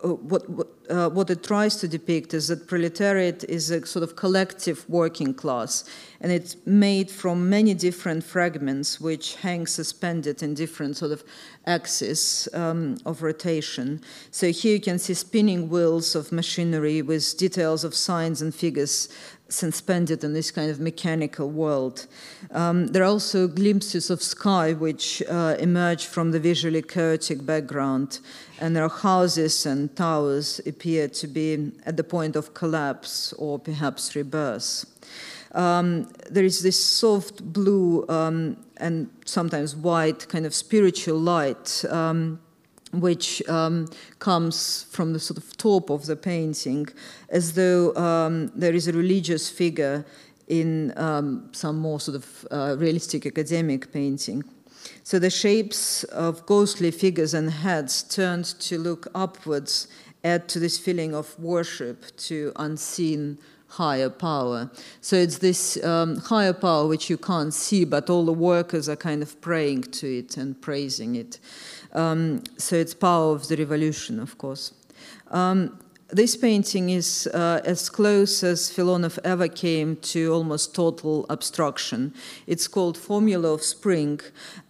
what, 0.02 0.48
what, 0.48 0.68
uh, 0.88 1.08
what, 1.10 1.30
it 1.30 1.42
tries 1.42 1.76
to 1.76 1.88
depict 1.88 2.34
is 2.34 2.48
that 2.48 2.66
proletariat 2.66 3.44
is 3.44 3.70
a 3.70 3.84
sort 3.86 4.02
of 4.02 4.16
collective 4.16 4.88
working 4.88 5.34
class, 5.34 5.88
and 6.20 6.32
it's 6.32 6.56
made 6.66 7.10
from 7.10 7.48
many 7.48 7.74
different 7.74 8.24
fragments 8.24 9.00
which 9.00 9.36
hang 9.36 9.66
suspended 9.66 10.42
in 10.42 10.54
different 10.54 10.96
sort 10.96 11.12
of 11.12 11.22
axes 11.66 12.48
um, 12.54 12.96
of 13.04 13.22
rotation. 13.22 14.00
So 14.30 14.50
here 14.50 14.74
you 14.74 14.80
can 14.80 14.98
see 14.98 15.14
spinning 15.14 15.68
wheels 15.68 16.14
of 16.14 16.32
machinery 16.32 17.02
with 17.02 17.36
details 17.36 17.84
of 17.84 17.94
signs 17.94 18.42
and 18.42 18.54
figures 18.54 19.08
suspended 19.48 20.22
in 20.24 20.34
this 20.34 20.50
kind 20.50 20.70
of 20.70 20.78
mechanical 20.78 21.50
world. 21.50 22.06
Um, 22.50 22.88
there 22.88 23.02
are 23.02 23.06
also 23.06 23.48
glimpses 23.48 24.10
of 24.10 24.22
sky 24.22 24.72
which 24.74 25.22
uh, 25.22 25.56
emerge 25.58 26.06
from 26.06 26.32
the 26.32 26.40
visually 26.40 26.82
chaotic 26.82 27.44
background, 27.46 28.20
and 28.60 28.74
there 28.74 28.84
are 28.84 28.88
houses 28.88 29.66
and 29.66 29.94
towers 29.96 30.60
appear 30.66 31.08
to 31.08 31.26
be 31.26 31.72
at 31.86 31.96
the 31.96 32.04
point 32.04 32.36
of 32.36 32.54
collapse 32.54 33.32
or 33.34 33.58
perhaps 33.58 34.14
rebirth. 34.16 34.84
Um, 35.52 36.10
there 36.30 36.44
is 36.44 36.62
this 36.62 36.82
soft 36.82 37.42
blue 37.52 38.06
um, 38.08 38.56
and 38.76 39.08
sometimes 39.24 39.74
white 39.74 40.28
kind 40.28 40.44
of 40.44 40.54
spiritual 40.54 41.18
light 41.18 41.84
um, 41.88 42.40
which 42.92 43.46
um, 43.48 43.88
comes 44.18 44.86
from 44.90 45.12
the 45.12 45.20
sort 45.20 45.36
of 45.38 45.56
top 45.56 45.90
of 45.90 46.06
the 46.06 46.16
painting, 46.16 46.88
as 47.28 47.52
though 47.52 47.94
um, 47.96 48.50
there 48.54 48.74
is 48.74 48.88
a 48.88 48.92
religious 48.92 49.50
figure 49.50 50.04
in 50.46 50.96
um, 50.96 51.50
some 51.52 51.78
more 51.78 52.00
sort 52.00 52.16
of 52.16 52.46
uh, 52.50 52.76
realistic 52.78 53.26
academic 53.26 53.92
painting. 53.92 54.42
So 55.02 55.18
the 55.18 55.30
shapes 55.30 56.04
of 56.04 56.44
ghostly 56.46 56.90
figures 56.90 57.34
and 57.34 57.50
heads 57.50 58.02
turned 58.02 58.44
to 58.44 58.78
look 58.78 59.06
upwards 59.14 59.88
add 60.24 60.48
to 60.48 60.58
this 60.58 60.78
feeling 60.78 61.14
of 61.14 61.38
worship 61.38 62.04
to 62.16 62.52
unseen 62.56 63.38
higher 63.68 64.10
power. 64.10 64.70
So 65.00 65.16
it's 65.16 65.38
this 65.38 65.82
um, 65.84 66.16
higher 66.16 66.52
power 66.52 66.86
which 66.86 67.10
you 67.10 67.18
can't 67.18 67.52
see, 67.52 67.84
but 67.84 68.10
all 68.10 68.24
the 68.24 68.32
workers 68.32 68.88
are 68.88 68.96
kind 68.96 69.22
of 69.22 69.40
praying 69.40 69.82
to 69.82 70.18
it 70.18 70.36
and 70.36 70.60
praising 70.60 71.16
it. 71.16 71.38
Um, 71.92 72.42
so 72.56 72.76
it's 72.76 72.94
power 72.94 73.34
of 73.34 73.48
the 73.48 73.56
revolution, 73.56 74.20
of 74.20 74.38
course. 74.38 74.72
Um, 75.30 75.78
this 76.10 76.36
painting 76.36 76.88
is 76.88 77.28
uh, 77.34 77.60
as 77.66 77.90
close 77.90 78.42
as 78.42 78.70
Filonov 78.70 79.18
ever 79.24 79.46
came 79.46 79.96
to 79.96 80.32
almost 80.32 80.74
total 80.74 81.26
abstraction. 81.28 82.14
It's 82.46 82.66
called 82.66 82.96
Formula 82.96 83.52
of 83.52 83.62
Spring, 83.62 84.18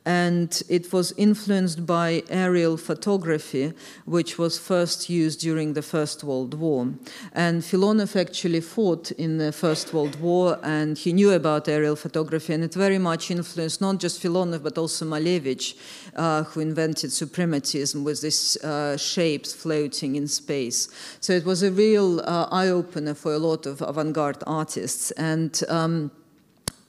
and 0.08 0.62
it 0.70 0.90
was 0.90 1.12
influenced 1.18 1.84
by 1.84 2.22
aerial 2.30 2.78
photography, 2.78 3.74
which 4.06 4.38
was 4.38 4.58
first 4.58 5.10
used 5.10 5.38
during 5.40 5.74
the 5.74 5.82
First 5.82 6.24
World 6.24 6.54
War. 6.54 6.94
And 7.34 7.60
Filonov 7.60 8.16
actually 8.16 8.62
fought 8.62 9.10
in 9.12 9.36
the 9.36 9.52
First 9.52 9.92
World 9.92 10.18
War, 10.18 10.58
and 10.62 10.96
he 10.96 11.12
knew 11.12 11.32
about 11.32 11.68
aerial 11.68 11.94
photography, 11.94 12.54
and 12.54 12.64
it 12.64 12.72
very 12.72 12.96
much 12.96 13.30
influenced 13.30 13.82
not 13.82 13.98
just 13.98 14.22
Filonov, 14.22 14.62
but 14.62 14.78
also 14.78 15.04
Malevich, 15.04 15.74
uh, 16.16 16.44
who 16.44 16.60
invented 16.60 17.10
suprematism 17.10 18.02
with 18.02 18.22
these 18.22 18.56
uh, 18.64 18.96
shapes 18.96 19.52
floating 19.52 20.16
in 20.16 20.26
space. 20.26 20.88
So 21.20 21.34
it 21.34 21.44
was 21.44 21.62
a 21.62 21.70
real 21.70 22.20
uh, 22.20 22.48
eye 22.50 22.68
opener 22.68 23.12
for 23.12 23.34
a 23.34 23.38
lot 23.38 23.66
of 23.66 23.82
avant 23.82 24.14
garde 24.14 24.42
artists. 24.46 25.10
And 25.10 25.62
um, 25.68 26.10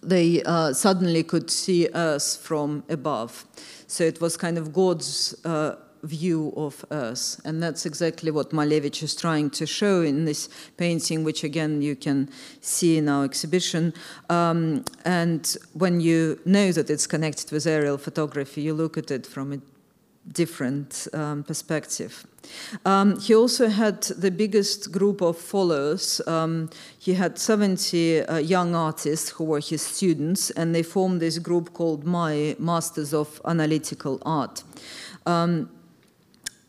they 0.02 0.41
uh, 0.43 0.74
suddenly 0.74 1.24
could 1.24 1.50
see 1.50 1.89
Earth 1.93 2.38
from 2.41 2.84
above. 2.89 3.45
So 3.88 4.04
it 4.04 4.22
was 4.22 4.38
kind 4.38 4.58
of 4.58 4.72
God's 4.72 5.36
uh, 5.45 5.76
view 6.04 6.54
of 6.56 6.86
Earth. 6.91 7.41
And 7.43 7.62
that's 7.62 7.86
exactly 7.86 8.32
what 8.32 8.52
Malevich 8.52 9.04
is 9.04 9.16
trying 9.16 9.50
to 9.52 9.66
show 9.66 10.02
in 10.02 10.26
this 10.26 10.50
painting, 10.78 11.24
which 11.24 11.43
again 11.43 11.82
you 11.82 11.95
can 11.95 12.30
see 12.62 12.97
in 12.97 13.10
our 13.10 13.26
exhibition. 13.26 13.93
Um, 14.30 14.86
and 15.06 15.56
when 15.74 16.00
you 16.00 16.39
know 16.45 16.72
that 16.72 16.89
it's 16.89 17.08
connected 17.08 17.52
with 17.52 17.66
aerial 17.68 17.97
photography, 17.97 18.62
you 18.62 18.74
look 18.74 18.97
at 18.97 19.12
it 19.12 19.26
from 19.26 19.54
a 19.54 19.60
different 20.34 21.07
um, 21.13 21.43
perspective. 21.43 22.25
Um, 22.86 23.19
he 23.19 23.36
also 23.36 23.67
had 23.67 24.01
the 24.03 24.32
biggest 24.32 24.91
group 24.91 25.21
of 25.21 25.38
followers. 25.38 26.21
Um, 26.27 26.69
he 26.97 27.13
had 27.13 27.38
70 27.38 28.21
uh, 28.21 28.38
young 28.38 28.75
artists 28.75 29.30
who 29.30 29.43
were 29.43 29.59
his 29.59 29.82
students, 29.82 30.49
and 30.51 30.73
they 30.73 30.84
formed 30.84 31.21
this 31.21 31.38
group 31.39 31.73
called 31.73 32.05
My 32.05 32.55
Masters 32.59 33.13
of 33.13 33.41
Analytical 33.45 34.19
Art. 34.25 34.63
Um, 35.25 35.69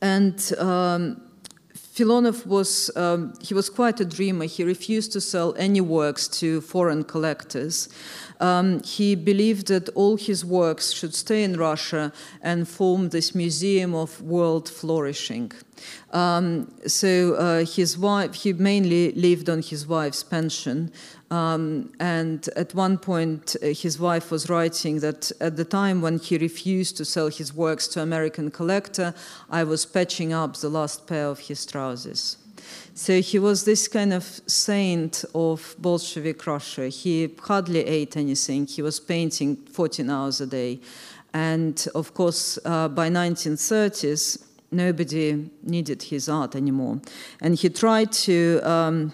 and 0.03 0.53
um, 0.59 1.21
Filonov 1.75 2.47
was 2.47 2.91
um, 2.97 3.35
he 3.41 3.53
was 3.53 3.69
quite 3.69 4.01
a 4.01 4.05
dreamer. 4.05 4.47
He 4.47 4.65
refused 4.65 5.13
to 5.13 5.21
sell 5.21 5.55
any 5.59 5.81
works 5.81 6.29
to 6.41 6.61
foreign 6.61 7.05
collectors. 7.05 7.89
Um, 8.41 8.83
he 8.83 9.15
believed 9.15 9.69
that 9.69 9.89
all 9.91 10.17
his 10.17 10.45
works 10.45 10.93
should 10.93 11.15
stay 11.15 11.45
in 11.45 11.57
Russia 11.57 12.13
and 12.43 12.67
form 12.67 13.11
this 13.11 13.35
museum 13.35 13.95
of 13.95 14.21
world 14.23 14.69
flourishing. 14.69 15.53
Um, 16.13 16.73
so 16.87 17.35
uh, 17.35 17.65
his 17.65 17.97
wife, 17.97 18.35
he 18.35 18.53
mainly 18.53 19.13
lived 19.13 19.49
on 19.49 19.63
his 19.63 19.87
wife's 19.87 20.23
pension. 20.23 20.93
Um, 21.31 21.93
and 22.01 22.49
at 22.57 22.75
one 22.75 22.99
point, 22.99 23.55
uh, 23.63 23.67
his 23.69 24.01
wife 24.01 24.31
was 24.31 24.49
writing 24.51 24.99
that 25.01 25.31
at 25.41 25.57
the 25.57 25.65
time 25.65 26.01
when 26.01 26.19
he 26.19 26.39
refused 26.39 26.97
to 26.97 27.05
sell 27.05 27.29
his 27.29 27.55
works 27.55 27.87
to 27.89 28.03
American 28.03 28.51
collector, 28.51 29.15
I 29.49 29.63
was 29.65 29.87
patching 29.87 30.33
up 30.33 30.57
the 30.57 30.69
last 30.69 31.07
pair 31.07 31.27
of 31.27 31.39
his 31.39 31.65
trousers. 31.65 32.37
So 32.95 33.21
he 33.21 33.39
was 33.39 33.65
this 33.65 33.89
kind 33.89 34.13
of 34.13 34.25
saint 34.47 35.25
of 35.35 35.75
Bolshevik 35.79 36.47
Russia. 36.47 36.89
He 36.89 37.35
hardly 37.41 37.81
ate 37.81 38.17
anything. 38.17 38.67
He 38.67 38.83
was 38.83 39.01
painting 39.01 39.57
14 39.57 40.11
hours 40.11 40.41
a 40.41 40.47
day. 40.47 40.81
And 41.33 41.87
of 41.95 42.13
course, 42.15 42.59
uh, 42.65 42.89
by 42.89 43.09
1930s, 43.09 44.43
nobody 44.71 45.51
needed 45.63 46.03
his 46.03 46.29
art 46.29 46.57
anymore. 46.57 47.01
And 47.41 47.55
he 47.55 47.69
tried 47.69 48.13
to 48.13 48.61
um, 48.63 49.13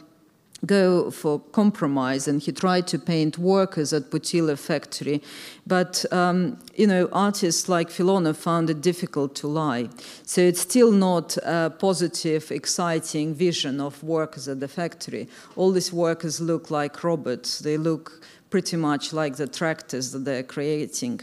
go 0.65 1.11
for 1.11 1.39
compromise 1.39 2.27
and 2.27 2.41
he 2.41 2.53
tried 2.53 2.87
to 2.87 2.99
paint 2.99 3.39
workers 3.39 3.93
at 3.93 4.11
Putilov 4.11 4.59
factory. 4.59 5.23
But, 5.67 6.05
um, 6.13 6.59
you 6.75 6.87
know, 6.87 7.09
artists 7.13 7.69
like 7.69 7.91
Filonov 7.91 8.37
found 8.37 8.71
it 8.71 8.81
difficult 8.81 9.35
to 9.37 9.49
lie. 9.49 9.89
So 10.23 10.41
it's 10.41 10.61
still 10.61 10.93
not 10.93 11.37
a 11.39 11.75
positive, 11.79 12.51
exciting 12.51 13.35
vision 13.35 13.81
of 13.81 14.03
workers 14.03 14.49
at 14.49 14.61
the 14.61 14.69
factory. 14.69 15.29
All 15.57 15.73
these 15.73 15.93
workers 15.93 16.41
look 16.41 16.71
like 16.71 17.05
robots. 17.05 17.59
They 17.59 17.77
look 17.77 18.23
pretty 18.49 18.77
much 18.77 19.13
like 19.13 19.37
the 19.37 19.47
tractors 19.47 20.13
that 20.13 20.25
they're 20.25 20.43
creating. 20.43 21.21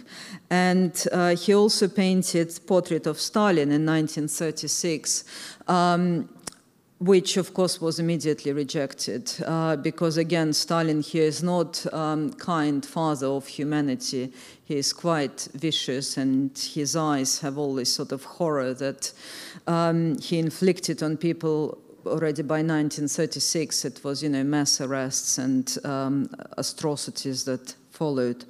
And 0.49 1.03
uh, 1.11 1.35
he 1.35 1.55
also 1.55 1.87
painted 1.87 2.59
Portrait 2.67 3.07
of 3.07 3.19
Stalin 3.19 3.71
in 3.71 3.85
1936. 3.85 5.23
Um, 5.67 6.29
which 7.03 7.35
of 7.35 7.53
course 7.53 7.81
was 7.81 7.99
immediately 7.99 8.53
rejected 8.53 9.29
uh, 9.45 9.75
because 9.75 10.15
again 10.15 10.53
stalin 10.53 11.01
here 11.01 11.25
is 11.25 11.43
not 11.43 11.85
um, 11.93 12.31
kind 12.33 12.85
father 12.85 13.27
of 13.27 13.45
humanity. 13.45 14.31
He 14.63 14.77
is 14.77 14.93
quite 14.93 15.49
vicious 15.53 16.15
and 16.15 16.57
his 16.57 16.95
eyes 16.95 17.39
have 17.39 17.57
all 17.57 17.75
this 17.75 17.93
sort 17.93 18.13
of 18.13 18.23
horror 18.23 18.73
that 18.75 19.11
um, 19.67 20.17
he 20.19 20.39
inflicted 20.39 21.03
on 21.03 21.17
people 21.17 21.77
already 22.05 22.41
by 22.41 22.59
1936 22.59 23.83
it 23.83 24.01
was 24.05 24.23
you 24.23 24.29
know 24.29 24.43
mass 24.43 24.79
arrests 24.79 25.37
and 25.37 25.77
um, 25.83 26.29
atrocities 26.57 27.43
that 27.43 27.75
followed. 27.91 28.45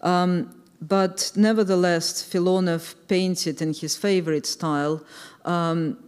Um, 0.00 0.54
but 0.80 1.30
nevertheless 1.36 2.22
filonov 2.22 2.94
painted 3.06 3.60
in 3.60 3.74
his 3.74 3.98
favorite 3.98 4.46
style 4.46 5.04
um, 5.44 5.98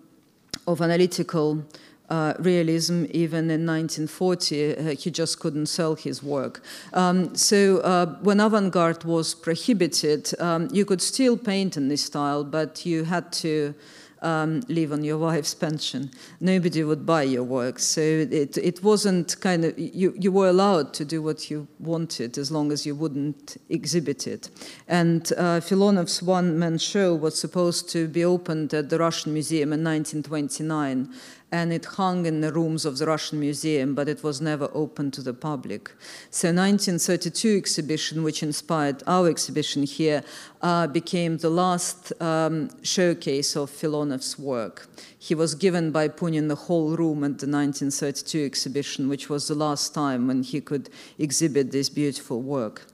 of 0.67 0.81
analytical 0.81 1.63
uh, 2.11 2.35
realism 2.39 3.05
even 3.11 3.51
in 3.51 3.67
1940 3.67 4.77
uh, 4.77 4.95
he 4.97 5.11
just 5.11 5.41
couldn't 5.41 5.67
sell 5.67 5.95
his 5.95 6.23
work 6.23 6.63
um, 6.93 7.35
so 7.35 7.79
uh, 7.79 8.07
when 8.23 8.41
avant-garde 8.41 9.05
was 9.05 9.35
prohibited 9.35 10.31
um, 10.41 10.69
you 10.73 10.85
could 10.85 11.01
still 11.01 11.37
paint 11.37 11.77
in 11.77 11.89
this 11.89 12.03
style 12.03 12.45
but 12.45 12.85
you 12.85 13.05
had 13.05 13.33
to 13.33 13.75
um, 14.23 14.61
live 14.69 14.93
on 14.93 15.05
your 15.05 15.19
wife's 15.19 15.55
pension. 15.55 16.11
Nobody 16.41 16.85
would 16.85 17.07
buy 17.07 17.23
your 17.23 17.45
work. 17.45 17.79
So 17.79 18.01
it, 18.01 18.57
it 18.59 18.83
wasn't 18.83 19.41
kind 19.41 19.65
of, 19.65 19.79
you, 19.79 20.15
you 20.19 20.33
were 20.33 20.49
allowed 20.49 20.93
to 20.95 21.05
do 21.05 21.23
what 21.23 21.51
you 21.51 21.67
wanted 21.79 22.39
as 22.39 22.51
long 22.51 22.73
as 22.73 22.85
you 22.85 22.95
wouldn't 22.95 23.57
exhibit 23.69 24.27
it. 24.27 24.51
And 24.89 25.33
uh, 25.37 25.61
Filonov's 25.61 26.23
one 26.23 26.59
man 26.59 26.79
show 26.79 27.15
was 27.15 27.39
supposed 27.39 27.89
to 27.91 28.09
be 28.09 28.25
opened 28.25 28.75
at 28.75 28.91
the 28.91 28.99
Russian 28.99 29.33
Museum 29.33 29.73
in 29.73 29.85
1929 29.85 31.13
and 31.53 31.73
it 31.73 31.85
hung 31.85 32.27
in 32.27 32.41
the 32.41 32.53
rooms 32.53 32.85
of 32.85 32.99
the 32.99 33.07
Russian 33.07 33.41
Museum, 33.41 33.95
but 33.95 34.09
it 34.09 34.23
was 34.23 34.41
never 34.41 34.71
open 34.73 35.11
to 35.13 35.23
the 35.23 35.35
public. 35.35 35.91
So 36.31 36.49
1932 36.49 37.57
exhibition, 37.57 38.23
which 38.23 38.43
inspired 38.43 39.03
our 39.07 39.29
exhibition 39.29 39.83
here, 39.83 40.23
uh, 40.63 40.87
became 40.87 41.39
the 41.39 41.51
last 41.51 42.13
um, 42.23 42.71
showcase 42.83 43.57
of 43.57 43.71
Filonov's 43.71 44.39
work. 44.39 44.89
He 45.19 45.35
was 45.35 45.55
given 45.55 45.91
by 45.91 46.09
Punin 46.09 46.49
the 46.49 46.55
whole 46.55 46.97
room 46.97 47.25
at 47.25 47.39
the 47.39 47.47
1932 47.47 48.45
exhibition, 48.45 49.09
which 49.09 49.29
was 49.29 49.49
the 49.49 49.55
last 49.55 49.93
time 49.93 50.29
when 50.29 50.43
he 50.43 50.61
could 50.61 50.89
exhibit 51.19 51.73
this 51.73 51.89
beautiful 51.89 52.41
work. 52.41 52.87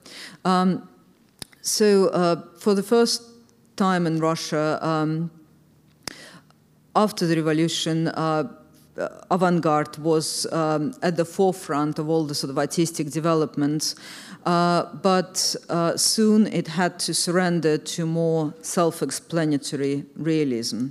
Um, 0.43 0.89
so 1.61 2.07
uh, 2.07 2.41
for 2.57 2.73
the 2.73 2.83
first 2.83 3.21
time 3.75 4.07
in 4.07 4.19
Russia, 4.19 4.79
um, 4.81 5.29
after 6.97 7.27
the 7.27 7.35
revolution, 7.35 8.07
uh, 8.07 8.43
avant-garde 9.29 9.97
was 9.99 10.51
um, 10.51 10.93
at 11.03 11.15
the 11.15 11.25
forefront 11.25 11.99
of 11.99 12.09
all 12.09 12.25
the 12.25 12.33
sort 12.33 12.49
of 12.49 12.57
artistic 12.57 13.11
developments. 13.11 13.95
Uh, 14.45 14.85
but 15.03 15.55
uh, 15.69 15.95
soon 15.95 16.47
it 16.47 16.67
had 16.67 16.97
to 16.99 17.13
surrender 17.13 17.77
to 17.77 18.05
more 18.05 18.53
self-explanatory 18.61 20.05
realism. 20.15 20.87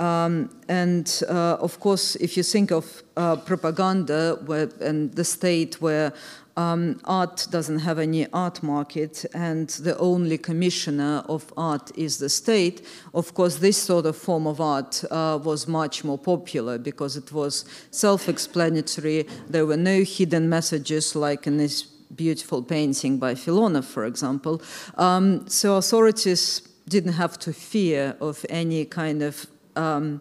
Um, 0.00 0.50
and 0.68 1.22
uh, 1.28 1.56
of 1.60 1.80
course, 1.80 2.16
if 2.16 2.36
you 2.36 2.42
think 2.42 2.70
of 2.70 3.02
uh, 3.16 3.36
propaganda 3.36 4.38
where, 4.46 4.68
and 4.80 5.12
the 5.14 5.24
state 5.24 5.80
where 5.80 6.12
um, 6.58 7.00
art 7.04 7.46
doesn't 7.50 7.78
have 7.78 8.00
any 8.00 8.26
art 8.32 8.64
market 8.64 9.24
and 9.32 9.68
the 9.68 9.96
only 9.98 10.36
commissioner 10.36 11.22
of 11.28 11.52
art 11.56 11.96
is 11.96 12.18
the 12.18 12.28
state, 12.28 12.84
of 13.14 13.32
course, 13.32 13.58
this 13.58 13.76
sort 13.76 14.06
of 14.06 14.16
form 14.16 14.46
of 14.48 14.60
art 14.60 15.04
uh, 15.12 15.38
was 15.40 15.68
much 15.68 16.02
more 16.02 16.18
popular 16.18 16.76
because 16.76 17.16
it 17.16 17.30
was 17.30 17.64
self 17.92 18.28
explanatory. 18.28 19.24
There 19.48 19.66
were 19.66 19.76
no 19.76 20.02
hidden 20.02 20.48
messages 20.48 21.14
like 21.14 21.46
in 21.46 21.58
this 21.58 21.82
beautiful 21.82 22.64
painting 22.64 23.18
by 23.18 23.34
Filonov, 23.34 23.84
for 23.84 24.04
example. 24.04 24.60
Um, 24.96 25.48
so 25.48 25.76
authorities 25.76 26.62
didn't 26.88 27.12
have 27.12 27.38
to 27.38 27.52
fear 27.52 28.16
of 28.20 28.44
any 28.48 28.84
kind 28.84 29.22
of 29.22 29.46
um, 29.76 30.20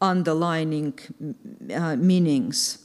underlining 0.00 0.98
uh, 1.72 1.94
meanings. 1.94 2.78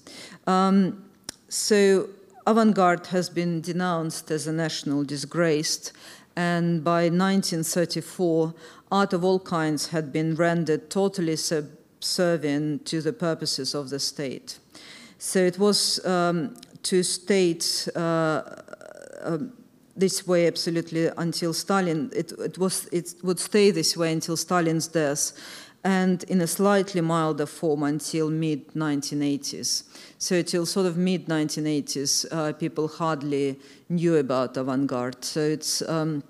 Um, 0.45 1.05
so 1.49 2.09
avant 2.45 2.75
garde 2.75 3.07
has 3.07 3.29
been 3.29 3.61
denounced 3.61 4.31
as 4.31 4.47
a 4.47 4.51
national 4.51 5.03
disgrace, 5.03 5.91
and 6.35 6.83
by 6.83 7.03
1934, 7.03 8.53
art 8.91 9.13
of 9.13 9.23
all 9.23 9.39
kinds 9.39 9.87
had 9.87 10.11
been 10.11 10.35
rendered 10.35 10.89
totally 10.89 11.35
subservient 11.35 12.85
to 12.85 13.01
the 13.01 13.13
purposes 13.13 13.73
of 13.73 13.89
the 13.89 13.99
state. 13.99 14.59
So 15.17 15.39
it 15.39 15.57
was 15.57 16.03
um, 16.05 16.55
to 16.83 17.01
state 17.03 17.87
uh, 17.95 18.43
uh, 19.21 19.37
this 19.95 20.27
way 20.27 20.47
absolutely 20.47 21.07
until 21.17 21.53
Stalin. 21.53 22.11
It, 22.15 22.31
it, 22.33 22.57
was 22.57 22.87
it 22.91 23.13
would 23.23 23.39
stay 23.39 23.71
this 23.71 23.95
way 23.95 24.11
until 24.11 24.35
Stalin's 24.35 24.87
death, 24.87 25.31
and 25.83 26.23
in 26.23 26.39
a 26.39 26.47
slightly 26.47 27.01
milder 27.01 27.45
form 27.45 27.83
until 27.83 28.29
mid 28.29 28.73
1980s. 28.73 29.83
So 30.17 30.41
till 30.41 30.65
sort 30.65 30.85
of 30.85 30.97
mid 30.97 31.27
1980s, 31.27 32.25
uh, 32.31 32.53
people 32.53 32.87
hardly 32.87 33.59
knew 33.89 34.15
about 34.15 34.55
avant-garde. 34.55 35.25
So 35.25 35.41
it's 35.41 35.81
um, 35.81 36.23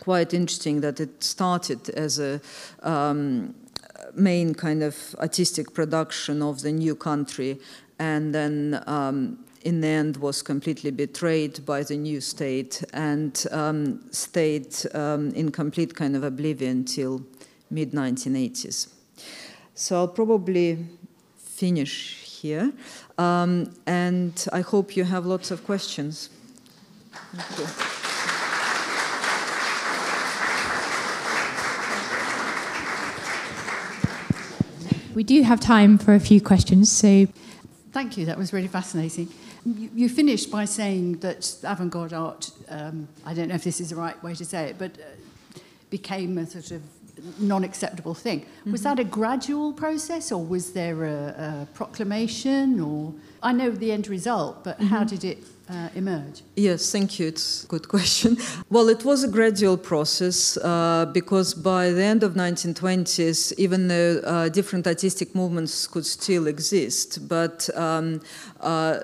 quite 0.00 0.32
interesting 0.32 0.80
that 0.80 1.00
it 1.00 1.22
started 1.22 1.90
as 1.90 2.18
a 2.18 2.40
um, 2.82 3.54
main 4.14 4.54
kind 4.54 4.82
of 4.82 5.14
artistic 5.18 5.74
production 5.74 6.42
of 6.42 6.62
the 6.62 6.72
new 6.72 6.94
country, 6.94 7.58
and 7.98 8.34
then. 8.34 8.82
Um, 8.86 9.38
in 9.64 9.80
the 9.80 9.88
end, 9.88 10.18
was 10.18 10.42
completely 10.42 10.90
betrayed 10.90 11.64
by 11.64 11.82
the 11.82 11.96
new 11.96 12.20
state 12.20 12.84
and 12.92 13.46
um, 13.50 13.98
stayed 14.10 14.76
um, 14.94 15.30
in 15.30 15.50
complete 15.50 15.94
kind 15.94 16.14
of 16.14 16.22
oblivion 16.22 16.84
till 16.84 17.24
mid 17.70 17.92
1980s. 17.92 18.93
So 19.74 19.96
I'll 19.96 20.08
probably 20.08 20.86
finish 21.36 22.40
here. 22.42 22.72
Um, 23.18 23.74
and 23.86 24.46
I 24.52 24.60
hope 24.60 24.96
you 24.96 25.04
have 25.04 25.24
lots 25.26 25.50
of 25.50 25.64
questions. 25.64 26.30
We 35.14 35.22
do 35.22 35.42
have 35.42 35.60
time 35.60 35.96
for 35.96 36.14
a 36.14 36.20
few 36.20 36.40
questions, 36.40 36.90
so 36.90 37.26
Thank 37.92 38.16
you, 38.16 38.26
that 38.26 38.36
was 38.36 38.52
really 38.52 38.66
fascinating. 38.66 39.28
You, 39.64 39.88
you 39.94 40.08
finished 40.08 40.50
by 40.50 40.64
saying 40.64 41.20
that 41.20 41.56
avant 41.62 41.92
garde 41.92 42.12
art, 42.12 42.50
um, 42.68 43.06
I 43.24 43.34
don't 43.34 43.46
know 43.46 43.54
if 43.54 43.62
this 43.62 43.80
is 43.80 43.90
the 43.90 43.96
right 43.96 44.20
way 44.24 44.34
to 44.34 44.44
say 44.44 44.70
it, 44.70 44.78
but 44.78 44.90
uh, 44.98 45.60
became 45.90 46.36
a 46.38 46.46
sort 46.46 46.72
of 46.72 46.82
non 47.38 47.64
acceptable 47.64 48.14
thing. 48.14 48.40
Mm-hmm. 48.40 48.72
Was 48.72 48.82
that 48.82 48.98
a 48.98 49.04
gradual 49.04 49.72
process 49.72 50.32
or 50.32 50.44
was 50.44 50.72
there 50.72 51.04
a, 51.04 51.66
a 51.66 51.68
proclamation? 51.74 52.80
Or 52.80 53.14
I 53.42 53.52
know 53.52 53.70
the 53.70 53.92
end 53.92 54.08
result, 54.08 54.64
but 54.64 54.76
mm-hmm. 54.76 54.86
how 54.86 55.04
did 55.04 55.24
it 55.24 55.38
uh, 55.68 55.88
emerge? 55.94 56.42
Yes, 56.56 56.92
thank 56.92 57.18
you. 57.18 57.28
It's 57.28 57.64
a 57.64 57.66
good 57.66 57.88
question. 57.88 58.36
Well, 58.70 58.88
it 58.88 59.04
was 59.04 59.22
a 59.22 59.28
gradual 59.28 59.76
process 59.76 60.56
uh, 60.56 61.06
because 61.12 61.54
by 61.54 61.90
the 61.90 62.02
end 62.02 62.22
of 62.22 62.34
1920s, 62.34 63.52
even 63.56 63.88
though 63.88 64.20
uh, 64.24 64.48
different 64.48 64.86
artistic 64.86 65.34
movements 65.34 65.86
could 65.86 66.06
still 66.06 66.46
exist, 66.48 67.28
but 67.28 67.70
um, 67.76 68.20
uh, 68.60 68.98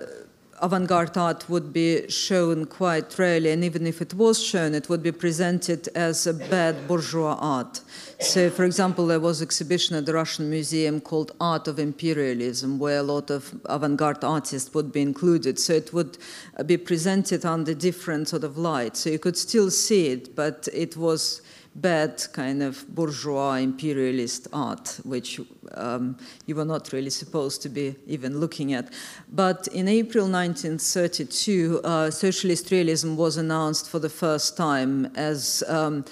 avant-garde 0.62 1.16
art 1.16 1.48
would 1.48 1.72
be 1.72 2.08
shown 2.08 2.66
quite 2.66 3.18
rarely, 3.18 3.50
and 3.50 3.64
even 3.64 3.86
if 3.86 4.00
it 4.02 4.14
was 4.14 4.42
shown, 4.42 4.74
it 4.74 4.88
would 4.88 5.02
be 5.02 5.12
presented 5.12 5.88
as 5.94 6.26
a 6.26 6.34
bad 6.34 6.86
bourgeois 6.86 7.36
art. 7.40 7.80
So, 8.20 8.50
for 8.50 8.64
example, 8.64 9.06
there 9.06 9.20
was 9.20 9.40
exhibition 9.40 9.96
at 9.96 10.04
the 10.04 10.12
Russian 10.12 10.50
Museum 10.50 11.00
called 11.00 11.32
Art 11.40 11.66
of 11.68 11.78
Imperialism, 11.78 12.78
where 12.78 12.98
a 12.98 13.02
lot 13.02 13.30
of 13.30 13.58
avant-garde 13.64 14.22
artists 14.22 14.74
would 14.74 14.92
be 14.92 15.00
included. 15.00 15.58
So 15.58 15.72
it 15.72 15.94
would 15.94 16.18
be 16.66 16.76
presented 16.76 17.46
under 17.46 17.72
different 17.72 18.28
sort 18.28 18.44
of 18.44 18.58
light. 18.58 18.96
So 18.96 19.08
you 19.08 19.18
could 19.18 19.38
still 19.38 19.70
see 19.70 20.08
it, 20.08 20.36
but 20.36 20.68
it 20.72 20.96
was 20.96 21.40
bad 21.74 22.22
kind 22.32 22.62
of 22.62 22.84
bourgeois 22.94 23.54
imperialist 23.54 24.48
art, 24.52 25.00
which 25.04 25.40
um, 25.74 26.16
you 26.46 26.54
were 26.54 26.64
not 26.64 26.92
really 26.92 27.10
supposed 27.10 27.62
to 27.62 27.68
be 27.68 27.94
even 28.06 28.40
looking 28.40 28.72
at. 28.74 28.92
But 29.32 29.68
in 29.68 29.86
April 29.88 30.24
1932, 30.24 31.80
uh, 31.84 32.10
socialist 32.10 32.70
realism 32.70 33.16
was 33.16 33.36
announced 33.36 33.88
for 33.88 33.98
the 33.98 34.08
first 34.08 34.56
time 34.56 35.06
as 35.14 35.62
um, 35.68 36.04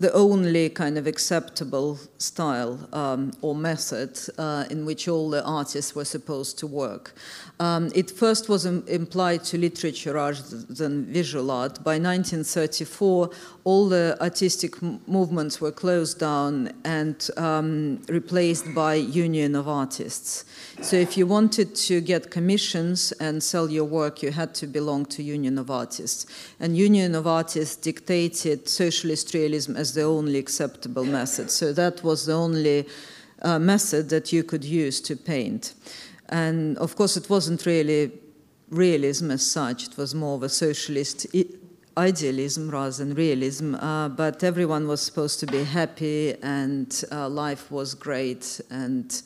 the 0.00 0.12
only 0.14 0.70
kind 0.70 0.96
of 0.96 1.06
acceptable 1.06 1.98
style 2.16 2.88
um, 2.94 3.32
or 3.42 3.54
method 3.54 4.18
uh, 4.38 4.64
in 4.70 4.86
which 4.86 5.06
all 5.08 5.28
the 5.28 5.44
artists 5.44 5.94
were 5.94 6.06
supposed 6.06 6.58
to 6.58 6.66
work. 6.66 7.12
Um, 7.60 7.92
it 7.94 8.10
first 8.10 8.48
was 8.48 8.64
Im- 8.64 8.82
implied 8.88 9.44
to 9.44 9.58
literature 9.58 10.14
rather 10.14 10.42
than 10.70 11.04
visual 11.04 11.50
art. 11.50 11.84
By 11.84 11.98
1934, 11.98 13.30
all 13.64 13.88
the 13.90 14.16
artistic 14.22 14.80
movements 15.06 15.60
were 15.60 15.70
closed 15.70 16.18
down 16.18 16.72
and 16.84 17.28
um, 17.36 18.00
replaced 18.08 18.74
by 18.74 18.94
Union 18.94 19.54
of 19.54 19.68
Artists. 19.68 20.46
So 20.80 20.96
if 20.96 21.18
you 21.18 21.26
wanted 21.26 21.74
to 21.74 22.00
get 22.00 22.30
commissions 22.30 23.12
and 23.20 23.42
sell 23.42 23.70
your 23.70 23.84
work, 23.84 24.22
you 24.22 24.30
had 24.30 24.54
to 24.54 24.66
belong 24.66 25.04
to 25.06 25.22
Union 25.22 25.58
of 25.58 25.70
Artists. 25.70 26.24
And 26.58 26.74
Union 26.74 27.14
of 27.14 27.26
Artists 27.26 27.76
dictated 27.76 28.66
socialist 28.66 29.34
realism 29.34 29.76
as 29.76 29.89
the 29.94 30.02
only 30.02 30.38
acceptable 30.38 31.04
method. 31.04 31.50
So 31.50 31.72
that 31.72 32.02
was 32.02 32.26
the 32.26 32.34
only 32.34 32.86
uh, 33.42 33.58
method 33.58 34.08
that 34.10 34.32
you 34.32 34.42
could 34.44 34.64
use 34.64 35.00
to 35.02 35.16
paint. 35.16 35.74
And 36.28 36.78
of 36.78 36.96
course, 36.96 37.16
it 37.16 37.28
wasn't 37.28 37.66
really 37.66 38.12
realism 38.70 39.30
as 39.30 39.50
such, 39.50 39.88
it 39.88 39.96
was 39.96 40.14
more 40.14 40.36
of 40.36 40.42
a 40.44 40.48
socialist 40.48 41.26
idealism 41.96 42.70
rather 42.70 43.04
than 43.04 43.14
realism. 43.14 43.74
Uh, 43.74 44.08
but 44.08 44.42
everyone 44.44 44.86
was 44.86 45.00
supposed 45.00 45.40
to 45.40 45.46
be 45.46 45.64
happy, 45.64 46.34
and 46.42 47.04
uh, 47.12 47.28
life 47.28 47.70
was 47.70 47.94
great, 47.94 48.60
and 48.70 49.22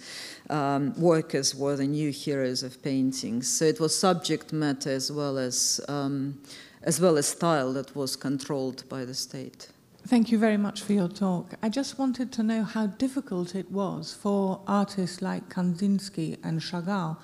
um, 0.51 0.99
workers 1.01 1.55
were 1.55 1.77
the 1.77 1.87
new 1.87 2.11
heroes 2.11 2.62
of 2.62 2.83
paintings. 2.83 3.49
So 3.49 3.65
it 3.65 3.81
was 3.81 3.97
subject 3.97 4.53
matter 4.53 4.91
as 4.91 5.12
well 5.12 5.39
as, 5.39 5.81
um, 5.89 6.41
as, 6.83 7.01
well 7.01 7.17
as 7.17 7.27
style 7.29 7.73
that 7.75 7.95
was 7.95 8.17
controlled 8.17 8.89
by 8.89 9.05
the 9.05 9.15
state. 9.15 9.69
Thank 10.07 10.31
you 10.31 10.39
very 10.39 10.59
much 10.59 10.83
for 10.83 10.93
your 10.93 11.09
talk. 11.09 11.55
I 11.63 11.71
just 11.71 11.99
wanted 11.99 12.31
to 12.33 12.43
know 12.43 12.63
how 12.63 12.89
difficult 12.89 13.55
it 13.55 13.71
was 13.71 14.13
for 14.13 14.61
artists 14.67 15.23
like 15.23 15.49
Kandinsky 15.49 16.37
and 16.45 16.61
Chagall 16.61 17.17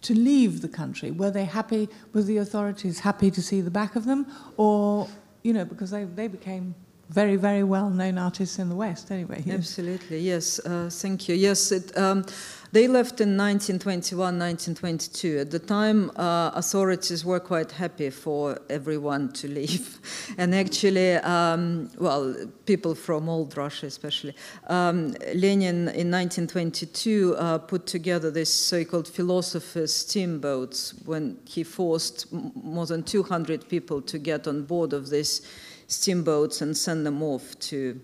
to 0.00 0.14
leave 0.14 0.62
the 0.62 0.68
country. 0.68 1.10
Were 1.10 1.30
they 1.30 1.44
happy? 1.44 1.90
Were 2.14 2.22
the 2.22 2.38
authorities 2.38 3.00
happy 3.00 3.30
to 3.30 3.42
see 3.42 3.60
the 3.60 3.70
back 3.70 3.96
of 3.96 4.06
them? 4.06 4.26
Or, 4.56 5.08
you 5.42 5.52
know, 5.52 5.66
because 5.66 5.90
they, 5.90 6.04
they 6.04 6.26
became 6.26 6.74
very, 7.08 7.36
very 7.36 7.62
well 7.62 7.88
known 7.88 8.18
artists 8.18 8.58
in 8.58 8.68
the 8.68 8.74
West 8.74 9.10
anyway. 9.10 9.44
Absolutely, 9.48 10.18
yes. 10.18 10.58
Uh, 10.58 10.88
thank 10.90 11.28
you. 11.28 11.34
Yes, 11.36 11.70
it, 11.70 11.96
um, 11.96 12.24
they 12.72 12.88
left 12.88 13.20
in 13.20 13.36
1921, 13.36 14.18
1922. 14.18 15.38
At 15.38 15.50
the 15.50 15.58
time, 15.60 16.10
uh, 16.16 16.50
authorities 16.54 17.24
were 17.24 17.38
quite 17.38 17.70
happy 17.72 18.10
for 18.10 18.58
everyone 18.68 19.32
to 19.34 19.48
leave. 19.48 19.98
and 20.38 20.54
actually, 20.54 21.14
um, 21.14 21.90
well, 21.96 22.34
people 22.66 22.94
from 22.94 23.28
old 23.28 23.56
Russia 23.56 23.86
especially, 23.86 24.34
um, 24.66 25.12
Lenin 25.34 25.88
in 25.88 26.10
1922 26.10 27.36
uh, 27.38 27.58
put 27.58 27.86
together 27.86 28.32
this 28.32 28.52
so 28.52 28.84
called 28.84 29.06
philosophers' 29.06 29.94
steamboats 29.94 30.92
when 31.04 31.38
he 31.46 31.62
forced 31.62 32.32
more 32.32 32.86
than 32.86 33.04
200 33.04 33.68
people 33.68 34.02
to 34.02 34.18
get 34.18 34.48
on 34.48 34.64
board 34.64 34.92
of 34.92 35.08
these 35.08 35.40
steamboats 35.86 36.60
and 36.60 36.76
send 36.76 37.06
them 37.06 37.22
off 37.22 37.58
to 37.60 38.00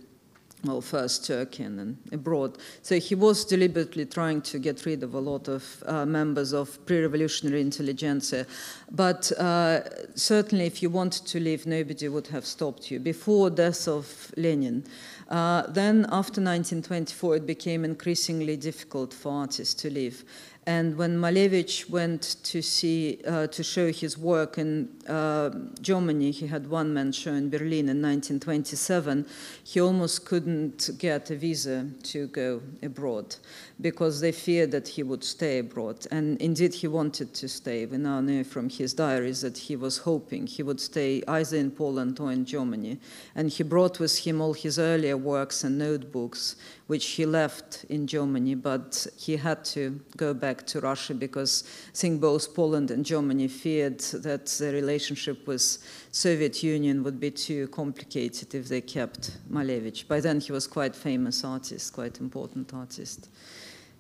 well, 0.65 0.81
first 0.81 1.27
Turkey 1.27 1.65
and 1.65 1.79
then 1.79 1.99
abroad. 2.13 2.57
So 2.83 2.99
he 2.99 3.15
was 3.15 3.45
deliberately 3.45 4.07
trying 4.07 4.43
to 4.43 4.59
get 4.59 4.87
rid 4.87 5.03
of 5.03 5.15
a 5.15 5.19
lot 5.19 5.49
of 5.49 5.83
uh, 5.87 6.07
members 6.07 6.53
of 6.53 6.85
pre-revolutionary 6.87 7.61
intelligentsia. 7.61 8.47
But 8.91 9.33
uh, 9.39 9.81
certainly, 10.15 10.67
if 10.67 10.83
you 10.83 10.91
wanted 10.91 11.27
to 11.27 11.41
leave, 11.41 11.67
nobody 11.67 12.09
would 12.09 12.29
have 12.29 12.47
stopped 12.47 12.91
you. 12.91 13.01
Before 13.01 13.51
death 13.51 13.89
of 13.89 14.33
Lenin, 14.37 14.85
uh, 15.29 15.67
then 15.69 16.05
after 16.11 16.41
1924, 16.41 17.37
it 17.37 17.47
became 17.47 17.85
increasingly 17.85 18.57
difficult 18.57 19.13
for 19.13 19.33
artists 19.33 19.75
to 19.83 19.91
leave. 19.91 20.25
And 20.65 20.97
when 20.97 21.19
Malevich 21.19 21.91
went 21.91 22.37
to 22.45 22.63
see 22.63 23.19
uh, 23.27 23.49
to 23.49 23.65
show 23.65 23.91
his 23.91 24.17
work 24.17 24.59
in 24.59 24.91
uh, 25.09 25.51
Germany, 25.81 26.31
he 26.31 26.47
had 26.47 26.69
one 26.71 26.95
man 26.95 27.11
show 27.11 27.33
in 27.33 27.51
Berlin 27.51 27.89
in 27.89 28.01
1927. 28.01 29.27
He 29.65 29.81
almost 29.81 30.25
couldn't 30.25 30.91
get 30.99 31.31
a 31.33 31.37
visa 31.37 31.89
to 32.05 32.29
go 32.29 32.63
abroad 32.81 33.35
because 33.83 34.21
they 34.21 34.31
feared 34.31 34.71
that 34.71 34.87
he 34.87 35.03
would 35.03 35.25
stay 35.25 35.59
abroad. 35.59 36.07
And 36.13 36.41
indeed, 36.41 36.73
he 36.73 36.87
wanted 36.87 37.35
to 37.35 37.49
stay. 37.49 37.85
We 37.85 37.99
now 37.99 38.21
know 38.21 38.45
from 38.45 38.69
his 38.69 38.95
diaries 38.95 39.41
that 39.41 39.59
he 39.59 39.75
was 39.75 39.99
hoping 39.99 40.47
he 40.47 40.63
would 40.63 40.81
stay 40.81 41.23
either 41.27 41.57
in 41.57 41.73
Poland 41.73 42.21
or 42.21 42.31
in 42.31 42.45
Germany. 42.45 43.01
And 43.35 43.51
he 43.51 43.65
brought 43.65 43.99
with 43.99 44.17
him 44.19 44.41
all 44.41 44.53
his 44.53 44.79
earlier 44.79 45.17
works 45.17 45.65
and 45.65 45.79
notebooks, 45.79 46.57
which 46.87 47.07
he 47.07 47.27
left 47.27 47.85
in 47.89 48.07
Germany, 48.07 48.55
but 48.55 49.07
he 49.19 49.37
had 49.37 49.65
to 49.65 50.01
go 50.17 50.33
back 50.33 50.65
to 50.69 50.81
Russia 50.81 51.15
because 51.15 51.65
I 51.89 51.97
think 51.97 52.21
both 52.21 52.55
Poland 52.55 52.91
and 52.93 53.05
Germany 53.05 53.49
feared 53.49 53.99
that 53.99 54.47
the 54.47 54.73
relationship 54.73 55.47
with 55.47 55.79
Soviet 56.13 56.63
Union 56.63 57.03
would 57.03 57.19
be 57.19 57.31
too 57.33 57.67
complicated 57.69 58.55
if 58.55 58.69
they 58.69 58.81
kept 58.81 59.39
Malevich. 59.51 60.07
By 60.07 60.21
then 60.21 60.39
he 60.39 60.53
was 60.53 60.69
quite 60.69 60.95
famous 60.95 61.43
artist, 61.45 61.93
quite 61.93 62.21
important 62.21 62.73
artist. 62.73 63.29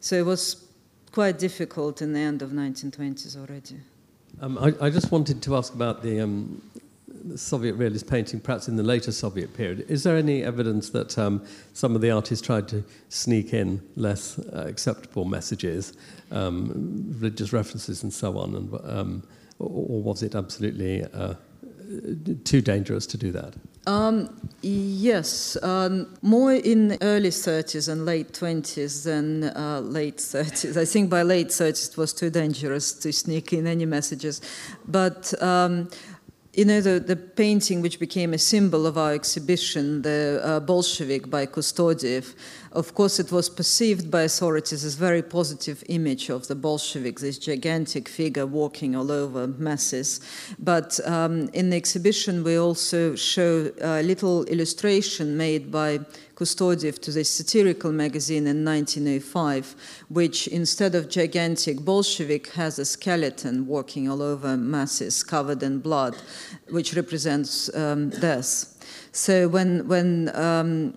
So 0.02 0.16
it 0.16 0.26
was 0.26 0.66
quite 1.12 1.38
difficult 1.38 2.02
in 2.02 2.12
the 2.12 2.18
end 2.18 2.42
of 2.42 2.50
1920s 2.50 3.36
already. 3.36 3.76
Um, 4.40 4.58
I, 4.58 4.74
I, 4.86 4.90
just 4.90 5.12
wanted 5.12 5.40
to 5.42 5.54
ask 5.54 5.72
about 5.72 6.02
the, 6.02 6.18
um, 6.18 6.60
the, 7.06 7.38
Soviet 7.38 7.74
realist 7.74 8.08
painting, 8.10 8.40
perhaps 8.40 8.66
in 8.66 8.74
the 8.74 8.82
later 8.82 9.12
Soviet 9.12 9.56
period. 9.56 9.86
Is 9.88 10.02
there 10.02 10.16
any 10.16 10.42
evidence 10.42 10.90
that 10.90 11.16
um, 11.16 11.46
some 11.72 11.94
of 11.94 12.00
the 12.00 12.10
artists 12.10 12.44
tried 12.44 12.66
to 12.68 12.82
sneak 13.10 13.54
in 13.54 13.80
less 13.94 14.40
uh, 14.40 14.64
acceptable 14.66 15.24
messages, 15.24 15.92
um, 16.32 17.14
religious 17.20 17.52
references, 17.52 18.02
and 18.02 18.12
so 18.12 18.36
on, 18.38 18.56
and, 18.56 18.74
um, 18.82 19.22
or, 19.60 19.68
or, 19.68 20.02
was 20.02 20.24
it 20.24 20.34
absolutely 20.34 21.04
uh, 21.14 21.34
too 22.42 22.60
dangerous 22.60 23.06
to 23.06 23.16
do 23.16 23.30
that? 23.30 23.54
Um, 23.86 24.50
yes, 24.62 25.56
um, 25.62 26.06
more 26.22 26.52
in 26.52 26.96
early 27.02 27.30
30s 27.30 27.88
and 27.88 28.06
late 28.06 28.32
20s 28.32 29.04
than 29.04 29.44
uh, 29.56 29.80
late 29.80 30.18
30s. 30.18 30.76
I 30.76 30.84
think 30.84 31.10
by 31.10 31.22
late 31.22 31.48
30s 31.48 31.90
it 31.90 31.96
was 31.96 32.12
too 32.12 32.30
dangerous 32.30 32.92
to 32.92 33.12
sneak 33.12 33.52
in 33.52 33.66
any 33.66 33.86
messages. 33.86 34.40
But 34.86 35.34
um, 35.42 35.88
you 36.54 36.66
know, 36.66 36.80
the, 36.80 37.00
the 37.00 37.16
painting 37.16 37.80
which 37.80 37.98
became 37.98 38.34
a 38.34 38.38
symbol 38.38 38.86
of 38.86 38.98
our 38.98 39.14
exhibition, 39.14 40.02
the 40.02 40.40
uh, 40.44 40.60
Bolshevik 40.60 41.30
by 41.30 41.46
Kustodiev, 41.46 42.34
Of 42.74 42.94
course, 42.94 43.20
it 43.20 43.30
was 43.30 43.50
perceived 43.50 44.10
by 44.10 44.22
authorities 44.22 44.82
as 44.82 44.94
very 44.94 45.22
positive 45.22 45.84
image 45.88 46.30
of 46.30 46.48
the 46.48 46.54
Bolsheviks, 46.54 47.20
this 47.20 47.36
gigantic 47.36 48.08
figure 48.08 48.46
walking 48.46 48.96
all 48.96 49.12
over 49.12 49.46
masses. 49.46 50.20
But 50.58 50.98
um, 51.06 51.50
in 51.52 51.68
the 51.68 51.76
exhibition, 51.76 52.42
we 52.42 52.56
also 52.56 53.14
show 53.14 53.70
a 53.82 54.02
little 54.02 54.44
illustration 54.44 55.36
made 55.36 55.70
by 55.70 56.00
Kustodiev 56.34 56.98
to 57.02 57.10
the 57.10 57.24
satirical 57.24 57.92
magazine 57.92 58.46
in 58.46 58.64
1905, 58.64 59.76
which 60.08 60.48
instead 60.48 60.94
of 60.94 61.10
gigantic 61.10 61.78
Bolshevik 61.80 62.52
has 62.52 62.78
a 62.78 62.86
skeleton 62.86 63.66
walking 63.66 64.08
all 64.08 64.22
over 64.22 64.56
masses 64.56 65.22
covered 65.22 65.62
in 65.62 65.78
blood, 65.78 66.16
which 66.70 66.94
represents 66.94 67.74
um, 67.76 68.08
death. 68.08 68.68
So 69.12 69.46
when 69.46 69.86
when 69.88 70.34
um, 70.34 70.94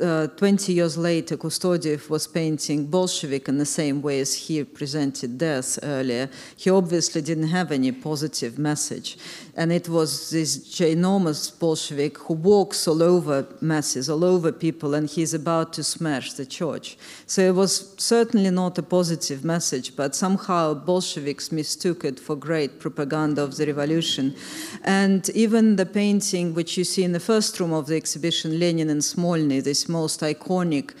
uh, 0.00 0.26
20 0.36 0.72
years 0.72 0.96
later, 0.96 1.36
Kustodiev 1.36 2.08
was 2.08 2.26
painting 2.26 2.86
Bolshevik 2.86 3.48
in 3.48 3.58
the 3.58 3.66
same 3.66 4.02
way 4.02 4.20
as 4.20 4.34
he 4.34 4.64
presented 4.64 5.38
death 5.38 5.78
earlier. 5.82 6.28
He 6.56 6.70
obviously 6.70 7.22
didn't 7.22 7.48
have 7.48 7.72
any 7.72 7.92
positive 7.92 8.58
message. 8.58 9.16
And 9.56 9.72
it 9.72 9.88
was 9.88 10.30
this 10.30 10.58
ginormous 10.58 11.56
Bolshevik 11.56 12.18
who 12.18 12.34
walks 12.34 12.88
all 12.88 13.02
over 13.02 13.46
masses, 13.60 14.10
all 14.10 14.24
over 14.24 14.50
people, 14.50 14.94
and 14.94 15.08
he's 15.08 15.32
about 15.32 15.72
to 15.74 15.84
smash 15.84 16.32
the 16.32 16.44
church. 16.44 16.98
So 17.26 17.42
it 17.42 17.54
was 17.54 17.94
certainly 17.96 18.50
not 18.50 18.78
a 18.78 18.82
positive 18.82 19.44
message, 19.44 19.94
but 19.94 20.16
somehow 20.16 20.74
Bolsheviks 20.74 21.52
mistook 21.52 22.04
it 22.04 22.18
for 22.18 22.34
great 22.34 22.80
propaganda 22.80 23.42
of 23.42 23.56
the 23.56 23.66
revolution. 23.66 24.34
And 24.82 25.28
even 25.30 25.76
the 25.76 25.86
painting, 25.86 26.54
which 26.54 26.76
you 26.76 26.82
see 26.82 27.04
in 27.04 27.12
the 27.12 27.20
first 27.20 27.60
room 27.60 27.72
of 27.72 27.86
the 27.86 27.94
exhibition, 27.94 28.58
Lenin 28.58 28.90
and 28.90 29.02
Smolny, 29.02 29.62
this 29.62 29.88
most 29.88 30.20
iconic 30.20 30.94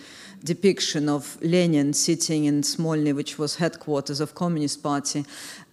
depiction 0.44 1.08
of 1.08 1.38
Lenin 1.42 1.92
sitting 1.92 2.44
in 2.44 2.60
Smolny, 2.62 3.14
which 3.14 3.38
was 3.38 3.56
headquarters 3.56 4.20
of 4.20 4.34
Communist 4.34 4.82
Party. 4.82 5.24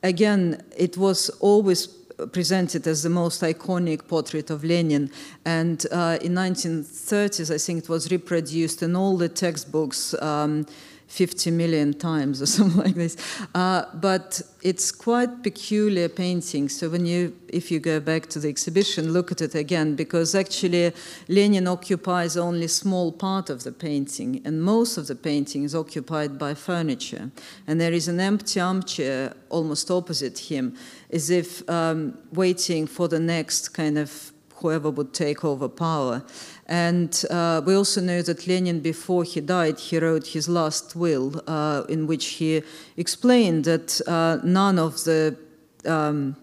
Again, 0.01 0.63
it 0.75 0.97
was 0.97 1.29
always 1.41 1.85
presented 2.27 2.87
as 2.87 3.03
the 3.03 3.09
most 3.09 3.41
iconic 3.41 4.07
portrait 4.07 4.49
of 4.49 4.63
Lenin. 4.63 5.11
And 5.45 5.85
uh, 5.91 6.17
in 6.21 6.33
1930s, 6.33 7.53
I 7.53 7.57
think 7.57 7.83
it 7.83 7.89
was 7.89 8.11
reproduced 8.11 8.83
in 8.83 8.95
all 8.95 9.17
the 9.17 9.29
textbooks. 9.29 10.13
Um, 10.21 10.65
50 11.11 11.51
million 11.51 11.93
times 11.93 12.41
or 12.41 12.45
something 12.57 12.81
like 12.81 12.95
this. 12.95 13.17
Uh, 13.53 13.83
but 13.95 14.41
it's 14.61 14.91
quite 14.91 15.43
peculiar 15.43 16.07
painting. 16.07 16.69
So 16.69 16.89
when 16.89 17.05
you, 17.05 17.35
if 17.49 17.69
you 17.69 17.79
go 17.79 17.99
back 17.99 18.27
to 18.27 18.39
the 18.39 18.47
exhibition, 18.47 19.11
look 19.11 19.31
at 19.31 19.41
it 19.41 19.53
again, 19.53 19.95
because 19.95 20.33
actually 20.35 20.93
Lenin 21.27 21.67
occupies 21.67 22.37
only 22.37 22.67
small 22.67 23.11
part 23.11 23.49
of 23.49 23.63
the 23.63 23.73
painting, 23.73 24.41
and 24.45 24.63
most 24.63 24.97
of 24.97 25.07
the 25.07 25.15
painting 25.15 25.63
is 25.63 25.75
occupied 25.75 26.39
by 26.39 26.53
furniture. 26.53 27.29
And 27.67 27.81
there 27.81 27.93
is 27.93 28.07
an 28.07 28.19
empty 28.21 28.61
armchair 28.61 29.33
almost 29.49 29.91
opposite 29.91 30.39
him, 30.39 30.77
as 31.11 31.29
if 31.29 31.69
um, 31.69 32.17
waiting 32.31 32.87
for 32.87 33.09
the 33.09 33.19
next 33.19 33.69
kind 33.69 33.97
of 33.97 34.31
whoever 34.61 34.89
would 34.89 35.13
take 35.13 35.43
over 35.43 35.67
power. 35.67 36.23
And 36.71 37.25
uh, 37.29 37.61
we 37.65 37.75
also 37.75 37.99
know 37.99 38.21
that 38.21 38.47
Lenin, 38.47 38.79
before 38.79 39.25
he 39.25 39.41
died, 39.41 39.77
he 39.77 39.99
wrote 39.99 40.27
his 40.27 40.47
last 40.47 40.95
will, 40.95 41.43
uh, 41.45 41.83
in 41.89 42.07
which 42.07 42.25
he 42.39 42.63
explained 42.95 43.65
that 43.65 43.99
uh, 44.07 44.37
none 44.41 44.79
of 44.79 45.03
the 45.03 45.35
um, 45.85 46.37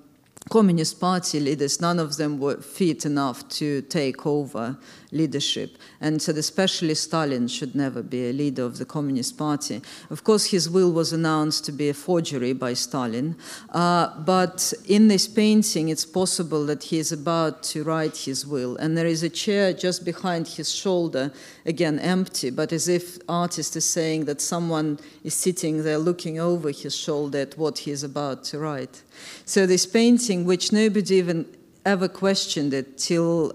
Communist 0.50 1.00
Party 1.00 1.40
leaders, 1.40 1.80
none 1.80 1.98
of 1.98 2.18
them 2.18 2.38
were 2.38 2.58
fit 2.58 3.06
enough 3.06 3.48
to 3.48 3.80
take 3.82 4.26
over 4.26 4.76
leadership. 5.10 5.78
And 6.00 6.20
said 6.20 6.36
especially 6.36 6.94
Stalin 6.94 7.48
should 7.48 7.74
never 7.74 8.02
be 8.02 8.28
a 8.28 8.32
leader 8.32 8.64
of 8.64 8.78
the 8.78 8.84
Communist 8.84 9.38
Party. 9.38 9.80
Of 10.10 10.24
course, 10.24 10.46
his 10.46 10.68
will 10.68 10.92
was 10.92 11.12
announced 11.12 11.64
to 11.66 11.72
be 11.72 11.88
a 11.88 11.94
forgery 11.94 12.52
by 12.52 12.74
Stalin. 12.74 13.36
Uh, 13.70 14.18
but 14.20 14.72
in 14.86 15.08
this 15.08 15.26
painting, 15.26 15.88
it's 15.88 16.04
possible 16.04 16.66
that 16.66 16.84
he 16.84 16.98
is 16.98 17.12
about 17.12 17.62
to 17.64 17.84
write 17.84 18.16
his 18.16 18.46
will. 18.46 18.76
And 18.76 18.96
there 18.96 19.06
is 19.06 19.22
a 19.22 19.30
chair 19.30 19.72
just 19.72 20.04
behind 20.04 20.46
his 20.48 20.70
shoulder, 20.70 21.32
again 21.64 21.98
empty, 21.98 22.50
but 22.50 22.72
as 22.72 22.88
if 22.88 23.18
artist 23.28 23.76
is 23.76 23.84
saying 23.84 24.26
that 24.26 24.40
someone 24.40 24.98
is 25.24 25.34
sitting 25.34 25.82
there 25.84 25.98
looking 25.98 26.38
over 26.38 26.70
his 26.70 26.94
shoulder 26.94 27.38
at 27.38 27.56
what 27.56 27.78
he 27.78 27.90
is 27.90 28.02
about 28.02 28.44
to 28.44 28.58
write. 28.58 29.02
So 29.44 29.66
this 29.66 29.86
painting, 29.86 30.44
which 30.44 30.72
nobody 30.72 31.16
even 31.16 31.46
ever 31.84 32.08
questioned 32.08 32.74
it 32.74 32.98
till 32.98 33.52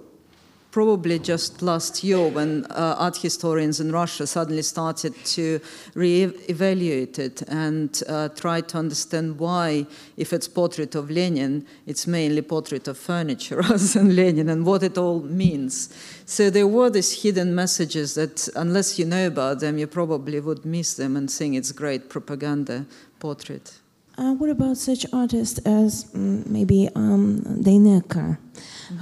probably 0.74 1.20
just 1.20 1.62
last 1.62 2.04
year 2.04 2.28
when 2.30 2.66
uh, 2.72 2.96
art 2.98 3.16
historians 3.18 3.80
in 3.80 3.92
Russia 3.92 4.26
suddenly 4.26 4.64
started 4.64 5.14
to 5.24 5.60
re-evaluate 5.94 7.20
it 7.20 7.44
and 7.44 8.02
uh, 8.10 8.28
try 8.30 8.60
to 8.60 8.80
understand 8.80 9.38
why, 9.38 9.86
if 10.18 10.34
it's 10.34 10.48
portrait 10.48 10.96
of 10.96 11.12
Lenin, 11.12 11.64
it's 11.86 12.08
mainly 12.08 12.42
portrait 12.42 12.88
of 12.88 12.98
furniture 12.98 13.58
rather 13.62 13.78
than 13.78 14.16
Lenin 14.16 14.50
and 14.50 14.66
what 14.66 14.82
it 14.82 14.98
all 14.98 15.20
means. 15.20 15.94
So 16.26 16.50
there 16.50 16.68
were 16.68 16.90
these 16.90 17.22
hidden 17.22 17.54
messages 17.54 18.16
that 18.16 18.50
unless 18.56 18.98
you 18.98 19.06
know 19.06 19.28
about 19.28 19.60
them, 19.60 19.78
you 19.78 19.86
probably 19.86 20.40
would 20.40 20.66
miss 20.66 20.96
them 20.96 21.16
and 21.16 21.30
think 21.30 21.56
it's 21.56 21.72
great 21.72 22.10
propaganda 22.10 22.88
portrait. 23.20 23.83
Uh, 24.18 24.34
what 24.34 24.49
about 24.49 24.78
such 24.78 25.05
artists 25.11 25.59
as 25.66 26.09
um, 26.14 26.43
maybe 26.51 26.88
um, 26.95 27.41
Deineka, 27.61 28.38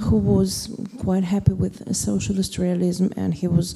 who 0.00 0.16
was 0.16 0.74
quite 0.98 1.24
happy 1.24 1.52
with 1.52 1.94
socialist 1.94 2.56
realism 2.58 3.08
and 3.16 3.34
he 3.34 3.46
was, 3.46 3.74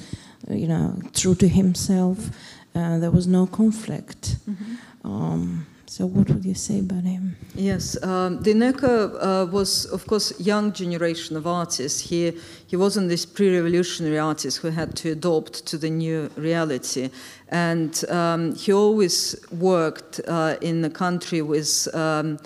you 0.49 0.67
know, 0.67 0.99
true 1.13 1.35
to 1.35 1.47
himself. 1.47 2.29
Uh, 2.73 2.97
there 2.97 3.11
was 3.11 3.27
no 3.27 3.45
conflict. 3.45 4.37
Mm-hmm. 4.49 5.07
Um, 5.07 5.67
so, 5.89 6.05
what 6.05 6.29
would 6.29 6.43
you 6.43 6.53
say 6.53 6.79
about 6.79 7.03
him? 7.03 7.37
Yes, 7.55 8.01
um, 8.03 8.43
Deineka 8.43 9.15
uh, 9.21 9.45
was, 9.49 9.85
of 9.85 10.05
course, 10.05 10.37
young 10.37 10.73
generation 10.73 11.37
of 11.37 11.47
artists. 11.47 12.01
He 12.01 12.33
he 12.67 12.75
wasn't 12.75 13.07
this 13.07 13.25
pre-revolutionary 13.25 14.19
artist 14.19 14.57
who 14.57 14.67
had 14.67 14.97
to 14.97 15.11
adopt 15.11 15.65
to 15.67 15.77
the 15.77 15.89
new 15.89 16.29
reality, 16.35 17.09
and 17.47 18.03
um, 18.09 18.53
he 18.55 18.73
always 18.73 19.35
worked 19.49 20.19
uh, 20.27 20.57
in 20.61 20.83
a 20.83 20.89
country 20.89 21.41
with. 21.41 21.87
Um, 21.93 22.37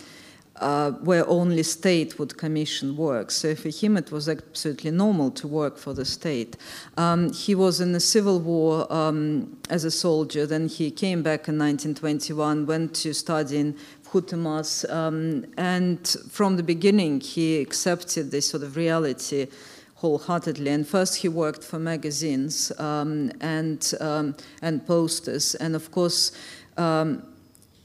uh, 0.62 0.92
where 0.92 1.28
only 1.28 1.64
state 1.64 2.20
would 2.20 2.38
commission 2.38 2.96
work. 2.96 3.32
So 3.32 3.56
for 3.56 3.70
him, 3.70 3.98
it 3.98 4.12
was 4.12 4.30
absolutely 4.30 4.92
normal 4.92 5.32
to 5.32 5.48
work 5.48 5.78
for 5.78 5.94
the 5.94 6.06
state. 6.06 6.56
Um, 6.98 7.34
he 7.34 7.56
was 7.56 7.82
in 7.82 7.92
the 7.92 8.00
Civil 8.00 8.40
War 8.40 8.92
um, 8.94 9.58
as 9.70 9.84
a 9.84 9.92
soldier. 9.92 10.46
Then 10.46 10.68
he 10.68 10.92
came 10.92 11.24
back 11.24 11.48
in 11.48 11.58
1921, 11.58 12.66
went 12.66 12.94
to 12.96 13.14
study 13.14 13.58
in 13.58 13.76
Vkhutemas, 14.06 14.90
um, 14.94 15.46
and 15.58 16.08
from 16.30 16.58
the 16.58 16.64
beginning, 16.64 17.22
he 17.22 17.60
accepted 17.60 18.30
this 18.30 18.48
sort 18.50 18.62
of 18.62 18.76
reality 18.76 19.48
wholeheartedly. 19.96 20.70
And 20.70 20.88
first, 20.88 21.18
he 21.18 21.30
worked 21.30 21.64
for 21.64 21.80
magazines 21.80 22.72
um, 22.80 23.32
and 23.40 23.94
um, 24.00 24.36
and 24.62 24.86
posters, 24.86 25.56
and 25.56 25.76
of 25.76 25.92
course. 25.92 26.32
Um, 26.78 27.31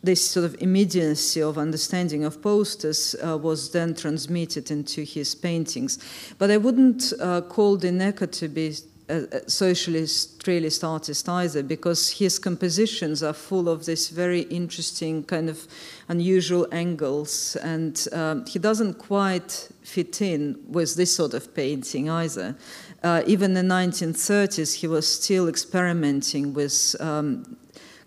this 0.02 0.30
sort 0.30 0.44
of 0.44 0.60
immediacy 0.60 1.42
of 1.42 1.58
understanding 1.58 2.24
of 2.24 2.40
posters 2.40 3.16
uh, 3.26 3.36
was 3.36 3.72
then 3.72 3.94
transmitted 3.94 4.70
into 4.70 5.02
his 5.02 5.34
paintings. 5.34 5.98
But 6.38 6.50
I 6.50 6.58
wouldn't 6.58 7.12
uh, 7.20 7.40
call 7.42 7.78
Deineka 7.78 8.30
to 8.32 8.48
be 8.48 8.74
a, 9.08 9.48
socialist 9.48 10.46
realist 10.46 10.82
artist 10.84 11.28
either, 11.28 11.62
because 11.62 12.10
his 12.10 12.38
compositions 12.38 13.22
are 13.22 13.32
full 13.32 13.68
of 13.68 13.84
this 13.84 14.08
very 14.08 14.42
interesting 14.42 15.24
kind 15.24 15.48
of 15.48 15.66
unusual 16.08 16.66
angles, 16.72 17.56
and 17.56 18.06
um, 18.12 18.44
he 18.46 18.58
doesn't 18.58 18.94
quite 18.94 19.68
fit 19.82 20.20
in 20.20 20.58
with 20.68 20.96
this 20.96 21.14
sort 21.14 21.34
of 21.34 21.54
painting 21.54 22.10
either. 22.10 22.56
Uh, 23.02 23.22
even 23.26 23.56
in 23.56 23.68
the 23.68 23.74
1930s, 23.74 24.74
he 24.74 24.88
was 24.88 25.06
still 25.06 25.48
experimenting 25.48 26.52
with 26.52 26.96
um, 27.00 27.56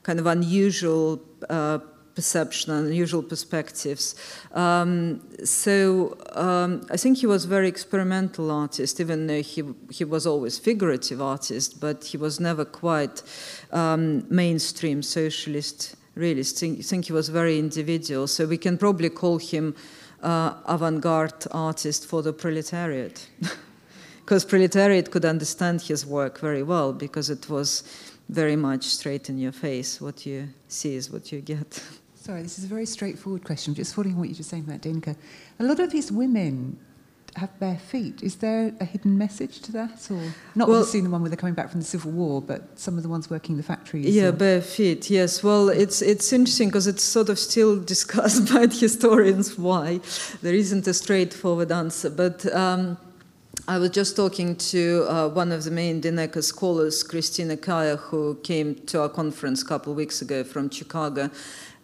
kind 0.03 0.19
of 0.19 0.25
unusual 0.25 1.21
uh, 1.49 1.79
perception 2.19 2.73
and 2.73 2.87
unusual 2.87 3.23
perspectives. 3.23 4.15
Um, 4.51 5.21
so 5.45 6.17
um, 6.33 6.85
I 6.91 6.97
think 6.97 7.19
he 7.19 7.27
was 7.27 7.45
a 7.45 7.47
very 7.47 7.69
experimental 7.69 8.51
artist, 8.51 8.99
even 8.99 9.27
though 9.27 9.41
he, 9.41 9.63
he 9.89 10.03
was 10.03 10.27
always 10.27 10.59
figurative 10.59 11.21
artist, 11.21 11.79
but 11.79 12.03
he 12.03 12.17
was 12.17 12.39
never 12.39 12.65
quite 12.65 13.23
um, 13.71 14.25
mainstream 14.29 15.01
socialist 15.01 15.95
realist. 16.15 16.61
I 16.61 16.75
think 16.81 17.05
he 17.05 17.13
was 17.13 17.29
very 17.29 17.57
individual. 17.57 18.27
So 18.27 18.45
we 18.45 18.57
can 18.57 18.77
probably 18.77 19.09
call 19.09 19.37
him 19.37 19.75
uh, 20.21 20.55
avant-garde 20.65 21.47
artist 21.51 22.05
for 22.05 22.21
the 22.21 22.33
proletariat. 22.33 23.29
because 24.25 24.45
proletariat 24.45 25.09
could 25.09 25.25
understand 25.25 25.81
his 25.81 26.05
work 26.05 26.39
very 26.39 26.61
well 26.61 26.93
because 26.93 27.31
it 27.31 27.49
was 27.49 27.83
very 28.29 28.55
much 28.55 28.83
straight 28.83 29.29
in 29.29 29.37
your 29.37 29.51
face. 29.51 29.99
What 29.99 30.25
you 30.25 30.49
see 30.67 30.95
is 30.95 31.11
what 31.11 31.31
you 31.31 31.41
get. 31.41 31.83
Sorry, 32.15 32.41
this 32.43 32.59
is 32.59 32.65
a 32.65 32.67
very 32.67 32.85
straightforward 32.85 33.43
question. 33.43 33.73
Just 33.73 33.95
following 33.95 34.17
what 34.17 34.29
you 34.29 34.35
were 34.37 34.43
saying 34.43 34.65
about 34.67 34.81
Deineka. 34.81 35.15
A 35.59 35.63
lot 35.63 35.79
of 35.79 35.91
these 35.91 36.11
women 36.11 36.77
have 37.35 37.57
bare 37.59 37.77
feet. 37.77 38.21
Is 38.21 38.35
there 38.37 38.73
a 38.79 38.85
hidden 38.85 39.17
message 39.17 39.61
to 39.61 39.71
that, 39.71 40.05
or 40.11 40.21
not 40.55 40.67
Well- 40.67 40.79
obviously 40.79 41.01
the 41.01 41.09
one 41.09 41.21
where 41.21 41.29
they're 41.29 41.37
coming 41.37 41.53
back 41.53 41.69
from 41.71 41.79
the 41.79 41.85
Civil 41.85 42.11
War, 42.11 42.41
but 42.41 42.77
some 42.77 42.97
of 42.97 43.03
the 43.03 43.09
ones 43.09 43.29
working 43.29 43.53
in 43.53 43.57
the 43.57 43.63
factories? 43.63 44.13
Yeah, 44.13 44.27
or- 44.27 44.31
bare 44.33 44.61
feet. 44.61 45.09
Yes. 45.09 45.41
Well, 45.43 45.69
it's 45.69 46.01
it's 46.01 46.33
interesting 46.33 46.69
because 46.69 46.87
it's 46.87 47.03
sort 47.03 47.29
of 47.29 47.39
still 47.39 47.79
discussed 47.95 48.53
by 48.53 48.67
historians 48.67 49.57
why 49.57 50.01
there 50.41 50.53
isn't 50.53 50.87
a 50.87 50.93
straightforward 50.93 51.71
answer. 51.71 52.09
But 52.09 52.51
um, 52.53 52.97
I 53.69 53.77
was 53.77 53.91
just 53.91 54.15
talking 54.15 54.55
to 54.55 55.05
uh, 55.07 55.29
one 55.29 55.51
of 55.51 55.63
the 55.63 55.69
main 55.69 56.01
Deineka 56.01 56.43
scholars, 56.43 57.03
Christina 57.03 57.55
Kiaer, 57.55 57.99
who 57.99 58.33
came 58.41 58.73
to 58.87 59.03
our 59.03 59.09
conference 59.09 59.61
a 59.61 59.65
couple 59.65 59.91
of 59.93 59.97
weeks 59.97 60.23
ago 60.23 60.43
from 60.43 60.71
Chicago, 60.71 61.29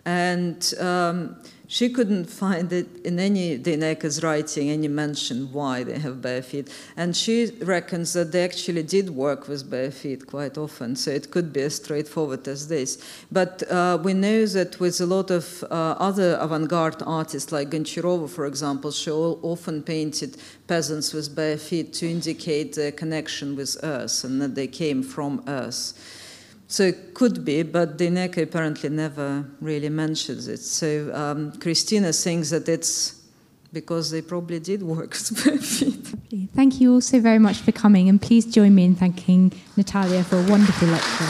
and. 0.03 0.73
Um, 0.79 1.37
she 1.75 1.89
couldn't 1.89 2.29
find 2.29 2.71
it 2.71 2.87
in 3.03 3.19
any 3.19 3.59
Deineka's 3.59 4.23
writing 4.23 4.69
any 4.69 4.87
mention 4.87 5.51
why 5.51 5.83
they 5.83 5.99
have 5.99 6.21
bare 6.21 6.41
feet, 6.41 6.69
and 6.95 7.13
she 7.13 7.51
reckons 7.59 8.13
that 8.13 8.31
they 8.31 8.45
actually 8.45 8.81
did 8.81 9.09
work 9.09 9.49
with 9.49 9.69
bare 9.69 9.91
feet 9.91 10.25
quite 10.25 10.57
often. 10.57 10.95
So 10.95 11.11
it 11.11 11.31
could 11.31 11.51
be 11.51 11.63
as 11.63 11.75
straightforward 11.75 12.47
as 12.47 12.69
this. 12.69 12.97
But 13.29 13.69
uh, 13.69 13.97
we 14.01 14.13
know 14.13 14.45
that 14.45 14.79
with 14.79 15.01
a 15.01 15.05
lot 15.05 15.31
of 15.31 15.63
uh, 15.63 15.97
other 15.99 16.37
avant-garde 16.39 17.03
artists, 17.05 17.51
like 17.51 17.71
Goncharova, 17.71 18.29
for 18.29 18.45
example, 18.45 18.91
she 18.91 19.11
often 19.11 19.83
painted 19.83 20.37
peasants 20.67 21.11
with 21.11 21.35
bare 21.35 21.57
feet 21.57 21.91
to 21.95 22.09
indicate 22.09 22.75
their 22.75 22.93
connection 22.93 23.53
with 23.57 23.75
earth 23.83 24.23
and 24.23 24.41
that 24.41 24.55
they 24.55 24.67
came 24.67 25.03
from 25.03 25.43
earth. 25.45 25.91
So 26.67 26.83
it 26.83 27.13
could 27.13 27.45
be, 27.45 27.63
but 27.63 27.97
Deineka 27.97 28.41
apparently 28.41 28.89
never 28.89 29.45
really 29.61 29.89
mentions 29.89 30.47
it. 30.47 30.59
So 30.59 31.13
um, 31.13 31.51
Christina 31.59 32.11
thinks 32.11 32.49
that 32.49 32.67
it's 32.67 33.21
because 33.71 34.09
they 34.09 34.21
probably 34.21 34.59
did 34.59 34.81
work 34.81 35.11
with 35.11 35.63
feet. 35.63 36.49
Thank 36.55 36.81
you 36.81 36.93
all 36.93 37.01
so 37.01 37.19
very 37.19 37.39
much 37.39 37.57
for 37.57 37.71
coming, 37.71 38.09
and 38.09 38.19
please 38.21 38.45
join 38.45 38.73
me 38.73 38.85
in 38.85 38.95
thanking 38.95 39.51
Natalia 39.77 40.23
for 40.23 40.37
a 40.37 40.47
wonderful 40.47 40.87
lecture. 40.87 41.25